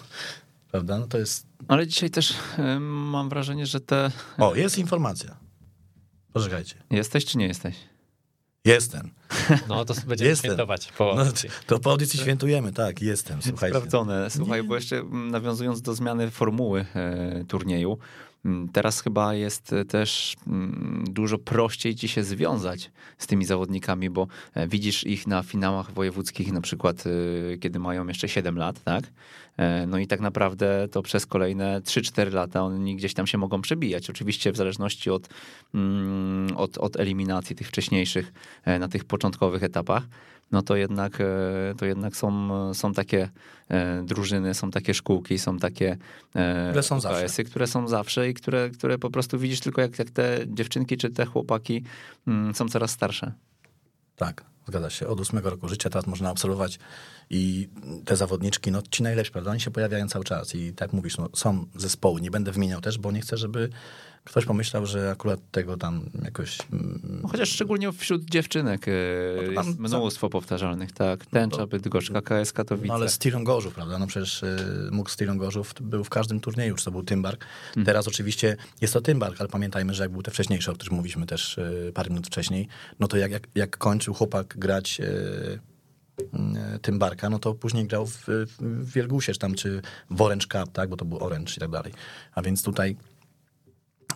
prawda? 0.72 1.00
No 1.00 1.08
to 1.08 1.18
jest, 1.18 1.46
Ale 1.68 1.88
dzisiaj 1.88 2.10
też 2.10 2.34
em, 2.58 2.84
mam 2.84 3.30
wrażenie, 3.30 3.66
że 3.66 3.80
te... 3.80 4.12
o, 4.38 4.56
jest 4.56 4.78
informacja. 4.78 5.38
Poczekajcie. 6.34 6.76
Jesteś 6.90 7.26
czy 7.26 7.38
nie 7.38 7.48
jesteś? 7.48 7.76
Jestem. 8.66 9.10
No 9.68 9.86
to 9.86 9.94
będziemy 10.08 10.30
Jestem. 10.30 10.50
świętować 10.50 10.92
po 10.98 11.14
No, 11.16 11.22
audycji. 11.22 11.50
to 11.68 11.80
po 11.80 11.92
audycji 11.92 12.20
świętujemy, 12.20 12.74
tak, 12.74 13.02
jestem, 13.02 13.42
słuchajcie. 13.42 13.78
Sprawdzone. 13.78 14.30
Słuchaj, 14.30 14.62
Nie. 14.62 14.68
bo 14.68 14.76
jeszcze 14.76 14.98
mm, 14.98 15.32
nawiązując 15.32 15.82
do 15.82 15.94
zmiany 15.94 16.32
formuły 16.32 16.86
e, 16.96 17.44
turnieju, 17.48 17.98
teraz 18.74 19.02
chyba 19.02 19.36
jest 19.36 19.74
e, 19.74 19.86
też 19.86 20.36
mm, 20.48 21.04
dużo 21.10 21.38
prościej 21.38 21.96
ci 21.96 22.08
się 22.08 22.24
związać 22.24 22.92
z 23.18 23.28
tymi 23.28 23.46
zawodnikami, 23.46 24.10
bo 24.10 24.28
e, 24.54 24.68
widzisz 24.68 25.04
ich 25.04 25.28
na 25.28 25.44
finałach 25.44 25.92
wojewódzkich, 25.92 26.52
na 26.52 26.62
przykład 26.62 27.04
e, 27.54 27.58
kiedy 27.58 27.80
mają 27.80 28.08
jeszcze 28.08 28.30
7 28.30 28.58
lat, 28.58 28.84
tak? 28.84 29.04
No 29.88 29.98
i 29.98 30.08
tak 30.08 30.20
naprawdę 30.20 30.88
to 30.92 31.02
przez 31.02 31.26
kolejne 31.26 31.82
3-4 31.82 32.34
lata 32.34 32.64
oni 32.64 32.96
gdzieś 32.96 33.14
tam 33.14 33.28
się 33.28 33.38
mogą 33.38 33.62
przebijać. 33.62 34.10
Oczywiście 34.10 34.52
w 34.52 34.58
zależności 34.58 35.10
od, 35.10 35.30
mm, 35.74 36.58
od, 36.58 36.78
od 36.78 37.00
eliminacji 37.00 37.56
tych 37.56 37.68
wcześniejszych 37.68 38.34
na 38.80 38.88
tych 38.88 39.06
początkowych 39.06 39.64
etapach, 39.64 40.04
no 40.52 40.62
to 40.62 40.76
jednak, 40.76 41.22
e, 41.22 41.26
to 41.78 41.86
jednak 41.86 42.16
są, 42.16 42.50
są 42.74 42.94
takie 42.94 43.30
e, 43.70 44.04
drużyny, 44.04 44.54
są 44.54 44.72
takie 44.72 44.94
szkółki, 44.94 45.40
są 45.40 45.58
takie 45.58 45.98
e, 46.36 46.68
Które 46.70 46.84
są 46.84 47.00
zawsze. 47.00 47.26
UKS-y, 47.26 47.44
które 47.44 47.68
są 47.68 47.88
zawsze 47.88 48.30
i 48.30 48.34
które, 48.34 48.70
które 48.70 48.98
po 48.98 49.10
prostu 49.10 49.40
widzisz 49.40 49.60
tylko 49.60 49.82
jak, 49.82 50.00
jak 50.00 50.10
te 50.10 50.40
dziewczynki 50.48 50.98
czy 50.98 51.10
te 51.10 51.26
chłopaki 51.26 51.84
mm, 52.28 52.56
są 52.56 52.70
coraz 52.70 52.92
starsze. 52.92 53.34
Tak, 54.16 54.46
zgadza 54.68 54.90
się. 54.90 55.08
Od 55.08 55.20
ósmego 55.20 55.50
roku 55.50 55.70
życia 55.70 55.90
teraz 55.90 56.08
można 56.08 56.32
obserwować 56.32 56.80
i 57.34 57.70
te 58.06 58.16
zawodniczki, 58.16 58.72
no 58.72 58.82
ci 58.92 59.04
najlepsi, 59.04 59.32
prawda? 59.32 59.52
Oni 59.52 59.60
się 59.60 59.72
pojawiają 59.72 60.08
cały 60.08 60.26
czas 60.26 60.56
i 60.56 60.74
tak 60.74 60.94
mówisz, 60.94 61.18
no, 61.18 61.30
są 61.36 61.66
zespoły. 61.76 62.22
Nie 62.22 62.32
będę 62.32 62.52
wymieniał 62.52 62.82
też, 62.82 62.98
bo 62.98 63.12
nie 63.12 63.22
chcę, 63.22 63.38
żeby 63.38 63.70
ktoś 64.24 64.46
pomyślał, 64.46 64.86
że 64.86 65.12
akurat 65.12 65.40
tego 65.52 65.78
tam 65.78 66.10
jakoś... 66.24 66.58
mm, 66.74 67.00
No, 67.24 67.30
chociaż 67.30 67.50
szczególnie 67.50 67.92
wśród 67.92 68.26
dziewczynek 68.26 68.88
e, 68.88 68.92
No 69.48 69.54
tam 69.54 69.68
jest 69.68 69.80
mnóstwo 69.80 70.30
powtarzalnych, 70.30 70.92
tak. 70.92 71.26
Tęcza, 71.26 71.58
to- 71.58 71.68
Bydgoszcz, 71.68 72.12
KKS 72.12 72.54
Katowice. 72.54 72.88
No 72.88 72.94
ale 72.94 73.10
Styron 73.10 73.44
Gorzów, 73.44 73.74
prawda? 73.74 74.00
No 74.00 74.08
przecież 74.08 74.44
y, 74.44 74.90
mógł 74.92 75.10
Styron 75.10 75.38
Gorzów 75.38 75.74
był 75.82 76.04
w 76.04 76.10
każdym 76.10 76.40
turnieju, 76.40 76.76
czy 76.76 76.86
to 76.86 76.92
był 76.92 77.04
Tymbark. 77.04 77.46
Mhm. 77.68 77.86
Teraz 77.86 78.08
oczywiście 78.08 78.58
jest 78.82 78.94
to 78.94 79.02
Tymbark, 79.02 79.36
ale 79.40 79.50
pamiętajmy, 79.50 79.94
że 79.94 80.04
jak 80.04 80.12
był 80.12 80.24
te 80.24 80.32
wcześniejsze, 80.32 80.72
o 80.72 80.76
których 80.76 80.92
mówiliśmy 80.92 81.26
też 81.26 81.58
y, 81.58 81.92
parę 81.94 82.10
minut 82.10 82.28
wcześniej, 82.28 82.68
no 83.00 83.08
to 83.08 83.18
jak, 83.18 83.32
jak, 83.32 83.48
jak 83.56 83.78
kończył 83.78 84.14
chłopak 84.14 84.58
grać 84.58 85.00
y, 85.00 85.60
y, 86.76 86.80
Tymbarka, 86.80 87.30
no 87.30 87.40
to 87.40 87.54
później 87.54 87.88
grał 87.88 88.06
w, 88.06 88.26
w 88.60 88.92
Wielgusie, 88.94 89.34
czy 89.34 89.40
tam, 89.40 89.56
czy 89.56 89.82
w 90.10 90.22
Orange 90.22 90.48
Cup, 90.48 90.74
tak? 90.74 90.90
Bo 90.90 90.98
to 90.98 91.06
był 91.06 91.24
Orange 91.24 91.54
i 91.58 91.60
tak 91.60 91.70
dalej. 91.70 91.94
A 92.36 92.42
więc 92.42 92.64
tutaj 92.64 92.98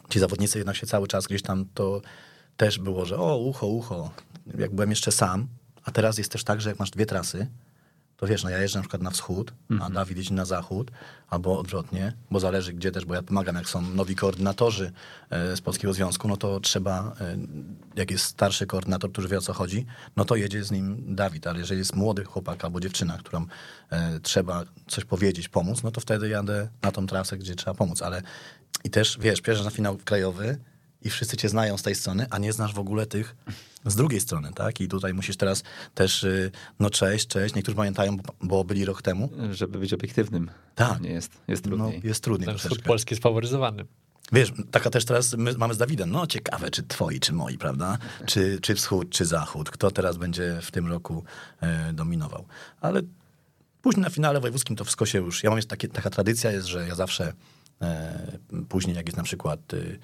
ci 0.10 0.20
zawodnicy 0.20 0.58
jednak 0.58 0.76
się 0.76 0.88
cały 0.88 1.08
czas 1.08 1.28
gdzieś 1.28 1.42
tam 1.42 1.66
to 1.74 2.02
też 2.58 2.80
było, 2.80 3.06
że 3.06 3.18
o, 3.18 3.38
ucho, 3.38 3.68
ucho. 3.68 4.12
Jak 4.58 4.76
byłem 4.76 4.90
jeszcze 4.90 5.12
sam, 5.12 5.48
a 5.84 5.92
teraz 5.92 6.18
jest 6.18 6.32
też 6.32 6.44
tak, 6.44 6.62
że 6.62 6.70
jak 6.70 6.80
masz 6.80 6.92
dwie 6.92 7.06
trasy, 7.06 7.48
to 8.18 8.28
wiesz, 8.28 8.44
no 8.44 8.50
ja 8.50 8.58
jeżdżę 8.58 8.80
na 8.80 8.84
przykład 8.84 9.02
na 9.02 9.10
wschód, 9.10 9.54
a 9.82 9.90
Dawid 9.90 10.18
jeździ 10.18 10.34
na 10.34 10.46
zachód, 10.46 10.92
albo 11.30 11.60
odwrotnie, 11.60 12.14
bo 12.32 12.40
zależy 12.40 12.74
gdzie 12.74 12.92
też, 12.92 13.06
bo 13.06 13.14
ja 13.14 13.22
pomagam, 13.22 13.56
jak 13.56 13.70
są 13.70 13.82
nowi 13.82 14.16
koordynatorzy 14.16 14.92
e, 15.30 15.56
z 15.56 15.62
Polskiego 15.62 15.94
Związku, 15.94 16.28
no 16.28 16.38
to 16.38 16.60
trzeba, 16.60 17.16
e, 17.22 17.38
jak 17.96 18.12
jest 18.12 18.26
starszy 18.26 18.66
koordynator, 18.66 19.12
który 19.12 19.28
wie 19.28 19.38
o 19.38 19.42
co 19.42 19.54
chodzi, 19.54 19.86
no 20.16 20.26
to 20.26 20.36
jedzie 20.36 20.64
z 20.64 20.72
nim 20.72 21.16
Dawid, 21.16 21.48
ale 21.48 21.60
jeżeli 21.60 21.80
jest 21.80 21.96
młody 21.96 22.24
chłopak 22.24 22.66
albo 22.66 22.80
dziewczyna, 22.80 23.18
którą 23.18 23.46
e, 23.90 24.20
trzeba 24.20 24.64
coś 24.88 25.06
powiedzieć, 25.06 25.50
pomóc, 25.50 25.84
no 25.84 25.92
to 25.92 26.02
wtedy 26.02 26.30
jadę 26.30 26.70
na 26.82 26.92
tą 26.92 27.08
trasę, 27.08 27.38
gdzie 27.38 27.56
trzeba 27.56 27.74
pomóc, 27.74 28.02
ale 28.02 28.22
i 28.84 28.90
też, 28.90 29.18
wiesz, 29.22 29.42
przyjeżdżasz 29.42 29.66
na 29.66 29.72
finał 29.72 29.98
krajowy 29.98 30.58
i 31.08 31.10
wszyscy 31.10 31.38
cię 31.38 31.50
znają 31.50 31.78
z 31.78 31.84
tej 31.84 31.96
strony, 31.96 32.26
a 32.30 32.38
nie 32.38 32.54
znasz 32.54 32.74
w 32.74 32.80
ogóle 32.80 33.06
tych 33.06 33.36
z 33.86 33.96
drugiej 33.96 34.22
strony, 34.22 34.54
tak? 34.56 34.82
I 34.82 34.88
tutaj 34.88 35.14
musisz 35.14 35.38
teraz 35.38 35.64
też, 35.96 36.24
y, 36.24 36.52
no 36.80 36.90
cześć, 36.90 37.28
cześć, 37.28 37.56
niektórzy 37.56 37.76
pamiętają, 37.76 38.18
bo, 38.18 38.34
bo 38.42 38.64
byli 38.64 38.86
rok 38.86 39.02
temu. 39.02 39.30
Żeby 39.52 39.80
być 39.80 39.94
obiektywnym. 39.94 40.50
Tak. 40.76 41.02
Nie 41.02 41.10
jest, 41.10 41.32
jest 41.48 41.66
No, 41.66 41.78
trudniej. 41.78 42.02
jest 42.04 42.24
trudniej 42.24 42.48
Ten 42.48 42.58
wschód. 42.58 42.82
Polski 42.82 43.14
jest 43.14 43.24
faworyzowany. 43.24 43.86
Wiesz, 44.32 44.54
taka 44.72 44.90
też 44.90 45.06
teraz 45.06 45.34
my 45.38 45.54
mamy 45.58 45.74
z 45.74 45.78
Dawidem, 45.78 46.12
no 46.12 46.28
ciekawe, 46.28 46.72
czy 46.72 46.84
twoi, 46.84 47.20
czy 47.20 47.34
moi, 47.34 47.58
prawda? 47.58 47.98
Czy, 48.26 48.60
czy 48.62 48.76
wschód, 48.76 49.10
czy 49.10 49.26
zachód. 49.26 49.70
Kto 49.70 49.92
teraz 49.92 50.18
będzie 50.18 50.60
w 50.62 50.72
tym 50.72 50.88
roku 50.88 51.24
e, 51.62 51.94
dominował. 51.94 52.46
Ale 52.82 53.02
później 53.82 54.04
na 54.04 54.10
finale 54.10 54.40
wojewódzkim 54.40 54.76
to 54.76 54.84
wszystko 54.84 55.06
się 55.06 55.20
już... 55.20 55.44
Ja 55.44 55.50
mam 55.50 55.58
jest 55.58 55.70
takie, 55.70 55.88
taka 55.88 56.10
tradycja 56.10 56.52
jest, 56.52 56.68
że 56.68 56.88
ja 56.88 56.96
zawsze 56.96 57.34
e, 57.82 58.38
później, 58.70 58.96
jak 58.96 59.06
jest 59.06 59.18
na 59.18 59.24
przykład 59.24 59.74
y, 59.74 60.00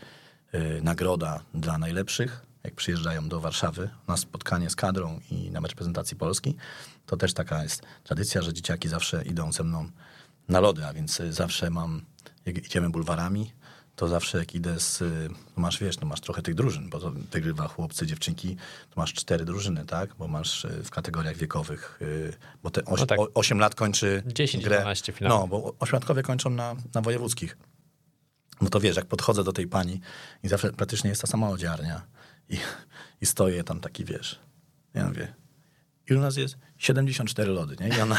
nagroda 0.81 1.39
dla 1.53 1.77
najlepszych, 1.77 2.45
jak 2.63 2.75
przyjeżdżają 2.75 3.29
do 3.29 3.39
Warszawy 3.39 3.89
na 4.07 4.17
spotkanie 4.17 4.69
z 4.69 4.75
kadrą 4.75 5.19
i 5.31 5.51
na 5.51 5.61
mecz 5.61 5.75
prezentacji 5.75 6.17
Polski, 6.17 6.55
to 7.05 7.17
też 7.17 7.33
taka 7.33 7.63
jest 7.63 7.81
tradycja, 8.03 8.41
że 8.41 8.53
dzieciaki 8.53 8.89
zawsze 8.89 9.23
idą 9.23 9.51
ze 9.51 9.63
mną 9.63 9.89
na 10.49 10.59
lody, 10.59 10.85
a 10.85 10.93
więc 10.93 11.19
y, 11.19 11.33
zawsze 11.33 11.69
mam, 11.69 12.01
jak 12.45 12.57
idziemy 12.57 12.89
bulwarami, 12.89 13.51
to 13.95 14.07
zawsze 14.07 14.37
jak 14.37 14.55
idę 14.55 14.79
z, 14.79 15.01
y, 15.01 15.29
no 15.29 15.61
masz 15.61 15.79
wiesz, 15.79 15.99
no 15.99 16.07
masz 16.07 16.21
trochę 16.21 16.41
tych 16.41 16.55
drużyn, 16.55 16.89
bo 16.89 16.99
to 16.99 17.11
wygrywa 17.11 17.67
chłopcy, 17.67 18.07
dziewczynki, 18.07 18.55
to 18.89 19.01
masz 19.01 19.13
cztery 19.13 19.45
drużyny, 19.45 19.85
tak? 19.85 20.15
Bo 20.15 20.27
masz 20.27 20.67
w 20.83 20.89
kategoriach 20.89 21.35
wiekowych, 21.35 21.99
bo 22.63 22.69
te 22.69 22.85
oś, 22.85 22.99
No 22.99 23.05
tak. 23.05 23.19
o, 23.19 23.27
8 23.33 23.59
lat 23.59 23.75
kończy 23.75 24.23
10, 24.25 24.63
grę. 24.63 24.77
12 24.81 25.13
finałów. 25.13 25.41
No, 25.41 25.47
bo 25.47 25.73
ośmilatkowie 25.79 26.23
kończą 26.23 26.49
na, 26.49 26.75
na 26.93 27.01
wojewódzkich. 27.01 27.57
No 28.63 28.69
to 28.69 28.79
wiesz, 28.79 28.95
jak 28.95 29.05
podchodzę 29.05 29.43
do 29.43 29.53
tej 29.53 29.67
pani 29.67 30.01
i 30.43 30.47
zawsze 30.47 30.73
praktycznie 30.73 31.09
jest 31.09 31.21
ta 31.21 31.27
sama 31.27 31.49
odziarnia 31.49 32.01
i, 32.49 32.57
i 33.21 33.25
stoję 33.25 33.63
tam 33.63 33.79
taki, 33.79 34.05
wiesz, 34.05 34.39
ja 34.93 35.07
mówię, 35.07 35.33
i 36.09 36.13
u 36.13 36.19
nas 36.19 36.37
jest 36.37 36.57
74 36.77 37.51
lody, 37.51 37.75
nie? 37.79 37.97
I 37.97 38.01
ona, 38.01 38.17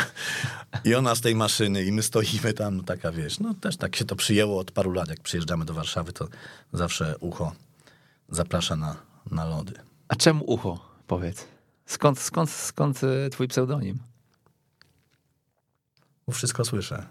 I 0.85 0.95
ona 0.95 1.15
z 1.15 1.21
tej 1.21 1.35
maszyny 1.35 1.85
i 1.85 1.93
my 1.93 2.03
stoimy 2.03 2.53
tam, 2.53 2.77
no 2.77 2.83
taka, 2.83 3.13
wiesz, 3.13 3.41
no 3.41 3.55
też 3.55 3.77
tak 3.77 3.97
się 3.97 4.05
to 4.05 4.17
przyjęło 4.17 4.59
od 4.59 4.71
paru 4.71 4.93
lat, 4.93 5.09
jak 5.09 5.21
przyjeżdżamy 5.21 5.65
do 5.65 5.75
Warszawy, 5.75 6.13
to 6.13 6.29
zawsze 6.73 7.19
ucho 7.19 7.53
zaprasza 8.29 8.77
na, 8.77 8.97
na 9.31 9.45
lody. 9.45 9.73
A 10.09 10.17
czemu 10.17 10.45
ucho? 10.45 10.95
Powiedz. 11.07 11.47
Skąd, 11.87 12.19
skąd, 12.19 12.51
skąd 12.51 13.01
y, 13.05 13.31
twój 13.31 13.49
pseudonim? 13.49 13.99
Bo 16.27 16.33
wszystko 16.33 16.65
słyszę. 16.65 17.07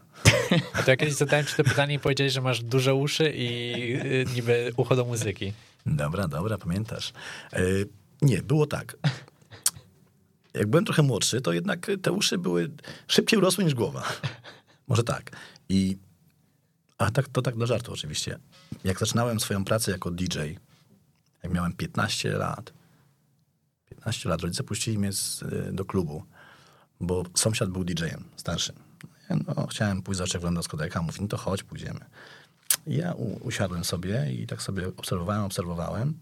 A 0.74 0.84
to 0.84 0.92
ja 0.92 0.98
kiedyś 0.98 1.16
zadałem 1.16 1.46
ci 1.46 1.56
to 1.56 1.64
pytanie 1.64 1.96
i 1.96 2.00
powiedziałeś, 2.00 2.34
że 2.34 2.42
masz 2.42 2.64
duże 2.64 2.96
uszy 2.96 3.32
i 3.36 3.74
y, 4.06 4.26
niby 4.36 4.72
ucho 4.78 4.96
do 4.96 5.06
muzyki. 5.06 5.54
Dobra, 5.86 6.28
dobra, 6.28 6.58
pamiętasz. 6.58 7.14
E, 7.54 7.62
nie, 8.22 8.42
było 8.42 8.68
tak. 8.68 8.98
jak 10.54 10.68
byłem 10.68 10.86
trochę 10.86 11.02
młodszy, 11.02 11.42
to 11.42 11.54
jednak 11.54 11.92
te 12.02 12.12
uszy 12.12 12.38
były 12.38 12.72
szybciej 13.08 13.40
urosły 13.40 13.64
niż 13.64 13.74
głowa. 13.74 14.04
Może 14.88 15.04
tak. 15.04 15.32
I, 15.70 15.98
a 16.98 17.12
tak, 17.12 17.30
to 17.30 17.42
tak 17.42 17.58
do 17.58 17.68
żartu 17.68 17.94
oczywiście. 17.94 18.40
Jak 18.84 19.00
zaczynałem 19.00 19.40
swoją 19.40 19.66
pracę 19.66 19.92
jako 19.92 20.12
DJ, 20.12 20.40
jak 21.44 21.54
miałem 21.54 21.74
15 21.74 22.32
lat, 22.32 22.74
15 23.90 24.30
lat, 24.30 24.42
rodzice 24.42 24.64
puścili 24.64 24.98
mnie 24.98 25.14
z, 25.14 25.44
do 25.72 25.86
klubu, 25.86 26.24
bo 27.00 27.24
sąsiad 27.34 27.70
był 27.70 27.84
DJ-em 27.84 28.24
starszym. 28.36 28.76
No, 29.36 29.68
chciałem 29.68 30.02
pójść 30.02 30.18
za 30.18 30.38
oglądać 30.38 30.64
dyskoteka, 30.64 31.02
mówi, 31.02 31.22
no 31.22 31.28
to 31.28 31.38
chodź, 31.38 31.64
pójdziemy. 31.64 32.00
I 32.88 32.96
ja 32.96 33.14
u, 33.14 33.48
usiadłem 33.48 33.84
sobie 33.84 34.34
i 34.34 34.48
tak 34.48 34.62
sobie 34.62 34.88
obserwowałem, 34.88 35.44
obserwowałem 35.44 36.20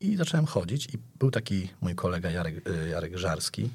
i 0.00 0.16
zacząłem 0.16 0.46
chodzić 0.46 0.94
i 0.94 0.98
był 1.18 1.30
taki 1.30 1.70
mój 1.80 1.94
kolega 1.94 2.30
Jarek, 2.30 2.68
y, 2.68 2.88
Jarek 2.88 3.18
Żarski. 3.18 3.70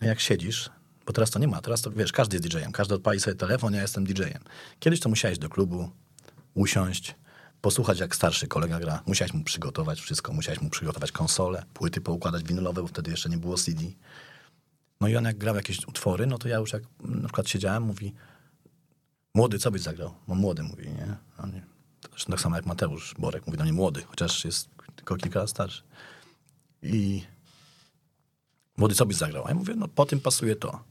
Jak 0.00 0.20
siedzisz, 0.20 0.70
bo 1.06 1.12
teraz 1.12 1.30
to 1.30 1.38
nie 1.38 1.48
ma, 1.48 1.60
teraz 1.60 1.82
to 1.82 1.90
wiesz, 1.90 2.12
każdy 2.12 2.36
jest 2.36 2.48
DJ-em, 2.48 2.72
każdy 2.72 2.94
odpali 2.94 3.20
sobie 3.20 3.34
telefon, 3.34 3.74
ja 3.74 3.82
jestem 3.82 4.04
DJ-em. 4.04 4.42
Kiedyś 4.80 5.00
to 5.00 5.08
musiałeś 5.08 5.38
do 5.38 5.48
klubu 5.48 5.90
usiąść, 6.54 7.14
posłuchać 7.60 8.00
jak 8.00 8.16
starszy 8.16 8.46
kolega 8.46 8.80
gra, 8.80 9.02
musiałeś 9.06 9.32
mu 9.34 9.44
przygotować 9.44 10.00
wszystko, 10.00 10.32
musiałeś 10.32 10.60
mu 10.60 10.70
przygotować 10.70 11.12
konsolę, 11.12 11.64
płyty 11.74 12.00
poukładać 12.00 12.44
winylowe, 12.44 12.82
bo 12.82 12.88
wtedy 12.88 13.10
jeszcze 13.10 13.28
nie 13.28 13.38
było 13.38 13.56
CD. 13.56 13.82
No 15.02 15.08
i 15.08 15.16
on 15.16 15.24
jak 15.24 15.38
grał 15.38 15.56
jakieś 15.56 15.88
utwory, 15.88 16.26
no 16.26 16.38
to 16.38 16.48
ja 16.48 16.56
już 16.56 16.72
jak 16.72 16.82
na 17.00 17.28
przykład 17.28 17.48
siedziałem, 17.48 17.82
mówi 17.82 18.14
młody, 19.34 19.58
co 19.58 19.70
byś 19.70 19.82
zagrał? 19.82 20.14
No 20.28 20.34
młody, 20.34 20.62
mówi, 20.62 20.88
nie? 20.88 21.16
A 21.36 21.46
nie. 21.46 21.62
Zresztą 22.10 22.30
tak 22.30 22.40
samo 22.40 22.56
jak 22.56 22.66
Mateusz 22.66 23.14
Borek 23.18 23.46
mówi 23.46 23.58
do 23.58 23.64
mnie 23.64 23.72
młody, 23.72 24.02
chociaż 24.02 24.44
jest 24.44 24.68
tylko 24.96 25.16
kilka 25.16 25.38
lat 25.38 25.50
starszy. 25.50 25.82
I 26.82 27.22
młody, 28.76 28.94
co 28.94 29.06
byś 29.06 29.16
zagrał? 29.16 29.46
A 29.46 29.48
ja 29.48 29.54
mówię, 29.54 29.74
no 29.76 29.88
po 29.88 30.06
tym 30.06 30.20
pasuje 30.20 30.56
to. 30.56 30.84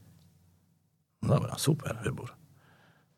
No 1.22 1.34
dobra, 1.34 1.58
super 1.58 1.98
wybór. 2.04 2.32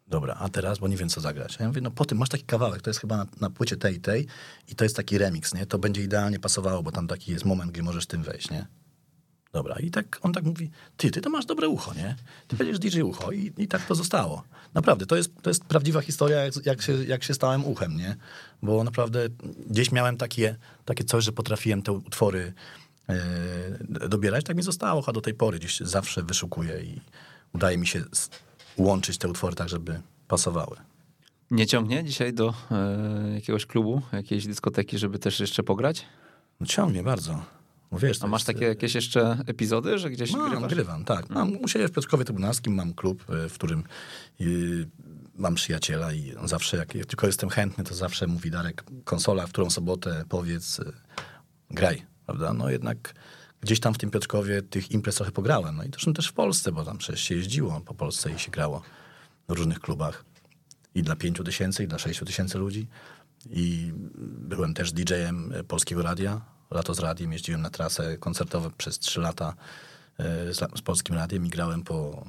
Dobra, 0.07 0.35
a 0.35 0.49
teraz, 0.49 0.79
bo 0.79 0.89
nie 0.89 0.97
wiem 0.97 1.09
co 1.09 1.21
zagrać. 1.21 1.57
A 1.61 1.63
ja 1.63 1.69
mówię, 1.69 1.81
no 1.81 1.91
po 1.91 2.05
tym 2.05 2.19
masz 2.19 2.29
taki 2.29 2.45
kawałek, 2.45 2.83
to 2.83 2.91
jest 2.91 3.01
chyba 3.01 3.17
na, 3.17 3.27
na 3.41 3.51
płycie 3.51 3.77
tej 3.77 3.95
i 3.97 4.01
tej 4.01 4.27
i 4.69 4.75
to 4.75 4.85
jest 4.85 4.97
taki 4.97 5.19
remix, 5.19 5.55
nie? 5.55 5.67
To 5.67 5.79
będzie 5.79 6.03
idealnie 6.03 6.39
pasowało, 6.39 6.83
bo 6.83 6.93
tam 6.93 7.09
taki 7.09 7.33
jest 7.33 7.45
moment, 7.45 7.73
gdzie 7.73 7.83
możesz 7.83 8.07
tym 8.07 8.23
wejść, 8.23 8.51
nie? 8.51 8.67
Dobra, 9.55 9.77
i 9.79 9.91
tak 9.91 10.19
on 10.23 10.33
tak 10.33 10.45
mówi, 10.45 10.71
ty, 10.97 11.11
ty 11.11 11.21
to 11.21 11.31
masz 11.31 11.47
dobre 11.47 11.69
ucho, 11.69 11.95
nie? 11.95 12.17
Ty 12.49 12.57
będziesz 12.57 12.79
DJ 12.79 13.03
ucho 13.03 13.33
i, 13.33 13.53
i 13.59 13.69
tak 13.69 13.87
to 13.87 13.95
zostało. 13.95 14.43
Naprawdę, 14.75 15.07
to 15.07 15.17
jest, 15.17 15.31
to 15.43 15.51
jest 15.51 15.65
prawdziwa 15.65 16.01
historia, 16.01 16.45
jak, 16.45 16.67
jak, 16.67 16.83
się, 16.83 17.05
jak 17.05 17.25
się 17.25 17.35
stałem 17.35 17.65
uchem, 17.65 17.97
nie? 17.97 18.17
Bo 18.63 18.85
naprawdę 18.85 19.29
gdzieś 19.67 19.93
miałem 19.93 20.17
takie, 20.17 20.57
takie 20.85 21.05
coś, 21.05 21.25
że 21.25 21.33
potrafiłem 21.33 21.83
te 21.83 21.93
utwory 21.93 22.53
e, 23.09 24.09
dobierać, 24.09 24.45
tak 24.45 24.57
mi 24.57 24.63
zostało, 24.63 25.03
a 25.07 25.13
do 25.13 25.21
tej 25.21 25.35
pory 25.35 25.59
gdzieś 25.59 25.81
zawsze 25.81 26.23
wyszukuję 26.23 26.83
i 26.83 27.01
udaje 27.53 27.79
mi 27.79 27.87
się 27.87 28.05
łączyć 28.77 29.19
te 29.19 29.29
utwory 29.29 29.57
tak, 29.57 29.69
żeby 29.69 30.01
pasowały. 30.29 30.77
Nie 31.51 31.67
ciągnie 31.67 32.05
dzisiaj 32.05 32.33
do 32.33 32.55
e, 32.71 33.35
jakiegoś 33.35 33.67
klubu, 33.67 34.03
jakiejś 34.13 34.47
dyskoteki, 34.47 34.99
żeby 34.99 35.19
też 35.19 35.41
jeszcze 35.41 35.63
pograć? 35.63 36.07
No 36.61 36.67
ciągnie 36.67 37.03
bardzo. 37.03 37.64
Bo 37.95 38.01
wiesz, 38.01 38.23
A 38.23 38.27
masz 38.27 38.41
jest, 38.41 38.47
takie 38.47 38.65
jakieś 38.65 38.95
jeszcze 38.95 39.39
epizody, 39.47 39.99
że 39.99 40.11
gdzieś 40.11 40.33
mam, 40.33 40.51
grywasz? 40.51 40.75
grywam, 40.75 41.05
tak. 41.05 41.31
Mam, 41.31 41.57
u 41.57 41.69
siebie 41.69 41.89
w 41.89 41.93
Piotrkowie 41.93 42.25
Trybunalskim 42.25 42.75
mam 42.75 42.95
klub, 42.95 43.25
e, 43.31 43.49
w 43.49 43.55
którym 43.55 43.85
y, 44.41 44.89
mam 45.35 45.55
przyjaciela 45.55 46.13
i 46.13 46.35
on 46.37 46.49
zawsze, 46.49 46.77
jak, 46.77 46.93
tylko 46.93 47.27
jestem 47.27 47.51
chętny, 47.51 47.85
to 47.85 47.95
zawsze 47.95 48.27
mówi 48.27 48.51
Darek, 48.51 48.85
konsola, 49.05 49.47
w 49.47 49.51
którą 49.51 49.71
sobotę 49.71 50.25
powiedz, 50.29 50.79
y, 50.79 50.93
graj, 51.71 52.03
prawda? 52.27 52.53
No 52.53 52.71
jednak 52.71 53.15
gdzieś 53.61 53.81
tam 53.81 53.95
w 53.95 53.99
tym 53.99 54.11
Piotrkowie 54.11 54.63
tych 54.63 54.91
imprez 54.91 55.15
trochę 55.15 55.33
pograłem. 55.33 55.77
No 55.77 55.85
i 55.85 55.91
zresztą 55.91 56.13
też 56.13 56.29
w 56.29 56.33
Polsce, 56.33 56.73
bo 56.73 56.85
tam 56.85 56.99
przecież 56.99 57.21
się 57.21 57.35
jeździło 57.35 57.81
po 57.81 57.95
Polsce 57.95 58.31
i 58.33 58.39
się 58.39 58.51
grało 58.51 58.83
w 59.49 59.53
różnych 59.53 59.81
klubach. 59.81 60.25
I 60.95 61.03
dla 61.03 61.17
pięciu 61.17 61.45
tysięcy, 61.45 61.85
i 61.85 61.89
dla 61.89 61.99
sześciu 61.99 62.25
tysięcy 62.25 62.59
ludzi. 62.59 62.87
I 63.51 63.93
byłem 64.39 64.75
też 64.75 64.93
DJ-em 64.93 65.53
Polskiego 65.69 66.03
Radia. 66.03 66.54
Lato 66.75 66.95
z 66.95 66.99
radiem, 66.99 67.33
jeździłem 67.33 67.63
na 67.63 67.71
trasę 67.71 68.19
koncertową 68.19 68.71
przez 68.71 68.99
trzy 68.99 69.21
lata 69.21 69.55
z, 70.51 70.79
z 70.79 70.83
Polskim 70.83 71.15
Radiem 71.15 71.47
i 71.47 71.49
grałem 71.49 71.83
po, 71.83 72.25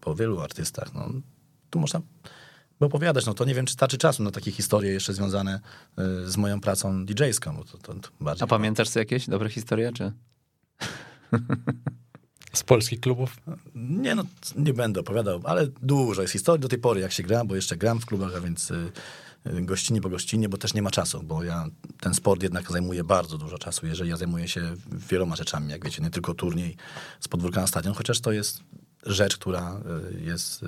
po 0.00 0.14
wielu 0.14 0.40
artystach. 0.40 0.94
No, 0.94 1.08
tu 1.70 1.78
można 1.78 2.00
by 2.80 2.86
opowiadać, 2.86 3.26
no 3.26 3.34
to 3.34 3.44
nie 3.44 3.54
wiem, 3.54 3.66
czy 3.66 3.72
starczy 3.72 3.98
czasu 3.98 4.22
na 4.22 4.30
takie 4.30 4.52
historie 4.52 4.92
jeszcze 4.92 5.14
związane 5.14 5.60
y, 5.98 6.30
z 6.30 6.36
moją 6.36 6.60
pracą 6.60 7.04
DJ-ską. 7.06 7.56
Bo 7.56 7.64
to, 7.64 7.78
to, 7.78 7.94
to 7.94 8.08
bardziej 8.20 8.44
A 8.44 8.46
pamiętasz 8.46 8.88
co 8.88 8.98
jakieś 8.98 9.28
dobre 9.28 9.48
historie, 9.48 9.92
czy? 9.92 10.12
Z 12.52 12.62
polskich 12.62 13.00
klubów? 13.00 13.36
Nie, 13.74 14.14
no 14.14 14.24
nie 14.56 14.74
będę 14.74 15.00
opowiadał, 15.00 15.40
ale 15.44 15.66
dużo 15.66 16.22
jest 16.22 16.32
historii 16.32 16.62
do 16.62 16.68
tej 16.68 16.78
pory, 16.78 17.00
jak 17.00 17.12
się 17.12 17.22
gra, 17.22 17.44
bo 17.44 17.54
jeszcze 17.54 17.76
gram 17.76 18.00
w 18.00 18.06
klubach, 18.06 18.36
a 18.36 18.40
więc 18.40 18.70
y, 18.70 18.92
gościnie 19.44 20.00
po 20.00 20.08
gościnie, 20.08 20.48
bo 20.48 20.58
też 20.58 20.74
nie 20.74 20.82
ma 20.82 20.90
czasu, 20.90 21.22
bo 21.22 21.44
ja 21.44 21.66
ten 22.00 22.14
sport 22.14 22.42
jednak 22.42 22.70
zajmuje 22.70 23.04
bardzo 23.04 23.38
dużo 23.38 23.58
czasu, 23.58 23.86
jeżeli 23.86 24.10
ja 24.10 24.16
zajmuję 24.16 24.48
się 24.48 24.76
wieloma 24.88 25.36
rzeczami, 25.36 25.70
jak 25.70 25.84
wiecie, 25.84 26.02
nie 26.02 26.10
tylko 26.10 26.34
turniej 26.34 26.76
z 27.20 27.28
podwórka 27.28 27.60
na 27.60 27.66
stadion, 27.66 27.94
chociaż 27.94 28.20
to 28.20 28.32
jest 28.32 28.60
rzecz, 29.06 29.36
która 29.36 29.80
jest 30.18 30.64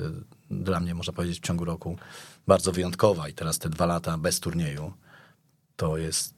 dla 0.51 0.81
mnie, 0.81 0.95
można 0.95 1.13
powiedzieć, 1.13 1.39
w 1.39 1.47
ciągu 1.47 1.65
roku 1.65 1.99
bardzo 2.47 2.73
wyjątkowa 2.73 3.29
i 3.29 3.35
teraz 3.35 3.59
te 3.59 3.69
dwa 3.69 3.87
lata 3.87 4.19
bez 4.19 4.41
turnieju 4.41 4.93
to 5.77 5.97
jest 5.97 6.35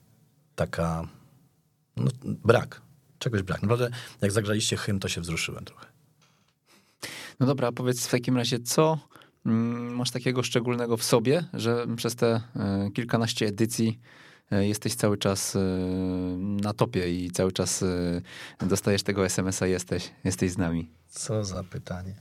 taka 0.54 1.08
no, 1.96 2.10
brak, 2.24 2.82
czegoś 3.18 3.42
brak. 3.42 3.62
Naprawdę, 3.62 3.90
jak 4.20 4.32
zagraliście 4.32 4.76
hymn, 4.76 5.00
to 5.00 5.08
się 5.08 5.20
wzruszyłem 5.20 5.64
trochę. 5.64 5.86
No 7.40 7.46
dobra, 7.46 7.72
powiedz 7.72 8.06
w 8.06 8.10
takim 8.10 8.36
razie, 8.36 8.60
co 8.60 8.98
masz 9.48 10.10
takiego 10.10 10.42
szczególnego 10.42 10.96
w 10.96 11.02
sobie, 11.02 11.44
że 11.54 11.86
przez 11.96 12.16
te 12.16 12.40
y, 12.86 12.90
kilkanaście 12.90 13.46
edycji 13.46 14.00
y, 14.52 14.66
jesteś 14.66 14.94
cały 14.94 15.18
czas 15.18 15.56
y, 15.56 15.58
na 16.38 16.72
topie 16.72 17.24
i 17.24 17.30
cały 17.30 17.52
czas 17.52 17.84
dostajesz 18.60 19.02
tego 19.02 19.26
SMS-a, 19.26 19.66
jesteś, 19.66 20.10
jesteś 20.24 20.50
z 20.50 20.58
nami. 20.58 20.90
Co 21.08 21.44
za 21.44 21.64
pytanie. 21.64 22.14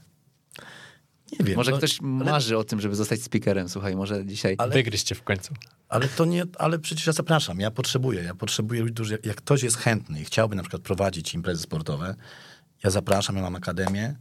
Nie 1.32 1.44
wiem. 1.44 1.56
Może 1.56 1.70
no, 1.70 1.78
ktoś 1.78 2.00
marzy 2.00 2.54
ale... 2.54 2.60
o 2.60 2.64
tym, 2.64 2.80
żeby 2.80 2.94
zostać 2.94 3.22
speakerem, 3.22 3.68
słuchaj, 3.68 3.96
może 3.96 4.26
dzisiaj... 4.26 4.54
Ale... 4.58 4.74
Wygryźcie 4.74 5.14
w 5.14 5.22
końcu. 5.22 5.54
Ale 5.88 6.08
to 6.08 6.24
nie, 6.24 6.44
ale 6.58 6.78
przecież 6.78 7.06
ja 7.06 7.12
zapraszam, 7.12 7.60
ja 7.60 7.70
potrzebuję, 7.70 8.22
ja 8.22 8.34
potrzebuję 8.34 8.80
ludzi, 8.80 8.94
którzy, 8.94 9.18
jak 9.24 9.36
ktoś 9.36 9.62
jest 9.62 9.76
chętny 9.76 10.20
i 10.20 10.24
chciałby 10.24 10.56
na 10.56 10.62
przykład 10.62 10.82
prowadzić 10.82 11.34
imprezy 11.34 11.62
sportowe, 11.62 12.14
ja 12.84 12.90
zapraszam, 12.90 13.36
ja 13.36 13.42
mam 13.42 13.56
akademię, 13.56 14.04
e, 14.04 14.16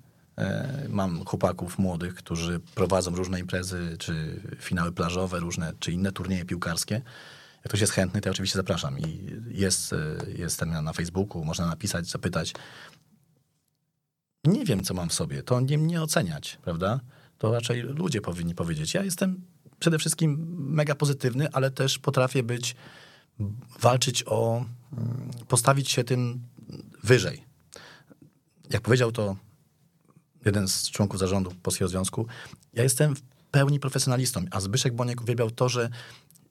mam 0.90 1.26
chłopaków 1.26 1.80
młodych, 1.80 2.16
którzy 2.16 2.60
prowadzą 2.60 3.16
różne 3.16 3.40
imprezy, 3.40 3.96
czy 4.00 4.42
finały 4.60 4.92
plażowe, 4.92 5.40
różne, 5.40 5.74
czy 5.80 5.92
inne 5.92 6.12
turnieje 6.12 6.46
piłkarskie. 6.46 6.94
Jak 7.56 7.64
ktoś 7.68 7.82
jest 7.82 7.94
chętny, 7.94 8.22
to 8.22 8.30
ja 8.30 8.32
oczywiście 8.32 8.60
zapraszam 8.60 9.00
i 9.00 9.32
jest, 9.48 9.96
jest 10.38 10.60
ten 10.60 10.84
na 10.84 10.94
Facebooku, 10.94 11.46
można 11.46 11.68
napisać, 11.68 12.08
zapytać. 12.08 12.54
Nie 14.44 14.66
wiem, 14.66 14.84
co 14.84 14.94
mam 14.94 15.10
w 15.10 15.14
sobie, 15.14 15.44
to 15.44 15.60
nie 15.60 15.78
mnie 15.78 16.02
oceniać, 16.02 16.58
prawda? 16.64 17.00
To 17.38 17.52
raczej 17.52 17.82
ludzie 17.82 18.22
powinni 18.22 18.56
powiedzieć. 18.56 18.94
Ja 18.94 19.04
jestem 19.04 19.42
przede 19.80 20.00
wszystkim 20.00 20.56
mega 20.60 20.96
pozytywny, 20.96 21.52
ale 21.52 21.72
też 21.72 22.00
potrafię 22.00 22.44
być, 22.44 22.76
walczyć 23.80 24.24
o, 24.26 24.66
postawić 25.48 25.92
się 25.92 26.04
tym 26.04 26.44
wyżej. 27.04 27.44
Jak 28.70 28.82
powiedział 28.82 29.12
to 29.12 29.36
jeden 30.46 30.68
z 30.68 30.90
członków 30.90 31.20
zarządu 31.20 31.52
Polskiego 31.64 31.90
Związku, 31.90 32.28
ja 32.74 32.84
jestem 32.84 33.16
w 33.16 33.22
pełni 33.52 33.80
profesjonalistą, 33.80 34.46
a 34.52 34.60
Zbyszek 34.60 34.96
Boniek 34.96 35.22
uwielbiał 35.22 35.52
to, 35.52 35.70
że 35.70 35.90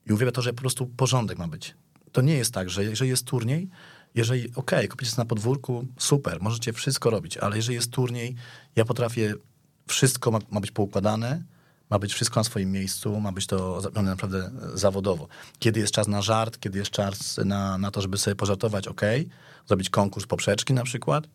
i 0.05 0.13
uwielbia 0.13 0.31
to, 0.31 0.41
że 0.41 0.53
po 0.53 0.61
prostu 0.61 0.87
porządek 0.87 1.37
ma 1.37 1.47
być. 1.47 1.75
To 2.11 2.21
nie 2.21 2.33
jest 2.33 2.53
tak, 2.53 2.69
że 2.69 2.83
jeżeli 2.83 3.09
jest 3.09 3.25
turniej, 3.25 3.69
jeżeli, 4.15 4.41
okej, 4.41 4.55
okay, 4.55 4.87
kupicie 4.87 5.11
na 5.17 5.25
podwórku, 5.25 5.85
super, 5.97 6.41
możecie 6.41 6.73
wszystko 6.73 7.09
robić, 7.09 7.37
ale 7.37 7.55
jeżeli 7.55 7.75
jest 7.75 7.91
turniej, 7.91 8.35
ja 8.75 8.85
potrafię, 8.85 9.33
wszystko 9.87 10.31
ma, 10.31 10.39
ma 10.51 10.59
być 10.59 10.71
poukładane, 10.71 11.43
ma 11.89 11.99
być 11.99 12.13
wszystko 12.13 12.39
na 12.39 12.43
swoim 12.43 12.71
miejscu, 12.71 13.19
ma 13.19 13.31
być 13.31 13.47
to 13.47 13.81
zrobione 13.81 14.09
naprawdę 14.09 14.51
zawodowo. 14.73 15.27
Kiedy 15.59 15.79
jest 15.79 15.93
czas 15.93 16.07
na 16.07 16.21
żart, 16.21 16.59
kiedy 16.59 16.79
jest 16.79 16.91
czas 16.91 17.37
na, 17.45 17.77
na 17.77 17.91
to, 17.91 18.01
żeby 18.01 18.17
sobie 18.17 18.35
pożartować, 18.35 18.87
ok, 18.87 19.01
zrobić 19.67 19.89
konkurs 19.89 20.25
poprzeczki 20.25 20.73
na 20.73 20.83
przykład 20.83 21.27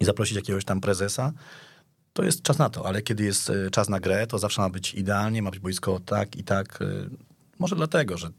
i 0.00 0.04
zaprosić 0.04 0.36
jakiegoś 0.36 0.64
tam 0.64 0.80
prezesa, 0.80 1.32
to 2.12 2.22
jest 2.22 2.42
czas 2.42 2.58
na 2.58 2.70
to, 2.70 2.86
ale 2.86 3.02
kiedy 3.02 3.24
jest 3.24 3.50
e, 3.50 3.70
czas 3.70 3.88
na 3.88 4.00
grę, 4.00 4.26
to 4.26 4.38
zawsze 4.38 4.62
ma 4.62 4.70
być 4.70 4.94
idealnie, 4.94 5.42
ma 5.42 5.50
być 5.50 5.60
boisko 5.60 6.00
tak 6.06 6.36
i 6.36 6.44
tak. 6.44 6.82
E, 6.82 6.86
może 7.58 7.76
dlatego, 7.76 8.18
że. 8.18 8.30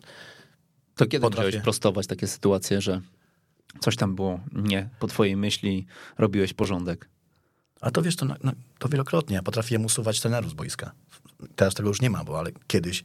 To 0.96 1.06
kiedy 1.06 1.22
potrafię... 1.22 1.48
musiałeś 1.48 1.64
prostować 1.64 2.08
takie 2.08 2.28
sytuacje, 2.28 2.82
że 2.82 3.02
coś 3.80 3.96
tam 3.96 4.16
było 4.16 4.40
nie 4.54 4.90
po 5.00 5.08
twojej 5.08 5.36
myśli, 5.36 5.86
robiłeś 6.18 6.54
porządek? 6.54 7.10
A 7.82 7.92
to 7.92 8.02
wiesz, 8.02 8.16
to, 8.16 8.26
to 8.80 8.90
wielokrotnie. 8.90 9.36
Ja 9.36 9.44
potrafiłem 9.44 9.86
usuwać 9.86 10.20
trenerów 10.20 10.52
z 10.52 10.54
boiska. 10.54 10.92
Teraz 11.56 11.74
tego 11.74 11.90
już 11.90 12.02
nie 12.02 12.10
ma, 12.10 12.24
bo 12.24 12.40
ale 12.40 12.52
kiedyś 12.68 13.04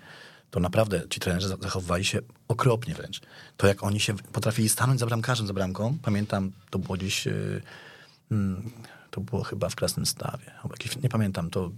to 0.51 0.61
naprawdę 0.61 1.03
ci 1.11 1.21
trenerzy 1.21 1.49
zachowywali 1.49 2.05
się 2.05 2.21
okropnie 2.49 2.95
wręcz. 2.95 3.21
To 3.57 3.67
jak 3.67 3.83
oni 3.83 4.01
się 4.01 4.15
potrafili 4.17 4.69
stanąć 4.69 5.01
za 5.01 5.07
bramkarzem, 5.07 5.47
za 5.47 5.53
bramką, 5.53 5.99
pamiętam, 6.03 6.53
to 6.71 6.79
było 6.79 6.97
gdzieś, 6.97 7.27
yy, 7.27 7.63
to 9.11 9.21
było 9.21 9.43
chyba 9.43 9.69
w 9.69 9.77
Krasnym 9.77 10.07
Stawie, 10.07 10.53
nie 11.03 11.09
pamiętam, 11.09 11.51
to 11.51 11.71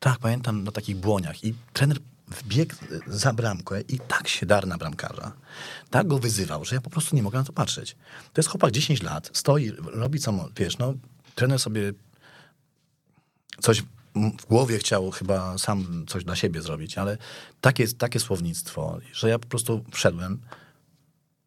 tak, 0.00 0.18
pamiętam 0.18 0.64
na 0.64 0.72
takich 0.72 0.96
błoniach 0.96 1.44
i 1.44 1.54
trener 1.72 1.98
wbiegł 2.28 2.74
za 3.06 3.32
bramkę 3.32 3.80
i 3.80 3.98
tak 3.98 4.28
się 4.28 4.46
dar 4.46 4.66
na 4.66 4.78
bramkarza. 4.78 5.32
Tak 5.90 6.06
go 6.06 6.18
wyzywał, 6.18 6.64
że 6.64 6.74
ja 6.74 6.80
po 6.80 6.90
prostu 6.90 7.16
nie 7.16 7.22
mogę 7.22 7.38
na 7.38 7.44
to 7.44 7.52
patrzeć. 7.52 7.96
To 8.32 8.38
jest 8.38 8.48
chłopak 8.48 8.70
10 8.70 9.02
lat, 9.02 9.30
stoi, 9.32 9.70
robi 9.70 10.20
co, 10.20 10.48
wiesz, 10.56 10.78
no, 10.78 10.94
trener 11.34 11.58
sobie 11.58 11.92
coś 13.60 13.82
w 14.14 14.46
głowie 14.46 14.78
chciał 14.78 15.10
chyba 15.10 15.58
sam 15.58 16.04
coś 16.08 16.24
dla 16.24 16.36
siebie 16.36 16.62
zrobić, 16.62 16.98
ale 16.98 17.18
takie, 17.60 17.88
takie 17.88 18.20
słownictwo, 18.20 18.98
że 19.12 19.28
ja 19.28 19.38
po 19.38 19.46
prostu 19.46 19.84
wszedłem, 19.92 20.40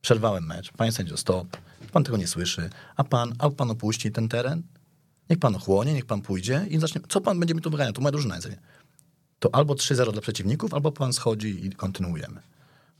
przerwałem 0.01 0.45
mecz, 0.45 0.71
panie 0.71 0.91
sędzio, 0.91 1.17
stop, 1.17 1.57
pan 1.91 2.03
tego 2.03 2.17
nie 2.17 2.27
słyszy, 2.27 2.69
a 2.95 3.03
pan, 3.03 3.33
a 3.39 3.49
pan 3.49 3.71
opuści 3.71 4.11
ten 4.11 4.29
teren, 4.29 4.63
niech 5.29 5.39
pan 5.39 5.55
ochłonie, 5.55 5.93
niech 5.93 6.05
pan 6.05 6.21
pójdzie 6.21 6.65
i 6.69 6.79
zacznie, 6.79 7.01
co 7.09 7.21
pan 7.21 7.39
będzie 7.39 7.55
mi 7.55 7.61
tu 7.61 7.69
wyganiał, 7.69 7.93
to 7.93 8.01
moja 8.01 8.11
drużyna 8.11 8.35
jest, 8.35 8.49
to 9.39 9.55
albo 9.55 9.73
3-0 9.73 10.11
dla 10.11 10.21
przeciwników, 10.21 10.73
albo 10.73 10.91
pan 10.91 11.13
schodzi 11.13 11.65
i 11.65 11.71
kontynuujemy. 11.71 12.41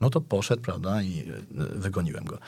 No 0.02 0.10
to 0.10 0.22
poszedł, 0.22 0.62
prawda, 0.62 1.02
i 1.02 1.20
e, 1.20 1.34
wygoniłem 1.56 2.26
go. 2.26 2.40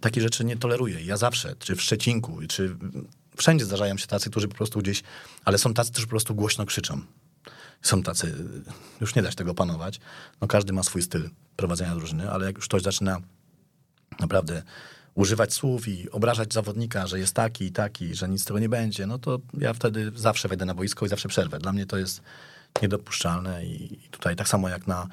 Takie 0.00 0.20
rzeczy 0.20 0.44
nie 0.44 0.56
toleruję. 0.56 1.04
Ja 1.04 1.16
zawsze, 1.16 1.54
czy 1.58 1.76
w 1.76 1.82
Szczecinku, 1.82 2.38
czy 2.48 2.76
wszędzie 3.36 3.64
zdarzają 3.64 3.96
się 3.96 4.06
tacy, 4.06 4.30
którzy 4.30 4.48
po 4.48 4.54
prostu 4.54 4.78
gdzieś, 4.78 5.02
ale 5.44 5.58
są 5.58 5.74
tacy, 5.74 5.92
którzy 5.92 6.06
po 6.06 6.10
prostu 6.10 6.34
głośno 6.34 6.66
krzyczą. 6.66 7.00
Są 7.82 8.02
tacy, 8.02 8.34
już 9.00 9.14
nie 9.14 9.22
da 9.22 9.30
się 9.30 9.36
tego 9.36 9.54
panować. 9.54 10.00
No 10.40 10.48
każdy 10.48 10.72
ma 10.72 10.82
swój 10.82 11.02
styl 11.02 11.30
prowadzenia 11.56 11.94
drużyny, 11.94 12.30
ale 12.30 12.46
jak 12.46 12.56
już 12.56 12.64
ktoś 12.64 12.82
zaczyna 12.82 13.20
naprawdę 14.20 14.62
używać 15.14 15.54
słów 15.54 15.88
i 15.88 16.10
obrażać 16.10 16.52
zawodnika, 16.52 17.06
że 17.06 17.18
jest 17.18 17.34
taki 17.34 17.64
i 17.64 17.72
taki, 17.72 18.14
że 18.14 18.28
nic 18.28 18.42
z 18.42 18.44
tego 18.44 18.58
nie 18.58 18.68
będzie, 18.68 19.06
no 19.06 19.18
to 19.18 19.38
ja 19.58 19.74
wtedy 19.74 20.12
zawsze 20.14 20.48
wejdę 20.48 20.64
na 20.64 20.74
boisko 20.74 21.06
i 21.06 21.08
zawsze 21.08 21.28
przerwę. 21.28 21.58
Dla 21.58 21.72
mnie 21.72 21.86
to 21.86 21.98
jest 21.98 22.22
niedopuszczalne 22.82 23.64
i 23.64 23.98
tutaj 24.10 24.36
tak 24.36 24.48
samo 24.48 24.68
jak 24.68 24.86
na 24.86 25.08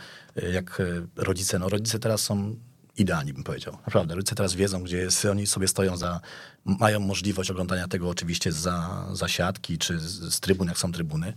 jak 0.52 0.82
rodzice, 1.16 1.60
no 1.60 1.70
rodzice 1.70 2.00
teraz 2.00 2.22
są 2.22 2.56
idealni, 2.98 3.34
bym 3.34 3.44
powiedział. 3.44 3.78
Naprawdę, 3.86 4.16
rodzice 4.16 4.36
teraz 4.36 4.54
wiedzą, 4.54 4.84
gdzie 4.84 4.98
jest, 4.98 5.26
oni 5.26 5.48
sobie 5.48 5.68
stoją 5.68 5.98
za, 5.98 6.22
mają 6.66 7.00
możliwość 7.00 7.52
oglądania 7.52 7.88
tego 7.88 8.10
oczywiście 8.10 8.52
za, 8.52 9.08
za 9.14 9.28
siatki, 9.28 9.78
czy 9.78 10.00
z, 10.00 10.34
z 10.34 10.40
trybun, 10.40 10.68
jak 10.68 10.78
są 10.78 10.92
trybuny. 10.92 11.34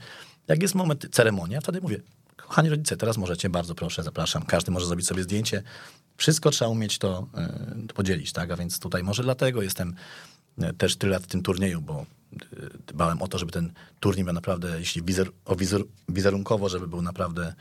Jak 0.49 0.63
jest 0.63 0.75
moment 0.75 1.07
ceremonia, 1.11 1.61
wtedy 1.61 1.81
mówię, 1.81 2.01
kochani 2.49 2.69
rodzice, 2.69 2.97
teraz 2.97 3.17
możecie, 3.17 3.51
bardzo 3.51 3.75
proszę, 3.75 4.03
zapraszam, 4.03 4.43
każdy 4.43 4.71
może 4.71 4.87
zrobić 4.87 5.07
sobie 5.07 5.23
zdjęcie. 5.23 5.63
Wszystko 6.17 6.51
trzeba 6.51 6.71
umieć 6.71 6.99
to 6.99 7.27
y, 7.91 7.95
podzielić, 7.95 8.33
tak? 8.33 8.51
A 8.51 8.57
więc 8.57 8.79
tutaj 8.79 9.03
może 9.03 9.23
dlatego 9.23 9.63
jestem 9.63 9.95
y, 10.63 10.73
też 10.73 10.97
tyle 10.97 11.13
lat 11.13 11.23
w 11.23 11.27
tym 11.27 11.43
turnieju, 11.43 11.81
bo 11.81 12.07
y, 12.33 12.37
dbałem 12.87 13.23
o 13.23 13.29
to, 13.29 13.39
żeby 13.39 13.53
ten 13.53 13.73
turniej 14.01 14.25
był 14.25 14.35
naprawdę, 14.35 14.79
jeśli 14.79 15.03
wizer, 15.03 15.31
o 15.45 15.57
wizer, 15.57 15.83
wizerunkowo, 16.09 16.69
żeby 16.69 16.89
był 16.89 17.03
naprawdę 17.03 17.55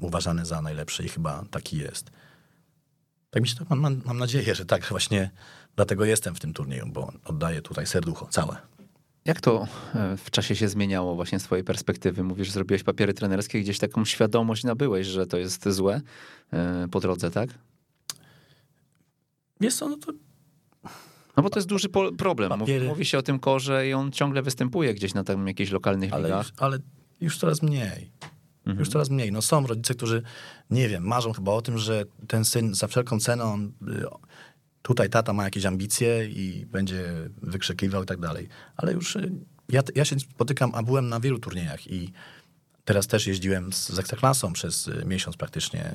uważany 0.00 0.46
za 0.46 0.62
najlepszy 0.62 1.04
i 1.04 1.08
chyba 1.08 1.44
taki 1.50 1.78
jest. 1.78 2.10
Tak 3.30 3.42
mi 3.42 3.48
się 3.48 3.56
to, 3.56 3.76
mam, 3.76 4.02
mam 4.04 4.18
nadzieję, 4.18 4.54
że 4.54 4.66
tak 4.66 4.84
właśnie 4.84 5.30
dlatego 5.76 6.04
jestem 6.04 6.34
w 6.34 6.40
tym 6.40 6.52
turnieju, 6.52 6.86
bo 6.86 7.12
oddaję 7.24 7.62
tutaj 7.62 7.86
serducho 7.86 8.26
całe. 8.30 8.56
Jak 9.28 9.40
to 9.40 9.66
e, 9.94 10.16
w 10.16 10.30
czasie 10.30 10.56
się 10.56 10.68
zmieniało 10.68 11.14
właśnie 11.14 11.38
z 11.38 11.42
twojej 11.42 11.64
perspektywy? 11.64 12.24
Mówisz, 12.24 12.46
że 12.46 12.52
zrobiłeś 12.52 12.82
papiery 12.82 13.14
trenerskie, 13.14 13.60
gdzieś 13.60 13.78
taką 13.78 14.04
świadomość 14.04 14.64
nabyłeś, 14.64 15.06
że 15.06 15.26
to 15.26 15.36
jest 15.36 15.68
złe 15.68 16.00
e, 16.52 16.88
po 16.90 17.00
drodze, 17.00 17.30
tak? 17.30 17.50
Wiesz 19.60 19.74
co, 19.74 19.88
no 19.88 19.96
to... 19.96 20.12
No 21.36 21.42
bo 21.42 21.50
to 21.50 21.58
jest 21.58 21.68
duży 21.68 21.88
problem. 22.18 22.58
Papiery... 22.58 22.86
Mówi 22.86 23.04
się 23.04 23.18
o 23.18 23.22
tym 23.22 23.38
korze 23.38 23.88
i 23.88 23.92
on 23.92 24.12
ciągle 24.12 24.42
występuje 24.42 24.94
gdzieś 24.94 25.14
na 25.14 25.24
tam 25.24 25.46
jakichś 25.46 25.70
lokalnych 25.70 26.12
ale 26.12 26.28
ligach. 26.28 26.46
Już, 26.46 26.52
ale 26.58 26.78
już 27.20 27.38
coraz 27.38 27.62
mniej. 27.62 28.10
Mhm. 28.58 28.78
Już 28.78 28.88
coraz 28.88 29.10
mniej. 29.10 29.32
No 29.32 29.42
są 29.42 29.66
rodzice, 29.66 29.94
którzy, 29.94 30.22
nie 30.70 30.88
wiem, 30.88 31.02
marzą 31.06 31.32
chyba 31.32 31.52
o 31.52 31.62
tym, 31.62 31.78
że 31.78 32.04
ten 32.28 32.44
syn 32.44 32.74
za 32.74 32.86
wszelką 32.86 33.20
cenę, 33.20 33.44
on, 33.44 33.72
y, 33.88 34.04
tutaj 34.82 35.10
tata 35.10 35.32
ma 35.32 35.44
jakieś 35.44 35.66
ambicje 35.66 36.28
i 36.28 36.66
będzie 36.66 37.04
wykrzykiwał 37.42 38.02
i 38.02 38.06
tak 38.06 38.20
dalej. 38.20 38.48
Ale 38.76 38.92
już 38.92 39.16
y, 39.16 39.32
ja, 39.68 39.82
ja 39.94 40.04
się 40.04 40.20
spotykam, 40.20 40.70
a 40.74 40.82
byłem 40.82 41.08
na 41.08 41.20
wielu 41.20 41.38
turniejach 41.38 41.86
i 41.86 42.12
teraz 42.84 43.06
też 43.06 43.26
jeździłem 43.26 43.72
z, 43.72 43.88
z 43.88 43.98
Ekstraklasą 43.98 44.52
przez 44.52 44.88
y, 44.88 45.04
miesiąc 45.06 45.36
praktycznie. 45.36 45.94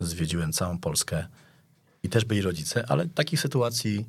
Zwiedziłem 0.00 0.52
całą 0.52 0.78
Polskę 0.78 1.26
i 2.02 2.08
też 2.08 2.24
byli 2.24 2.42
rodzice, 2.42 2.84
ale 2.88 3.08
takich 3.08 3.40
sytuacji 3.40 4.06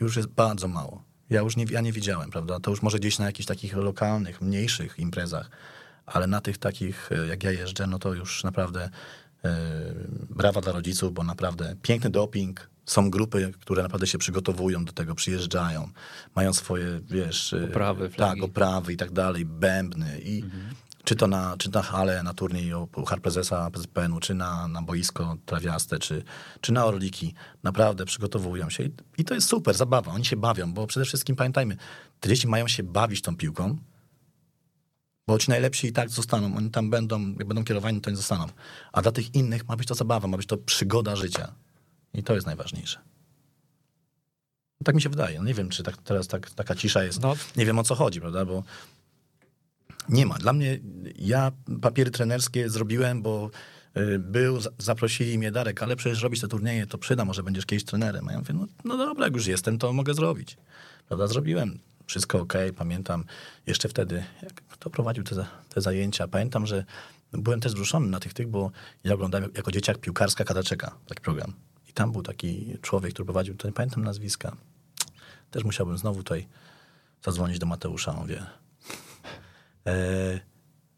już 0.00 0.16
jest 0.16 0.28
bardzo 0.28 0.68
mało. 0.68 1.04
Ja 1.30 1.40
już 1.40 1.56
nie, 1.56 1.64
ja 1.70 1.80
nie 1.80 1.92
widziałem, 1.92 2.30
prawda? 2.30 2.60
To 2.60 2.70
już 2.70 2.82
może 2.82 2.98
gdzieś 2.98 3.18
na 3.18 3.26
jakichś 3.26 3.46
takich 3.46 3.76
lokalnych, 3.76 4.40
mniejszych 4.40 4.98
imprezach 4.98 5.50
ale 6.12 6.26
na 6.26 6.40
tych 6.40 6.58
takich, 6.58 7.10
jak 7.28 7.44
ja 7.44 7.50
jeżdżę, 7.50 7.86
no 7.86 7.98
to 7.98 8.14
już 8.14 8.44
naprawdę 8.44 8.90
brawa 10.30 10.60
dla 10.60 10.72
rodziców, 10.72 11.12
bo 11.12 11.24
naprawdę 11.24 11.76
piękny 11.82 12.10
doping, 12.10 12.70
są 12.86 13.10
grupy, 13.10 13.52
które 13.60 13.82
naprawdę 13.82 14.06
się 14.06 14.18
przygotowują 14.18 14.84
do 14.84 14.92
tego, 14.92 15.14
przyjeżdżają, 15.14 15.88
mają 16.36 16.52
swoje, 16.52 17.00
wiesz... 17.10 17.52
E, 17.52 17.64
oprawy, 17.64 18.10
flagi. 18.10 18.40
Tak, 18.40 18.50
oprawy 18.50 18.92
i 18.92 18.96
tak 18.96 19.12
dalej, 19.12 19.44
bębny 19.44 20.20
i 20.20 20.42
mhm. 20.42 20.74
czy 21.04 21.16
to 21.16 21.26
na, 21.26 21.56
czy 21.58 21.70
na 21.70 21.82
hale, 21.82 22.22
na 22.22 22.34
turniej 22.34 22.74
o 22.74 22.86
Puchar 22.86 23.20
Prezesa 23.20 23.70
PZPN-u, 23.70 24.20
czy 24.20 24.34
na, 24.34 24.68
na 24.68 24.82
boisko 24.82 25.36
trawiaste, 25.46 25.98
czy, 25.98 26.22
czy 26.60 26.72
na 26.72 26.86
Orliki, 26.86 27.34
naprawdę 27.62 28.04
przygotowują 28.04 28.70
się 28.70 28.82
I, 28.84 28.92
i 29.18 29.24
to 29.24 29.34
jest 29.34 29.48
super, 29.48 29.74
zabawa, 29.74 30.12
oni 30.12 30.24
się 30.24 30.36
bawią, 30.36 30.72
bo 30.72 30.86
przede 30.86 31.06
wszystkim 31.06 31.36
pamiętajmy, 31.36 31.76
te 32.20 32.28
dzieci 32.28 32.48
mają 32.48 32.68
się 32.68 32.82
bawić 32.82 33.22
tą 33.22 33.36
piłką, 33.36 33.76
bo 35.30 35.38
ci 35.38 35.50
najlepsi 35.50 35.86
i 35.86 35.92
tak 35.92 36.10
zostaną. 36.10 36.56
Oni 36.56 36.70
tam 36.70 36.90
będą, 36.90 37.28
jak 37.28 37.46
będą 37.46 37.64
kierowani, 37.64 38.00
to 38.00 38.10
nie 38.10 38.16
zostaną. 38.16 38.46
A 38.92 39.02
dla 39.02 39.12
tych 39.12 39.34
innych 39.34 39.68
ma 39.68 39.76
być 39.76 39.88
to 39.88 39.94
zabawa, 39.94 40.28
ma 40.28 40.36
być 40.36 40.46
to 40.46 40.56
przygoda 40.56 41.16
życia. 41.16 41.52
I 42.14 42.22
to 42.22 42.34
jest 42.34 42.46
najważniejsze. 42.46 43.00
Tak 44.84 44.94
mi 44.94 45.02
się 45.02 45.08
wydaje. 45.08 45.38
No 45.38 45.44
nie 45.44 45.54
wiem, 45.54 45.68
czy 45.68 45.82
tak, 45.82 45.96
teraz 45.96 46.28
tak, 46.28 46.50
taka 46.50 46.74
cisza 46.74 47.04
jest. 47.04 47.20
No. 47.20 47.34
Nie 47.56 47.66
wiem 47.66 47.78
o 47.78 47.84
co 47.84 47.94
chodzi, 47.94 48.20
prawda? 48.20 48.44
Bo 48.44 48.62
nie 50.08 50.26
ma. 50.26 50.34
Dla 50.34 50.52
mnie, 50.52 50.78
ja 51.18 51.52
papiery 51.82 52.10
trenerskie 52.10 52.70
zrobiłem, 52.70 53.22
bo 53.22 53.50
y, 53.96 54.18
był, 54.18 54.58
zaprosili 54.78 55.38
mnie 55.38 55.52
Darek, 55.52 55.82
ale 55.82 55.96
przecież 55.96 56.22
robić 56.22 56.40
te 56.40 56.48
turnieje, 56.48 56.86
to 56.86 56.98
przyda, 56.98 57.24
może 57.24 57.42
będziesz 57.42 57.66
kiedyś 57.66 57.84
trenerem. 57.84 58.28
A 58.28 58.32
ja 58.32 58.38
mówię, 58.38 58.54
no, 58.54 58.66
no 58.84 58.96
dobra, 58.96 59.24
jak 59.24 59.34
już 59.34 59.46
jestem, 59.46 59.78
to 59.78 59.92
mogę 59.92 60.14
zrobić. 60.14 60.56
Prawda? 61.08 61.26
Zrobiłem 61.26 61.78
wszystko 62.10 62.40
ok. 62.40 62.52
Pamiętam 62.76 63.24
jeszcze 63.66 63.88
wtedy, 63.88 64.24
jak 64.42 64.54
kto 64.54 64.90
prowadził 64.90 65.24
te, 65.24 65.46
te 65.68 65.80
zajęcia. 65.80 66.28
Pamiętam, 66.28 66.66
że 66.66 66.84
byłem 67.32 67.60
też 67.60 67.72
wzruszony 67.72 68.06
na 68.06 68.20
tych 68.20 68.34
tych, 68.34 68.48
bo 68.48 68.70
ja 69.04 69.14
oglądałem 69.14 69.50
jako 69.54 69.70
dzieciak 69.70 69.98
piłkarska 69.98 70.44
Kadaczeka, 70.44 70.94
taki 71.06 71.22
program. 71.22 71.52
I 71.88 71.92
tam 71.92 72.12
był 72.12 72.22
taki 72.22 72.78
człowiek, 72.82 73.12
który 73.12 73.24
prowadził, 73.24 73.54
to 73.54 73.68
nie 73.68 73.74
pamiętam 73.74 74.04
nazwiska. 74.04 74.56
Też 75.50 75.64
musiałbym 75.64 75.98
znowu 75.98 76.18
tutaj 76.18 76.48
zadzwonić 77.24 77.58
do 77.58 77.66
Mateusza, 77.66 78.12
mówię. 78.12 78.46
E, 79.86 79.94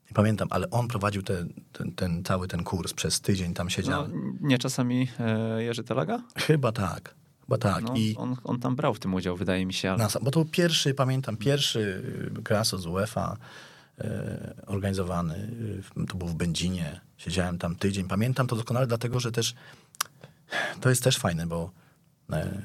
nie 0.07 0.15
pamiętam, 0.15 0.49
ale 0.51 0.71
on 0.71 0.89
prowadził 0.89 1.23
te, 1.23 1.45
ten, 1.73 1.93
ten, 1.93 2.25
cały 2.25 2.49
ten 2.49 2.65
kurs 2.65 2.93
przez 2.93 3.21
tydzień, 3.21 3.55
tam 3.55 3.71
siedział. 3.71 4.09
No, 4.09 4.15
nie 4.41 4.59
czasami 4.59 5.09
e, 5.21 5.63
Jerzy 5.63 5.85
Telaga? 5.85 6.23
Chyba 6.37 6.73
tak. 6.73 7.15
Bo 7.53 7.59
tak. 7.59 7.85
No, 7.85 7.95
I 7.97 8.17
on, 8.17 8.37
on 8.45 8.61
tam 8.61 8.77
brał 8.77 8.95
w 8.95 8.99
tym 8.99 9.15
udział, 9.15 9.37
wydaje 9.37 9.67
mi 9.67 9.75
się. 9.75 9.91
Ale... 9.91 10.09
bo 10.23 10.31
to 10.31 10.45
pierwszy, 10.45 10.95
pamiętam, 10.95 11.37
pierwszy 11.37 12.03
Graso 12.31 12.79
z 12.79 12.87
UEFA 12.87 13.37
e, 13.99 14.55
organizowany. 14.67 15.51
E, 15.97 16.07
to 16.07 16.17
był 16.17 16.29
w 16.29 16.35
Będzinie. 16.35 17.01
Siedziałem 17.17 17.59
tam 17.59 17.77
tydzień. 17.77 18.09
Pamiętam 18.09 18.47
to 18.47 18.57
doskonale, 18.57 18.87
dlatego 18.87 19.21
że 19.21 19.33
też 19.33 19.55
to 20.81 20.89
jest 20.89 21.03
też 21.03 21.19
fajne, 21.19 21.47
bo 21.47 21.71
e, 22.33 22.63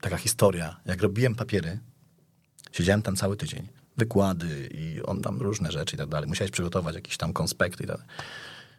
taka 0.00 0.16
historia. 0.16 0.76
Jak 0.86 1.02
robiłem 1.02 1.34
papiery, 1.34 1.78
siedziałem 2.72 3.02
tam 3.02 3.16
cały 3.16 3.36
tydzień. 3.36 3.68
Wykłady 3.96 4.68
i 4.74 5.02
on 5.02 5.22
tam 5.22 5.38
różne 5.40 5.72
rzeczy 5.72 5.96
i 5.96 5.98
tak 5.98 6.08
dalej. 6.08 6.28
Musiałeś 6.28 6.50
przygotować 6.50 6.94
jakieś 6.94 7.16
tam 7.16 7.32
konspekty 7.32 7.84
i 7.84 7.86
tak 7.86 8.00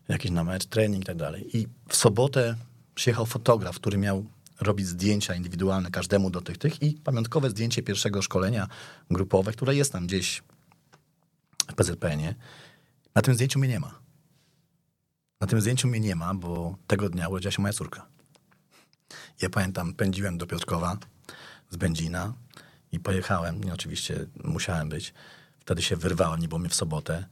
Jakiś 0.07 0.31
na 0.31 0.43
mecz, 0.43 0.65
trening 0.65 1.03
i 1.03 1.05
tak 1.05 1.17
dalej. 1.17 1.57
I 1.57 1.67
w 1.89 1.95
sobotę 1.95 2.55
przyjechał 2.95 3.25
fotograf, 3.25 3.75
który 3.75 3.97
miał 3.97 4.25
robić 4.59 4.87
zdjęcia 4.87 5.35
indywidualne 5.35 5.91
każdemu 5.91 6.29
do 6.29 6.41
tych, 6.41 6.57
tych 6.57 6.83
i 6.83 6.93
pamiątkowe 6.93 7.49
zdjęcie 7.49 7.83
pierwszego 7.83 8.21
szkolenia 8.21 8.67
grupowe, 9.11 9.51
które 9.51 9.75
jest 9.75 9.91
tam 9.91 10.07
gdzieś 10.07 10.43
w 11.71 11.73
PZPN-ie. 11.73 12.35
Na 13.15 13.21
tym 13.21 13.33
zdjęciu 13.33 13.59
mnie 13.59 13.67
nie 13.67 13.79
ma. 13.79 13.99
Na 15.41 15.47
tym 15.47 15.61
zdjęciu 15.61 15.87
mnie 15.87 15.99
nie 15.99 16.15
ma, 16.15 16.33
bo 16.33 16.75
tego 16.87 17.09
dnia 17.09 17.29
urodziła 17.29 17.51
się 17.51 17.61
moja 17.61 17.73
córka. 17.73 18.05
Ja 19.41 19.49
pamiętam, 19.49 19.93
pędziłem 19.93 20.37
do 20.37 20.47
Piotrkowa 20.47 20.97
z 21.69 21.75
Będzina 21.75 22.33
i 22.91 22.99
pojechałem. 22.99 23.63
Nie, 23.63 23.73
oczywiście 23.73 24.25
musiałem 24.43 24.89
być. 24.89 25.13
Wtedy 25.59 25.81
się 25.81 25.95
wyrwałem, 25.95 26.39
nie 26.39 26.47
było 26.47 26.59
mnie 26.59 26.69
w 26.69 26.75
sobotę. 26.75 27.25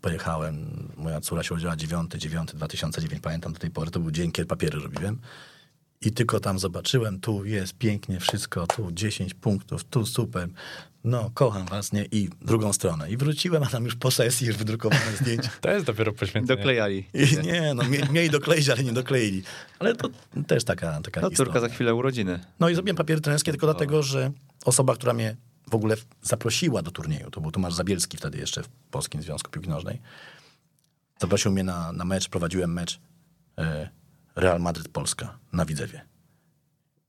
pojechałem, 0.00 0.88
moja 0.96 1.20
córa 1.20 1.42
się 1.42 1.54
urodziła 1.54 1.76
9, 1.76 2.12
9, 2.12 2.54
2009, 2.54 3.22
pamiętam 3.22 3.52
do 3.52 3.58
tej 3.58 3.70
pory, 3.70 3.90
to 3.90 4.00
był 4.00 4.10
dzień, 4.10 4.32
kiedy 4.32 4.46
papiery 4.46 4.80
robiłem. 4.80 5.18
I 6.00 6.12
tylko 6.12 6.40
tam 6.40 6.58
zobaczyłem, 6.58 7.20
tu 7.20 7.44
jest 7.44 7.74
pięknie 7.74 8.20
wszystko, 8.20 8.66
tu 8.66 8.92
10 8.92 9.34
punktów, 9.34 9.84
tu 9.84 10.06
super, 10.06 10.48
no 11.04 11.30
kocham 11.34 11.66
was, 11.66 11.92
nie? 11.92 12.04
I 12.04 12.28
drugą 12.42 12.72
stronę. 12.72 13.10
I 13.10 13.16
wróciłem, 13.16 13.62
a 13.62 13.66
tam 13.66 13.84
już 13.84 13.94
po 13.96 14.10
sesji 14.10 14.46
już 14.46 14.56
wydrukowane 14.56 15.16
zdjęcia. 15.20 15.50
To 15.60 15.70
jest 15.70 15.86
dopiero 15.86 16.12
poświęcenie. 16.12 16.56
Doklejali. 16.56 17.04
I 17.14 17.46
nie, 17.46 17.74
no 17.74 17.82
mie- 17.82 18.12
mieli 18.12 18.30
dokleić, 18.30 18.68
ale 18.68 18.84
nie 18.84 18.92
dokleili. 18.92 19.42
Ale 19.78 19.94
to 19.94 20.08
też 20.46 20.64
taka, 20.64 21.00
taka 21.00 21.20
No 21.20 21.30
historia. 21.30 21.52
córka 21.52 21.68
za 21.68 21.74
chwilę 21.74 21.94
urodziny. 21.94 22.40
No 22.60 22.68
i 22.68 22.74
zrobiłem 22.74 22.96
papiery 22.96 23.20
trenerskie 23.20 23.50
tylko 23.52 23.66
dlatego, 23.66 24.02
że 24.02 24.30
osoba, 24.64 24.94
która 24.94 25.12
mnie 25.12 25.36
w 25.70 25.74
ogóle 25.74 25.96
zaprosiła 26.22 26.82
do 26.82 26.90
turnieju, 26.90 27.30
to 27.30 27.40
był 27.40 27.50
Tomasz 27.50 27.74
Zabielski 27.74 28.16
wtedy 28.16 28.38
jeszcze 28.38 28.62
w 28.62 28.68
Polskim 28.90 29.22
Związku 29.22 29.50
Piłki 29.50 29.68
Nożnej, 29.68 30.00
zaprosił 31.20 31.52
mnie 31.52 31.64
na, 31.64 31.92
na 31.92 32.04
mecz, 32.04 32.28
prowadziłem 32.28 32.72
mecz 32.72 33.00
e, 33.58 33.88
Real 34.38 34.60
Madryt-Polska 34.60 35.38
na 35.52 35.64
Widzewie. 35.64 36.04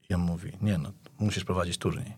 I 0.10 0.14
on 0.14 0.22
mówi, 0.22 0.52
nie 0.62 0.78
no, 0.78 0.92
musisz 1.20 1.44
prowadzić 1.44 1.78
turniej. 1.78 2.14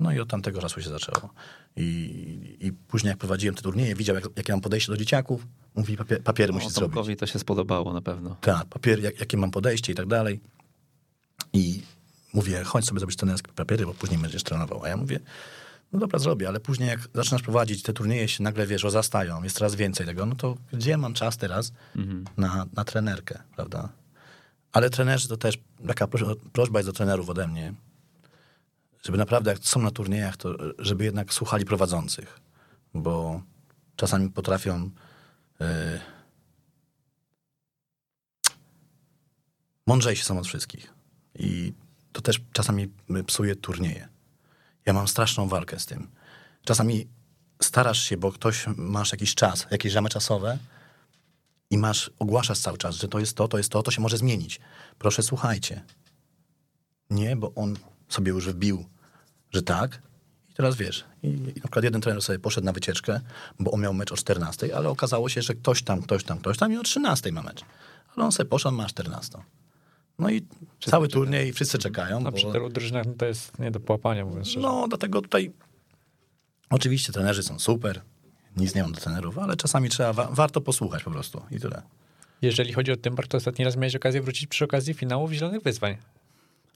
No 0.00 0.12
i 0.12 0.20
od 0.20 0.28
tamtego 0.28 0.60
czasu 0.60 0.82
się 0.82 0.90
zaczęło. 0.90 1.30
I, 1.76 2.56
i 2.60 2.72
później 2.72 3.08
jak 3.08 3.18
prowadziłem 3.18 3.54
te 3.54 3.62
turnieje, 3.62 3.94
widział 3.94 4.16
jak, 4.16 4.24
jakie 4.36 4.52
mam 4.52 4.60
podejście 4.60 4.92
do 4.92 4.98
dzieciaków, 4.98 5.46
mówi, 5.74 5.96
papier, 5.96 6.22
papiery 6.22 6.52
No, 6.52 6.58
musisz 6.58 6.72
zrobić. 6.72 6.94
Tomkowi 6.94 7.16
to 7.16 7.26
się 7.26 7.38
spodobało 7.38 7.92
na 7.92 8.02
pewno. 8.02 8.36
Tak, 8.40 8.66
papier, 8.66 9.02
jak, 9.02 9.20
jakie 9.20 9.36
mam 9.36 9.50
podejście 9.50 9.92
i 9.92 9.94
tak 9.94 10.06
dalej. 10.06 10.40
I 11.52 11.82
mówię, 12.32 12.64
chodź 12.64 12.84
sobie 12.84 13.00
zrobić 13.00 13.16
trenerskie 13.16 13.52
papiery, 13.52 13.86
bo 13.86 13.94
później 13.94 14.18
będziesz 14.18 14.42
trenował. 14.42 14.84
A 14.84 14.88
ja 14.88 14.96
mówię, 14.96 15.20
no 15.92 15.98
dobra, 15.98 16.18
zrobię, 16.18 16.48
ale 16.48 16.60
później 16.60 16.88
jak 16.88 17.00
zaczynasz 17.14 17.42
prowadzić, 17.42 17.82
te 17.82 17.92
turnieje 17.92 18.28
się 18.28 18.42
nagle, 18.42 18.66
wiesz, 18.66 18.82
rozastają, 18.82 19.42
jest 19.42 19.56
coraz 19.56 19.74
więcej 19.74 20.06
tego, 20.06 20.26
no 20.26 20.34
to 20.34 20.56
gdzie 20.72 20.96
mam 20.96 21.14
czas 21.14 21.36
teraz 21.36 21.72
na, 22.36 22.66
na 22.72 22.84
trenerkę, 22.84 23.42
prawda? 23.56 23.88
Ale 24.72 24.90
trenerzy 24.90 25.28
to 25.28 25.36
też, 25.36 25.58
taka 25.86 26.06
proś- 26.06 26.36
prośba 26.52 26.78
jest 26.78 26.88
do 26.88 26.92
trenerów 26.92 27.28
ode 27.30 27.48
mnie, 27.48 27.74
żeby 29.02 29.18
naprawdę 29.18 29.50
jak 29.50 29.58
są 29.58 29.82
na 29.82 29.90
turniejach, 29.90 30.36
to 30.36 30.54
żeby 30.78 31.04
jednak 31.04 31.34
słuchali 31.34 31.64
prowadzących, 31.64 32.40
bo 32.94 33.42
czasami 33.96 34.30
potrafią 34.30 34.90
e, 35.60 36.00
mądrzejsi 39.86 40.24
są 40.24 40.38
od 40.38 40.46
wszystkich. 40.46 40.94
I 41.34 41.72
to 42.12 42.20
też 42.20 42.40
czasami 42.52 42.88
psuje 43.26 43.56
turnieje. 43.56 44.08
Ja 44.86 44.92
mam 44.92 45.08
straszną 45.08 45.48
walkę 45.48 45.78
z 45.78 45.86
tym. 45.86 46.08
Czasami 46.64 47.06
starasz 47.62 48.02
się, 48.02 48.16
bo 48.16 48.32
ktoś 48.32 48.66
masz 48.76 49.12
jakiś 49.12 49.34
czas, 49.34 49.66
jakieś 49.70 49.94
ramy 49.94 50.08
czasowe 50.08 50.58
i 51.70 51.78
masz, 51.78 52.10
ogłaszasz 52.18 52.58
cały 52.58 52.78
czas, 52.78 52.96
że 52.96 53.08
to 53.08 53.18
jest 53.18 53.36
to, 53.36 53.48
to 53.48 53.58
jest 53.58 53.70
to, 53.72 53.82
to 53.82 53.90
się 53.90 54.00
może 54.00 54.16
zmienić. 54.18 54.60
Proszę, 54.98 55.22
słuchajcie. 55.22 55.82
Nie, 57.10 57.36
bo 57.36 57.52
on 57.54 57.76
sobie 58.08 58.32
już 58.32 58.48
wbił, 58.48 58.84
że 59.50 59.62
tak. 59.62 60.02
I 60.50 60.54
teraz 60.54 60.76
wiesz, 60.76 61.04
i, 61.22 61.26
i 61.28 61.40
na 61.46 61.52
przykład 61.62 61.84
jeden 61.84 62.00
trener 62.00 62.22
sobie 62.22 62.38
poszedł 62.38 62.64
na 62.64 62.72
wycieczkę, 62.72 63.20
bo 63.58 63.70
on 63.70 63.80
miał 63.80 63.94
mecz 63.94 64.12
o 64.12 64.16
14, 64.16 64.76
ale 64.76 64.88
okazało 64.88 65.28
się, 65.28 65.42
że 65.42 65.54
ktoś 65.54 65.82
tam, 65.82 66.02
ktoś 66.02 66.24
tam, 66.24 66.38
ktoś 66.38 66.58
tam 66.58 66.72
i 66.72 66.76
o 66.76 66.82
13 66.82 67.32
ma 67.32 67.42
mecz. 67.42 67.60
Ale 68.16 68.24
on 68.26 68.32
sobie 68.32 68.48
poszedł, 68.48 68.76
ma 68.76 68.86
14. 68.86 69.38
No 70.18 70.30
i 70.30 70.46
cały 70.80 71.08
turniej, 71.08 71.52
wszyscy 71.52 71.78
czekają. 71.78 72.18
A 72.18 72.20
bo- 72.20 72.32
przy 72.32 72.52
tylu 72.52 72.68
drużynach 72.68 73.06
no 73.06 73.12
to 73.18 73.26
jest 73.26 73.58
nie 73.58 73.70
do 73.70 73.80
połapania, 73.80 74.24
mówiąc 74.24 74.46
szczerze. 74.48 74.60
no, 74.66 74.88
dlatego 74.88 75.22
tutaj 75.22 75.52
oczywiście 76.70 77.12
trenerzy 77.12 77.42
są 77.42 77.58
super, 77.58 78.02
nic 78.56 78.74
nie 78.74 78.82
mam 78.82 78.92
do 78.92 79.00
trenerów, 79.00 79.38
ale 79.38 79.56
czasami 79.56 79.88
trzeba, 79.88 80.12
wa- 80.12 80.28
warto 80.30 80.60
posłuchać 80.60 81.02
po 81.02 81.10
prostu 81.10 81.42
i 81.50 81.60
tyle. 81.60 81.82
Jeżeli 82.42 82.72
chodzi 82.72 82.92
o 82.92 82.96
Tymbar, 82.96 83.28
to 83.28 83.36
ostatni 83.36 83.64
raz 83.64 83.76
miałeś 83.76 83.96
okazję 83.96 84.22
wrócić 84.22 84.46
przy 84.46 84.64
okazji 84.64 84.94
finałów 84.94 85.32
Zielonych 85.32 85.62
Wyzwań. 85.62 85.96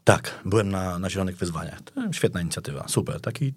Tak, 0.05 0.41
byłem 0.45 0.69
na, 0.71 0.99
na 0.99 1.11
Zielonych 1.11 1.37
Wyzwaniach. 1.37 1.83
To 1.83 2.13
świetna 2.13 2.41
inicjatywa, 2.41 2.89
super. 2.89 3.21
Taki, 3.21 3.53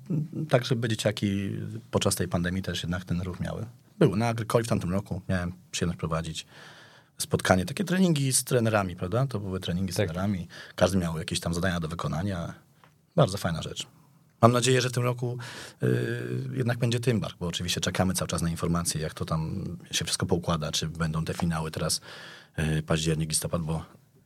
tak, 0.50 0.66
żeby 0.66 0.90
dzieciaki 0.90 1.52
podczas 1.92 2.16
tej 2.16 2.28
pandemii 2.28 2.62
też 2.62 2.84
jednak 2.84 3.06
ten 3.06 3.22
ruch 3.22 3.40
miały. 3.40 3.66
Był 4.00 4.16
na 4.16 4.28
Agrykoli 4.28 4.66
w 4.66 4.68
tamtym 4.68 4.92
roku, 4.92 5.22
miałem 5.30 5.54
przyjemność 5.72 6.00
prowadzić 6.00 6.46
spotkanie, 7.18 7.66
takie 7.66 7.84
treningi 7.84 8.34
z 8.34 8.44
trenerami, 8.44 8.96
prawda? 8.96 9.28
To 9.28 9.40
były 9.40 9.60
treningi 9.60 9.94
z 9.94 9.96
Tak. 9.96 10.06
trenerami. 10.08 10.48
Każdy 10.76 10.98
miał 10.98 11.18
jakieś 11.18 11.40
tam 11.40 11.54
zadania 11.54 11.80
do 11.80 11.88
wykonania. 11.88 12.54
Bardzo 13.16 13.38
fajna 13.38 13.62
rzecz. 13.62 13.88
Mam 14.42 14.52
nadzieję, 14.52 14.82
że 14.82 14.90
w 14.90 14.92
tym 14.92 15.04
roku 15.04 15.38
y, 15.84 15.88
jednak 16.54 16.78
będzie 16.78 17.00
Tymbark, 17.00 17.38
bo 17.40 17.48
oczywiście 17.48 17.82
czekamy 17.82 18.14
cały 18.14 18.28
czas 18.28 18.42
na 18.42 18.50
informacje, 18.50 19.02
jak 19.02 19.14
to 19.14 19.26
tam 19.26 19.64
się 19.92 20.06
wszystko 20.06 20.26
poukłada, 20.26 20.72
czy 20.72 20.88
będą 20.88 21.26
te 21.26 21.34
finały 21.34 21.72
teraz 21.72 22.02
y, 22.60 22.84
październik, 22.84 23.30
listopad, 23.30 23.62
bo 23.62 23.86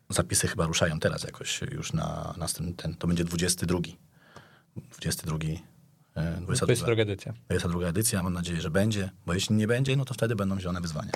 zapisy 0.10 0.48
chyba 0.48 0.66
ruszają 0.66 1.00
teraz 1.00 1.24
jakoś 1.24 1.62
już 1.72 1.94
na 1.94 2.34
następny 2.38 2.74
ten, 2.74 2.96
to 2.96 3.08
będzie 3.08 3.24
22. 3.24 3.80
22. 4.76 5.38
y, 5.38 5.60
22. 6.42 6.66
22 6.66 7.02
edycja. 7.02 7.34
22 7.50 7.88
edycja, 7.88 8.24
mam 8.24 8.34
nadzieję, 8.34 8.62
że 8.62 8.70
będzie, 8.70 9.10
bo 9.26 9.34
jeśli 9.34 9.56
nie 9.56 9.68
będzie, 9.68 9.96
no 9.96 10.06
to 10.06 10.14
wtedy 10.14 10.36
będą 10.36 10.60
zielone 10.60 10.82
wyzwania. 10.82 11.12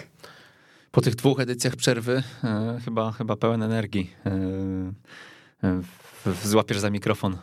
Po 0.92 1.02
tych 1.02 1.16
dwóch 1.16 1.40
edycjach 1.40 1.76
przerwy 1.76 2.24
e, 2.44 2.80
chyba, 2.86 3.12
chyba 3.12 3.36
pełen 3.36 3.64
energii 3.64 4.12
w- 5.64 6.32
w- 6.36 6.48
złapiesz 6.48 6.80
za 6.80 6.90
mikrofon. 6.90 7.38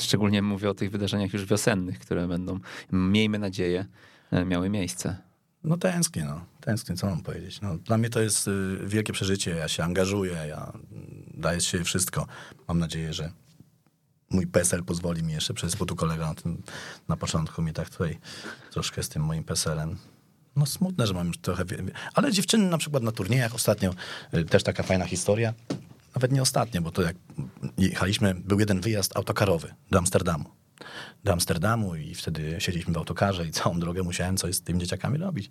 Szczególnie 0.00 0.42
mówię 0.42 0.70
o 0.70 0.74
tych 0.74 0.90
wydarzeniach 0.90 1.32
już 1.32 1.44
wiosennych, 1.44 1.98
które 1.98 2.28
będą, 2.28 2.60
miejmy 2.92 3.38
nadzieję, 3.38 3.86
e, 4.30 4.44
miały 4.44 4.70
miejsce. 4.70 5.28
No 5.64 5.76
tęsknię, 5.76 6.24
no. 6.24 6.44
Tęsknię, 6.60 6.96
co 6.96 7.06
mam 7.06 7.22
powiedzieć. 7.22 7.60
No, 7.60 7.78
dla 7.78 7.98
mnie 7.98 8.10
to 8.10 8.20
jest 8.20 8.48
y, 8.48 8.78
wielkie 8.86 9.12
przeżycie, 9.12 9.50
ja 9.50 9.68
się 9.68 9.84
angażuję, 9.84 10.32
ja 10.32 10.72
mm, 10.72 11.32
daję 11.34 11.60
siebie 11.60 11.84
wszystko. 11.84 12.26
Mam 12.68 12.78
nadzieję, 12.78 13.12
że 13.12 13.32
mój 14.30 14.46
PESEL 14.46 14.84
pozwoli 14.84 15.22
mi 15.22 15.32
jeszcze 15.32 15.54
przez, 15.54 15.74
bo 15.74 15.86
tu 15.86 15.96
kolega 15.96 16.26
na, 16.26 16.34
tym, 16.34 16.62
na 17.08 17.16
początku 17.16 17.62
mnie 17.62 17.72
tak 17.72 17.90
tutaj 17.90 18.18
troszkę 18.70 19.02
z 19.02 19.08
tym 19.08 19.24
moim 19.24 19.44
PESELem. 19.44 19.96
No 20.56 20.66
smutne, 20.66 21.06
że 21.06 21.14
mam 21.14 21.26
już 21.26 21.38
trochę... 21.38 21.64
Ale 22.14 22.32
dziewczyny 22.32 22.68
na 22.70 22.78
przykład 22.78 23.02
na 23.02 23.12
turniejach 23.12 23.54
ostatnio, 23.54 23.94
y, 24.34 24.44
też 24.44 24.62
taka 24.62 24.82
fajna 24.82 25.06
historia, 25.06 25.54
nawet 26.14 26.32
nie 26.32 26.42
ostatnio, 26.42 26.82
bo 26.82 26.90
to 26.90 27.02
jak 27.02 27.16
jechaliśmy, 27.78 28.34
był 28.34 28.60
jeden 28.60 28.80
wyjazd 28.80 29.16
autokarowy 29.16 29.74
do 29.90 29.98
Amsterdamu. 29.98 30.44
Do 31.24 31.32
Amsterdamu 31.32 31.94
i 31.94 32.14
wtedy 32.14 32.56
siedzieliśmy 32.58 32.94
w 32.94 32.96
autokarze 32.96 33.46
i 33.46 33.50
całą 33.50 33.80
drogę 33.80 34.02
musiałem 34.02 34.36
coś 34.36 34.54
z 34.54 34.62
tymi 34.62 34.80
dzieciakami 34.80 35.18
robić. 35.18 35.50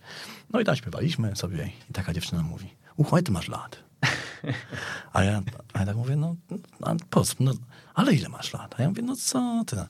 No 0.54 0.60
i 0.60 0.66
tam 0.66 0.76
śpiewaliśmy 0.76 1.36
sobie 1.36 1.70
i 1.90 1.94
taka 1.94 2.14
dziewczyna 2.14 2.44
mówi, 2.44 2.76
uchoj, 2.96 3.24
ty 3.24 3.32
masz 3.32 3.48
lat. 3.48 3.84
A 5.14 5.24
ja, 5.24 5.42
a 5.74 5.80
ja 5.80 5.86
tak 5.86 5.96
mówię, 5.96 6.16
no, 6.16 6.36
a 6.82 6.96
po? 7.10 7.24
No, 7.40 7.52
ale 7.94 8.14
ile 8.14 8.30
masz 8.30 8.54
lat? 8.54 8.76
A 8.80 8.82
ja 8.82 8.90
mówię, 8.90 9.02
no 9.04 9.16
co 9.16 9.64
ty? 9.68 9.76
no. 9.76 9.88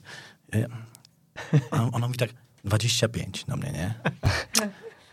A 1.70 1.90
ona 1.92 2.06
mówi 2.06 2.18
tak, 2.18 2.30
25 2.64 3.44
do 3.44 3.56
mnie, 3.56 3.72
nie? 3.72 3.94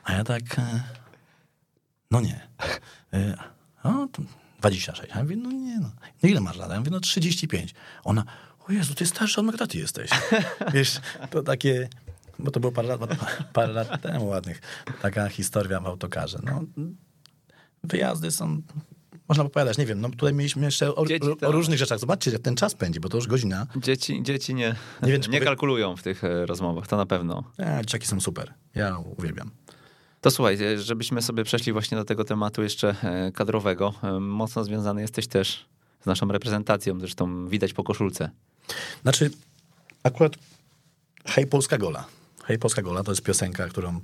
A 0.04 0.14
ja 0.14 0.24
tak, 0.24 0.60
e, 0.60 0.84
no 2.12 2.22
nie. 2.22 2.48
E, 3.14 3.38
O, 3.86 4.08
to 4.12 4.22
26. 4.60 5.12
A 5.14 5.18
ja 5.18 5.24
mówię, 5.24 5.36
no 5.36 5.52
nie 5.52 5.80
no. 5.80 5.92
no 6.24 6.30
ile 6.30 6.42
masz 6.42 6.58
lat? 6.58 6.70
Ja 6.72 6.80
mówię, 6.80 6.92
no 6.92 7.00
35. 7.00 7.74
Ona, 8.04 8.24
o 8.70 8.72
Jezu, 8.72 8.94
ty 8.94 9.06
starszy 9.06 9.40
od 9.40 9.46
Magdaty 9.46 9.78
jesteś. 9.78 10.10
Wiesz, 10.74 11.02
to 11.30 11.44
takie, 11.44 11.90
bo 12.40 12.52
to 12.52 12.60
było 12.60 12.72
parę 12.72 12.88
lat, 12.88 13.00
parę 13.54 13.74
lat 13.74 14.02
temu 14.02 14.28
ładnych. 14.28 14.62
Taka 15.02 15.30
historia 15.30 15.80
w 15.80 15.86
autokarze. 15.88 16.40
No, 16.44 16.64
wyjazdy 17.84 18.32
są, 18.32 18.62
można 19.30 19.44
opowiadać, 19.44 19.78
nie 19.78 19.86
wiem, 19.86 20.02
no 20.02 20.10
tutaj 20.10 20.34
mieliśmy 20.34 20.66
jeszcze 20.66 20.96
o, 20.96 21.06
Dzieci 21.06 21.28
o, 21.46 21.52
różnych 21.52 21.80
rzeczach. 21.80 22.00
Zobaczcie, 22.00 22.32
jak 22.32 22.42
ten 22.42 22.56
czas 22.56 22.76
pędzi, 22.76 23.00
bo 23.00 23.10
to 23.10 23.18
już 23.18 23.28
godzina. 23.28 23.68
Dzieci, 23.78 24.24
dzieci 24.24 24.54
nie, 24.56 24.68
Nie 24.68 24.76
nie, 25.04 25.12
wiem, 25.12 25.22
czy 25.22 25.30
powie- 25.30 25.46
kalkulują 25.46 25.96
w 25.96 26.04
tych 26.04 26.24
e, 26.24 26.46
rozmowach, 26.46 26.88
to 26.88 26.98
na 26.98 27.06
pewno. 27.06 27.44
E, 27.60 27.78
dzieciaki 27.82 28.08
są 28.08 28.22
super. 28.22 28.54
Ja 28.76 28.98
uwielbiam. 28.98 29.52
To 30.26 30.32
słuchaj, 30.32 30.64
e, 30.64 30.80
żebyśmy 30.80 31.22
sobie 31.22 31.44
przeszli 31.44 31.74
właśnie 31.74 31.98
do 31.98 32.06
tego 32.06 32.24
tematu 32.24 32.64
jeszcze 32.64 32.96
e, 33.04 33.32
kadrowego. 33.32 33.94
E, 34.04 34.20
Mocno 34.20 34.64
związany 34.64 35.02
jesteś 35.02 35.28
też 35.28 35.66
z 36.02 36.06
naszą 36.06 36.28
reprezentacją, 36.28 37.00
zresztą 37.00 37.48
widać 37.48 37.74
po 37.74 37.84
koszulce. 37.84 38.30
Znaczy, 39.02 39.32
akurat 40.04 40.34
Hej 41.26 41.48
Polska 41.48 41.78
Gola. 41.78 42.06
Hej 42.44 42.60
Polska 42.60 42.82
Gola 42.82 43.04
to 43.04 43.12
jest 43.12 43.22
piosenka, 43.22 43.68
którą 43.68 44.02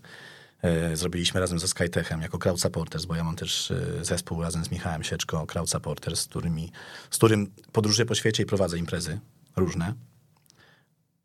e, 0.61 0.97
zrobiliśmy 0.97 1.39
razem 1.39 1.59
ze 1.59 1.67
Skytechem 1.67 2.22
jako 2.22 2.38
Crowd 2.38 2.61
Supporters, 2.61 3.05
bo 3.05 3.15
ja 3.15 3.24
mam 3.24 3.36
też 3.36 3.72
e, 3.72 4.05
zespół 4.05 4.41
razem 4.41 4.65
z 4.65 4.72
Michałem 4.72 5.03
Sieczko, 5.03 5.47
Crowd 5.47 5.69
Supporters, 5.69 6.22
z, 6.22 6.28
którymi, 6.28 6.72
z 7.11 7.17
którym 7.17 7.51
podróżuję 7.72 8.05
po 8.05 8.15
świecie 8.15 8.43
i 8.43 8.45
prowadzę 8.45 8.78
imprezy 8.78 9.19
różne. 9.55 9.93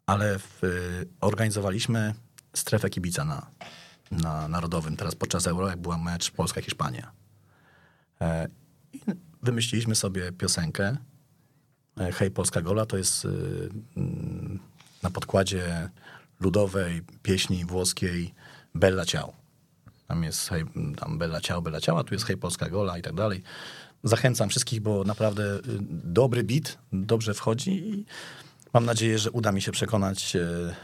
Ale 0.07 0.39
w, 0.39 0.65
e, 0.65 0.69
organizowaliśmy 1.21 2.15
strefę 2.55 2.91
kibica 2.91 3.25
na, 3.25 3.47
na 4.11 4.49
Narodowym, 4.49 4.97
teraz 4.97 5.15
podczas 5.15 5.47
Euro, 5.47 5.69
jak 5.69 5.79
była 5.79 5.99
mecz 5.99 6.31
Polska-Hiszpania. 6.31 7.13
E, 8.21 8.49
I 8.93 9.01
wymyśliliśmy 9.43 9.95
sobie 9.95 10.33
piosenkę, 10.33 10.97
E, 12.01 12.13
Hej 12.13 12.31
Polska 12.31 12.63
Gola 12.63 12.87
to 12.87 12.97
jest 12.97 13.25
y, 13.25 13.29
mm, 13.97 14.59
na 15.03 15.11
podkładzie 15.11 15.91
ludowej 16.41 17.03
pieśni 17.23 17.65
włoskiej 17.65 18.35
Bella 18.75 19.05
Ciao. 19.05 19.33
Tam 20.09 20.23
jest 20.23 20.49
hej, 20.49 20.65
tam 20.97 21.19
Bella 21.19 21.41
Ciao, 21.41 21.63
Bella 21.63 21.81
Ciała, 21.81 22.05
tu 22.05 22.15
jest 22.15 22.27
Hej 22.27 22.37
Polska 22.37 22.69
Gola 22.69 22.99
i 22.99 23.03
tak 23.03 23.15
dalej. 23.15 23.43
Zachęcam 24.05 24.49
wszystkich, 24.49 24.81
bo 24.81 25.05
naprawdę 25.05 25.43
y, 25.57 25.61
dobry 26.05 26.45
beat, 26.45 26.79
dobrze 26.93 27.35
wchodzi 27.35 27.71
i 27.71 28.05
mam 28.73 28.85
nadzieję, 28.85 29.19
że 29.19 29.31
uda 29.31 29.53
mi 29.53 29.63
się 29.63 29.73
przekonać 29.73 30.37
y, 30.37 30.75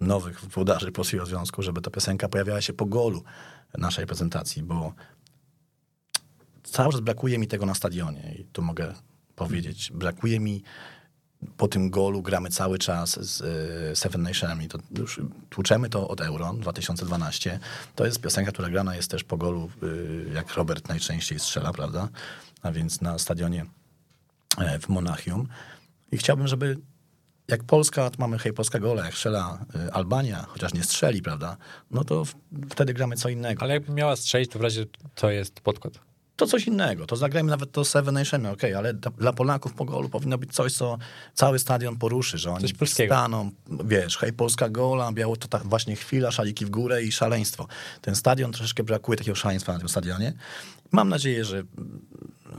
nowych 0.00 0.40
włodarzy 0.40 0.92
Polskiego 0.92 1.26
Związku, 1.26 1.62
żeby 1.62 1.80
ta 1.80 1.90
piosenka 1.90 2.28
pojawiała 2.28 2.60
się 2.60 2.72
po 2.72 2.86
golu 2.86 3.22
naszej 3.78 4.06
prezentacji, 4.06 4.62
bo 4.62 4.94
cały 6.62 6.92
czas 6.92 7.00
brakuje 7.00 7.38
mi 7.38 7.46
tego 7.46 7.66
na 7.66 7.74
stadionie 7.74 8.34
i 8.38 8.44
tu 8.44 8.62
mogę 8.62 8.94
powiedzieć, 9.36 9.90
brakuje 9.94 10.40
mi 10.40 10.62
po 11.56 11.68
tym 11.68 11.90
golu 11.90 12.22
gramy 12.22 12.50
cały 12.50 12.78
czas 12.78 13.10
z 13.20 13.40
y, 13.92 13.96
Seven 13.96 14.22
Nationami. 14.22 14.68
To 14.68 14.78
już 14.98 15.20
tłuczemy 15.50 15.88
to 15.88 16.08
od 16.08 16.20
Euro 16.20 16.52
2012. 16.52 17.60
To 17.94 18.06
jest 18.06 18.20
piosenka, 18.20 18.52
która 18.52 18.70
grana 18.70 18.96
jest 18.96 19.10
też 19.10 19.24
po 19.24 19.36
golu, 19.36 19.70
y, 19.82 20.30
jak 20.34 20.54
Robert 20.54 20.88
najczęściej 20.88 21.38
strzela, 21.38 21.72
prawda? 21.72 22.08
A 22.62 22.72
więc 22.72 23.00
na 23.00 23.18
stadionie 23.18 23.66
e, 24.58 24.78
w 24.78 24.88
Monachium. 24.88 25.48
I 26.12 26.18
chciałbym, 26.18 26.48
żeby 26.48 26.78
jak 27.50 27.64
Polska, 27.64 28.10
to 28.10 28.16
mamy 28.18 28.38
hej, 28.38 28.52
Polska 28.52 28.78
gola, 28.78 29.04
jak 29.04 29.14
strzela 29.14 29.58
y, 29.88 29.92
Albania, 29.92 30.44
chociaż 30.48 30.74
nie 30.74 30.84
strzeli, 30.84 31.22
prawda? 31.22 31.56
No 31.90 32.04
to 32.04 32.24
w, 32.24 32.34
wtedy 32.70 32.94
gramy 32.94 33.16
co 33.16 33.28
innego. 33.28 33.62
Ale 33.62 33.74
jakby 33.74 33.92
miała 33.92 34.16
strzelić, 34.16 34.50
to 34.50 34.58
w 34.58 34.62
razie 34.62 34.84
to 35.14 35.30
jest 35.30 35.60
podkład. 35.60 35.94
to 36.36 36.46
coś 36.46 36.66
innego. 36.66 37.06
To 37.06 37.16
zagrajmy 37.16 37.50
nawet 37.50 37.72
to 37.72 37.84
Seven 37.84 38.14
Nation, 38.14 38.46
okej, 38.46 38.74
ale 38.74 38.94
dla- 38.94 39.10
dla 39.10 39.32
Polaków 39.32 39.74
po 39.74 39.84
golu 39.84 40.08
powinno 40.08 40.38
być 40.38 40.52
coś, 40.52 40.72
co 40.72 40.98
cały 41.34 41.58
stadion 41.58 41.96
poruszy, 41.96 42.38
że 42.38 42.50
oni 42.50 42.68
staną, 43.06 43.50
wiesz, 43.84 44.16
hej, 44.18 44.32
Polska 44.32 44.68
gola, 44.68 45.12
biało, 45.12 45.36
to 45.36 45.48
ta 45.48 45.58
właśnie 45.58 45.96
chwila, 45.96 46.30
szaliki 46.30 46.66
w 46.66 46.70
górę 46.70 47.02
i 47.02 47.12
szaleństwo. 47.12 47.66
Ten 48.00 48.14
stadion 48.16 48.52
troszeczkę 48.52 48.82
brakuje 48.82 49.18
takiego 49.18 49.34
szaleństwa 49.34 49.72
na 49.72 49.78
tym 49.78 49.88
stadionie. 49.88 50.32
Mam 50.92 51.08
nadzieję, 51.08 51.44
że, 51.44 51.62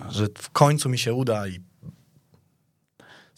że 0.10 0.28
w 0.38 0.50
końcu 0.50 0.90
mi 0.90 0.98
się 1.00 1.14
uda 1.14 1.48
i 1.48 1.60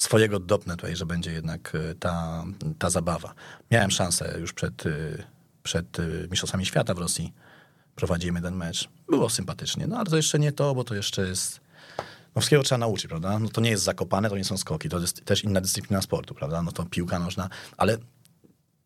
swojego 0.04 0.40
dopnę 0.40 0.78
tutaj, 0.78 0.96
że 0.96 1.06
będzie 1.06 1.32
jednak 1.32 1.76
y, 1.76 1.96
ta, 2.00 2.44
ta 2.80 2.90
zabawa. 2.90 3.34
Miałem 3.72 3.92
szansę 3.92 4.38
już 4.40 4.54
przed, 4.54 4.86
y, 4.86 5.24
przed 5.64 6.00
y, 6.00 6.28
Mistrzostwami 6.32 6.66
Świata 6.66 6.94
w 6.94 6.98
Rosji. 6.98 7.34
Prowadzimy 7.96 8.42
ten 8.42 8.56
mecz. 8.56 8.90
Było 9.10 9.30
sympatycznie, 9.30 9.88
no 9.88 9.98
ale 9.98 10.06
to 10.06 10.18
jeszcze 10.18 10.40
nie 10.40 10.52
to, 10.52 10.76
bo 10.76 10.84
to 10.84 10.96
jeszcze 10.96 11.28
jest... 11.28 11.62
No 12.36 12.42
wszystkiego 12.42 12.64
trzeba 12.64 12.80
nauczyć, 12.80 13.08
prawda? 13.08 13.40
No 13.40 13.50
to 13.50 13.62
nie 13.62 13.70
jest 13.70 13.84
zakopane, 13.84 14.30
to 14.30 14.38
nie 14.38 14.44
są 14.44 14.58
skoki, 14.58 14.90
to 14.90 15.00
jest 15.00 15.26
też 15.26 15.44
inna 15.44 15.62
dyscyplina 15.62 16.02
sportu, 16.02 16.34
prawda? 16.34 16.62
No 16.62 16.72
to 16.72 16.86
piłka 16.86 17.20
nożna, 17.20 17.50
ale 17.78 17.98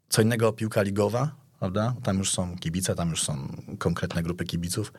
co 0.09 0.21
innego 0.21 0.53
piłka 0.53 0.81
ligowa, 0.81 1.35
prawda? 1.59 1.95
Tam 2.03 2.17
już 2.17 2.31
są 2.31 2.57
kibice, 2.57 2.95
tam 2.95 3.09
już 3.09 3.23
są 3.23 3.47
konkretne 3.79 4.23
grupy 4.23 4.45
kibiców, 4.45 4.93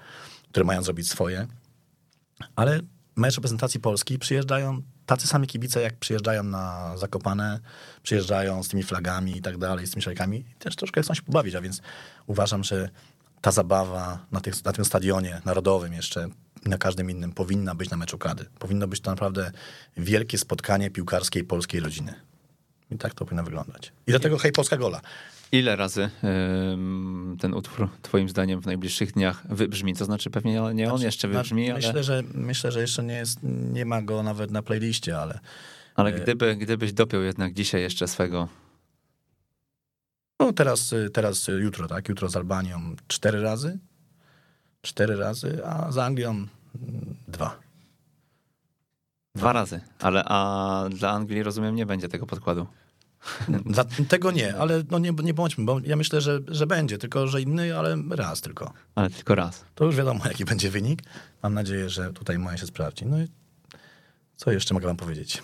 które 0.51 0.65
mają 0.65 0.83
zrobić 0.83 1.11
swoje. 1.11 1.47
Ale 2.57 2.81
mecz 3.17 3.35
reprezentacji 3.35 3.81
Polski 3.81 4.19
przyjeżdżają 4.19 4.83
tacy 5.09 5.27
sami 5.27 5.47
kibice, 5.47 5.81
jak 5.83 5.97
przyjeżdżają 5.97 6.43
na 6.43 6.97
Zakopane, 6.97 7.61
przyjeżdżają 8.03 8.63
z 8.63 8.69
tymi 8.69 8.83
flagami 8.83 9.37
i 9.37 9.43
tak 9.43 9.59
dalej, 9.59 9.87
z 9.87 9.91
tymi 9.91 10.03
szajkami. 10.03 10.45
Też 10.59 10.77
troszkę 10.77 11.03
chcą 11.03 11.15
się 11.15 11.23
pobawić, 11.23 11.55
a 11.55 11.61
więc 11.61 11.83
uważam, 12.27 12.65
że 12.65 12.89
ta 13.41 13.51
zabawa 13.51 14.27
na, 14.33 14.41
tych, 14.41 14.65
na 14.65 14.73
tym 14.73 14.85
stadionie 14.85 15.41
narodowym 15.45 15.93
jeszcze 15.93 16.29
na 16.65 16.79
każdym 16.79 17.11
innym 17.11 17.33
powinna 17.33 17.75
być 17.75 17.91
na 17.91 17.97
meczu 17.97 18.19
Kady. 18.19 18.47
Powinno 18.59 18.89
być 18.89 19.01
to 19.01 19.11
naprawdę 19.11 19.53
wielkie 19.97 20.39
spotkanie 20.39 20.91
piłkarskiej 20.91 21.45
polskiej 21.45 21.81
rodziny. 21.81 22.15
I 22.91 22.99
tak 22.99 23.15
to 23.15 23.25
powinno 23.25 23.45
wyglądać. 23.45 23.93
I 24.07 24.13
do 24.13 24.21
tego 24.21 24.39
hej, 24.39 24.53
Polska 24.53 24.77
gola. 24.77 25.01
Ile 25.53 25.77
razy 25.77 26.11
ten 27.41 27.55
utwór 27.55 27.89
twoim 28.03 28.29
zdaniem 28.29 28.61
w 28.61 28.67
najbliższych 28.67 29.13
dniach 29.13 29.43
wybrzmi? 29.51 29.95
To 29.95 30.05
znaczy 30.05 30.31
pewnie 30.31 30.61
nie 30.75 30.93
on 30.93 31.03
jeszcze 31.03 31.29
wybrzmi, 31.29 31.71
ale, 31.71 31.81
Myślę, 31.81 32.05
że, 32.05 32.23
myślę, 32.35 32.73
że 32.73 32.81
jeszcze 32.81 33.03
nie, 33.03 33.15
jest, 33.15 33.39
nie 33.73 33.85
ma 33.85 34.03
go 34.03 34.23
nawet 34.23 34.51
na 34.51 34.63
playliście, 34.63 35.19
ale 35.19 35.39
ale 35.95 36.13
gdyby, 36.13 36.57
gdybyś 36.57 36.93
dopiął 36.93 37.23
jednak 37.23 37.55
dzisiaj 37.55 37.81
jeszcze 37.81 38.09
swego 38.09 38.49
no 40.41 40.53
teraz, 40.53 40.95
teraz 41.13 41.49
jutro, 41.49 41.89
tak? 41.89 42.09
Jutro 42.09 42.29
z 42.29 42.37
Albanią 42.37 42.97
cztery 43.09 43.41
razy. 43.41 43.79
Cztery 44.83 45.17
razy, 45.17 45.67
a 45.67 45.93
z 45.93 45.99
Anglią 45.99 46.47
dwa. 47.29 47.59
dwa 49.35 49.53
razy, 49.53 49.81
ale 49.99 50.25
a 50.25 50.85
dla 50.91 51.11
Anglii 51.11 51.43
rozumiem 51.43 51.75
nie 51.75 51.87
będzie 51.87 52.09
tego 52.09 52.27
podkładu. 52.27 52.67
Dla, 53.49 53.85
tego 53.85 54.31
nie, 54.31 54.57
ale 54.57 54.83
no 54.91 54.99
nie, 54.99 55.11
nie 55.23 55.35
bądźmy, 55.35 55.65
bo 55.65 55.81
ja 55.85 55.97
myślę, 55.97 56.21
że, 56.21 56.41
że 56.49 56.67
będzie, 56.67 56.99
tylko 56.99 57.27
że 57.27 57.43
inny, 57.43 57.79
ale 57.79 57.97
raz 58.11 58.41
tylko. 58.41 58.73
Ale 58.95 59.11
tylko 59.11 59.35
raz. 59.35 59.65
To 59.75 59.85
już 59.85 59.97
wiadomo, 59.97 60.21
jaki 60.25 60.45
będzie 60.45 60.71
wynik. 60.71 61.03
Mam 61.43 61.55
nadzieję, 61.55 61.91
że 61.91 62.13
tutaj 62.13 62.39
moje 62.39 62.59
się 62.59 62.67
sprawdzi. 62.67 63.07
No 63.07 63.21
i 63.21 63.27
co 64.37 64.53
jeszcze 64.53 64.75
mogę 64.75 64.87
wam 64.87 64.97
powiedzieć? 64.97 65.43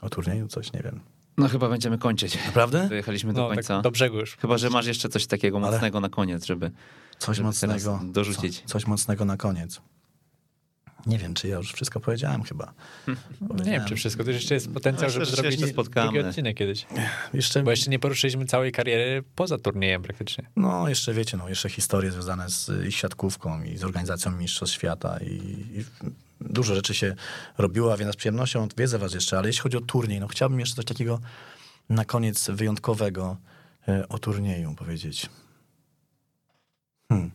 O 0.00 0.10
turnieju 0.10 0.48
coś, 0.48 0.72
nie 0.72 0.80
wiem. 0.82 1.00
No 1.38 1.48
chyba 1.48 1.68
będziemy 1.68 1.98
kończyć. 1.98 2.38
Naprawdę? 2.46 2.88
Dojechaliśmy 2.88 3.32
do 3.32 3.40
No, 3.40 3.48
końca. 3.48 3.74
tak 3.74 3.82
do 3.82 3.90
brzegu 3.90 4.18
już. 4.18 4.36
Chyba, 4.36 4.58
że 4.58 4.70
masz 4.70 4.86
jeszcze 4.86 5.08
coś 5.08 5.26
takiego 5.26 5.58
Ale- 5.58 5.70
mocnego 5.70 6.00
na 6.00 6.08
koniec, 6.08 6.44
żeby... 6.46 6.70
Coś 7.18 7.36
Żeby 7.36 7.46
mocnego. 7.46 8.00
dorzucić. 8.04 8.60
Co, 8.60 8.68
coś 8.68 8.86
mocnego 8.86 9.24
na 9.24 9.36
koniec. 9.36 9.80
Nie 11.06 11.18
wiem, 11.18 11.34
czy 11.34 11.48
ja 11.48 11.56
już 11.56 11.72
wszystko 11.72 12.00
powiedziałem 12.00 12.42
chyba. 12.42 12.72
Nie 13.64 13.70
wiem, 13.70 13.84
czy 13.84 13.96
wszystko. 13.96 14.24
To 14.24 14.30
jeszcze 14.30 14.54
jest 14.54 14.72
potencjał, 14.72 15.08
Myślę, 15.08 15.24
żeby 15.26 15.36
zrobić 15.36 15.74
drugi 15.94 16.20
odcinek 16.20 16.56
kiedyś. 16.56 16.86
Jeszcze, 17.34 17.62
Bo 17.62 17.70
jeszcze 17.70 17.90
nie 17.90 17.98
poruszyliśmy 17.98 18.46
całej 18.46 18.72
kariery 18.72 19.22
poza 19.34 19.58
turniejem 19.58 20.02
praktycznie. 20.02 20.44
no, 20.56 20.88
jeszcze 20.88 21.14
wiecie, 21.14 21.36
no, 21.36 21.48
jeszcze 21.48 21.68
historie 21.68 22.10
związane 22.10 22.50
z 22.50 22.68
y, 22.68 22.92
siatkówką 22.92 23.62
i 23.62 23.76
z 23.76 23.84
organizacją 23.84 24.32
Mistrzostw 24.32 24.76
Świata 24.76 25.18
i, 25.18 25.34
i 25.78 25.84
dużo 26.40 26.74
rzeczy 26.74 26.94
się 26.94 27.14
robiło, 27.58 27.92
a 27.92 27.96
więc 27.96 28.14
z 28.14 28.16
przyjemnością 28.16 28.64
odwiedzę 28.64 28.98
was 28.98 29.14
jeszcze, 29.14 29.38
ale 29.38 29.48
jeśli 29.48 29.62
chodzi 29.62 29.76
o 29.76 29.80
turniej, 29.80 30.20
no 30.20 30.26
chciałbym 30.28 30.60
jeszcze 30.60 30.76
coś 30.76 30.84
takiego 30.84 31.20
na 31.88 32.04
koniec 32.04 32.50
wyjątkowego 32.50 33.36
e, 33.88 34.08
o 34.08 34.18
turnieju 34.18 34.74
powiedzieć. 34.74 35.26
Hmm. 37.08 37.30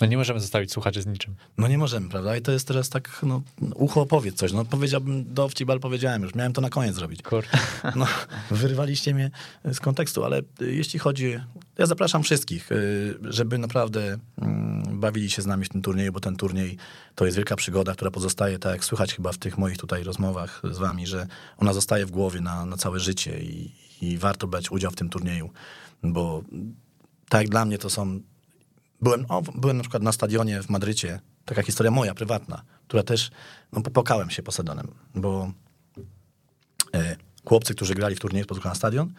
No 0.00 0.06
nie 0.06 0.16
możemy 0.16 0.40
zostawić 0.40 0.72
słuchaczy 0.72 1.02
z 1.02 1.06
niczym. 1.06 1.34
No 1.58 1.68
nie 1.68 1.78
możemy, 1.78 2.08
prawda? 2.08 2.36
I 2.36 2.42
to 2.42 2.52
jest 2.52 2.68
teraz 2.68 2.88
tak, 2.88 3.20
no, 3.22 3.42
ucho 3.74 4.06
powiedz 4.06 4.36
coś. 4.36 4.52
No 4.52 4.64
powiedziałbym 4.64 5.34
dowcip, 5.34 5.70
ale 5.70 5.80
powiedziałem 5.80 6.22
już. 6.22 6.34
Miałem 6.34 6.52
to 6.52 6.60
na 6.60 6.70
koniec 6.70 6.94
zrobić. 6.94 7.22
Kurde. 7.22 7.48
No, 7.96 8.06
wyrwaliście 8.50 9.14
mnie 9.14 9.30
z 9.64 9.80
kontekstu, 9.80 10.24
ale 10.24 10.38
y, 10.38 10.74
jeśli 10.74 10.98
chodzi... 10.98 11.40
Ja 11.78 11.86
zapraszam 11.86 12.22
wszystkich, 12.22 12.72
y, 12.72 13.18
żeby 13.22 13.58
naprawdę 13.58 14.18
mm, 14.38 15.00
bawili 15.00 15.30
się 15.30 15.42
z 15.42 15.46
nami 15.46 15.64
w 15.64 15.68
tym 15.68 15.82
turnieju, 15.82 16.12
bo 16.12 16.20
ten 16.20 16.36
turniej 16.36 16.76
to 17.14 17.24
jest 17.24 17.36
wielka 17.36 17.56
przygoda, 17.56 17.92
która 17.94 18.10
pozostaje, 18.10 18.58
tak 18.58 18.72
jak 18.72 18.84
słychać 18.84 19.14
chyba 19.14 19.32
w 19.32 19.38
tych 19.38 19.58
moich 19.58 19.78
tutaj 19.78 20.02
rozmowach 20.02 20.62
z 20.70 20.78
wami, 20.78 21.06
że 21.06 21.26
ona 21.58 21.72
zostaje 21.72 22.06
w 22.06 22.10
głowie 22.10 22.40
na, 22.40 22.66
na 22.66 22.76
całe 22.76 23.00
życie 23.00 23.40
i, 23.40 23.72
i 24.02 24.18
warto 24.18 24.46
brać 24.46 24.70
udział 24.70 24.90
w 24.90 24.96
tym 24.96 25.08
turnieju, 25.08 25.50
bo 26.02 26.42
tak 27.28 27.40
jak 27.40 27.50
dla 27.50 27.64
mnie 27.64 27.78
to 27.78 27.90
są 27.90 28.20
Byłem, 29.00 29.26
o, 29.28 29.42
byłem 29.42 29.76
na 29.76 29.82
przykład 29.82 30.02
na 30.02 30.12
stadionie 30.12 30.62
w 30.62 30.68
Madrycie, 30.68 31.20
taka 31.44 31.62
historia 31.62 31.90
moja, 31.90 32.14
prywatna, 32.14 32.62
która 32.88 33.02
też, 33.02 33.30
no 33.72 33.82
popłakałem 33.82 34.30
się 34.30 34.42
posadonem, 34.42 34.88
bo 35.14 35.52
e, 36.94 37.16
chłopcy, 37.44 37.74
którzy 37.74 37.94
grali 37.94 38.16
w 38.16 38.20
turnieju 38.20 38.46
z 38.60 38.64
na 38.64 38.74
stadion, 38.74 39.12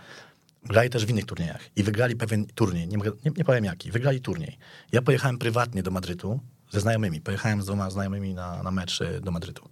grali 0.63 0.89
też 0.89 1.05
w 1.05 1.09
innych 1.09 1.25
turniejach 1.25 1.61
i 1.75 1.83
wygrali 1.83 2.15
pewien 2.15 2.45
turniej, 2.45 2.87
nie, 2.87 2.97
nie, 2.97 3.31
nie 3.37 3.43
powiem 3.43 3.65
jaki, 3.65 3.91
wygrali 3.91 4.21
turniej. 4.21 4.57
Ja 4.91 5.01
pojechałem 5.01 5.37
prywatnie 5.37 5.83
do 5.83 5.91
Madrytu 5.91 6.39
ze 6.71 6.81
znajomymi, 6.81 7.21
pojechałem 7.21 7.61
z 7.61 7.65
dwoma 7.65 7.89
znajomymi 7.89 8.33
na, 8.33 8.63
na 8.63 8.71
mecz 8.71 9.01
e, 9.01 9.21
do 9.21 9.31
Madrytu 9.31 9.69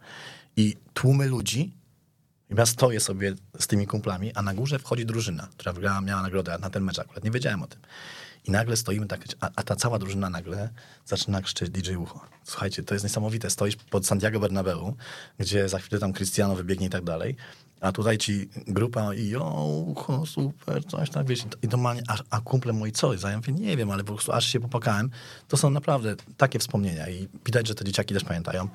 i 0.58 0.76
tłumy 0.94 1.28
ludzi, 1.28 1.74
ja 2.50 2.66
stoję 2.66 3.00
sobie 3.00 3.34
z 3.60 3.68
tymi 3.68 3.88
kumplami, 3.88 4.34
a 4.34 4.42
na 4.42 4.54
górze 4.54 4.80
wchodzi 4.80 5.06
drużyna, 5.06 5.48
która 5.58 5.74
wygrała, 5.74 6.02
miała 6.02 6.22
nagrodę 6.22 6.58
na 6.58 6.70
ten 6.70 6.84
mecz 6.84 7.00
akurat. 7.00 7.24
Nie 7.24 7.32
wiedziałem 7.32 7.64
o 7.64 7.68
tym. 7.68 7.80
I 8.46 8.52
nagle 8.52 8.78
stoimy 8.78 9.08
tak, 9.08 9.24
a, 9.42 9.50
a 9.56 9.64
ta 9.64 9.76
cała 9.76 10.00
drużyna 10.00 10.30
nagle 10.30 10.70
zaczyna 11.06 11.42
krzyczeć 11.42 11.70
DJ 11.70 11.96
Ucho. 11.96 12.22
Słuchajcie, 12.44 12.84
to 12.84 12.96
jest 12.96 13.06
niesamowite. 13.06 13.50
Stoisz 13.50 13.76
pod 13.76 14.08
Santiago 14.08 14.40
Bernabeu, 14.40 14.96
gdzie 15.40 15.70
za 15.70 15.80
chwilę 15.80 16.00
tam 16.00 16.14
Cristiano 16.14 16.56
wybiegnie 16.56 16.88
i 16.88 16.90
tak 16.90 17.04
dalej, 17.04 17.36
a 17.82 17.92
tutaj 17.92 18.18
ci 18.18 18.50
grupa 18.68 19.14
i 19.14 19.30
jo, 19.30 19.66
Ucho, 19.88 20.26
super, 20.26 20.86
coś 20.86 21.10
tam, 21.10 21.26
wiesz, 21.26 21.44
i 21.62 21.68
normalnie, 21.68 22.04
a, 22.08 22.18
a 22.30 22.42
kumple 22.42 22.74
moi 22.74 22.92
co? 22.92 23.14
I 23.14 23.18
ja 23.24 23.38
mówię, 23.38 23.54
nie 23.54 23.78
wiem, 23.78 23.92
ale 23.92 24.04
po 24.04 24.14
prostu 24.14 24.32
aż 24.32 24.46
się 24.46 24.60
popłakałem. 24.60 25.10
To 25.48 25.58
są 25.58 25.70
naprawdę 25.70 26.16
takie 26.38 26.60
wspomnienia 26.60 27.10
i 27.10 27.28
widać, 27.46 27.68
że 27.68 27.76
te 27.76 27.86
dzieciaki 27.86 28.14
też 28.14 28.24
pamiętają. 28.24 28.70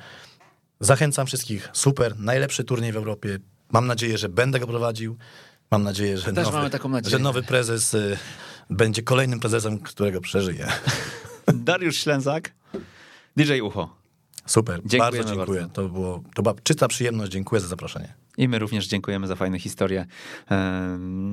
Zachęcam 0.81 1.27
wszystkich. 1.27 1.69
Super, 1.73 2.19
najlepszy 2.19 2.65
turniej 2.65 2.93
w 2.93 2.97
Europie. 2.97 3.39
Mam 3.73 3.87
nadzieję, 3.87 4.19
że 4.19 4.29
będę 4.29 4.61
go 4.61 4.67
prowadził. 4.67 5.17
Mam 5.71 5.83
nadzieję, 5.83 6.19
że, 6.19 6.33
Też 6.33 6.49
nowy, 6.53 6.71
że 7.07 7.19
nowy 7.19 7.43
prezes 7.43 7.95
y, 7.95 8.19
będzie 8.71 9.03
kolejnym 9.03 9.41
prezesem, 9.41 9.79
którego 9.79 10.21
przeżyje. 10.21 10.67
Dariusz 11.55 11.97
Ślęzak, 11.97 12.53
DJ 13.37 13.61
Ucho. 13.61 14.01
Super, 14.47 14.81
Dziękujemy 14.85 15.17
bardzo 15.19 15.35
dziękuję. 15.35 15.61
bardzo. 15.61 15.75
To, 15.75 15.89
było, 15.89 16.23
to 16.35 16.43
była 16.43 16.55
czysta 16.63 16.89
przyjemność. 16.89 17.33
Dziękuję 17.33 17.61
za 17.61 17.69
zaproszenie. 17.69 18.15
I 18.37 18.49
my 18.49 18.59
również 18.59 18.87
dziękujemy 18.87 19.27
za 19.27 19.37
fajne 19.37 19.59
historie. 19.59 20.07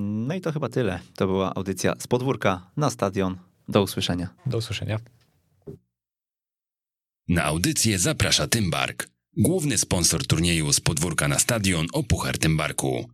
No 0.05 0.35
i 0.35 0.41
to 0.41 0.51
chyba 0.51 0.69
tyle. 0.69 0.99
To 1.15 1.27
była 1.27 1.53
audycja 1.55 1.93
z 1.99 2.07
podwórka 2.07 2.69
na 2.77 2.89
stadion. 2.89 3.37
Do 3.69 3.81
usłyszenia. 3.81 4.29
Do 4.45 4.57
usłyszenia. 4.57 4.99
Na 7.27 7.43
audycję 7.43 7.99
zaprasza 7.99 8.47
Tymbark, 8.47 9.09
główny 9.37 9.77
sponsor 9.77 10.27
turnieju 10.27 10.73
z 10.73 10.79
podwórka 10.79 11.27
na 11.27 11.39
stadion 11.39 11.87
o 11.93 12.03
Puchar 12.03 12.37
Tymbarku. 12.37 13.09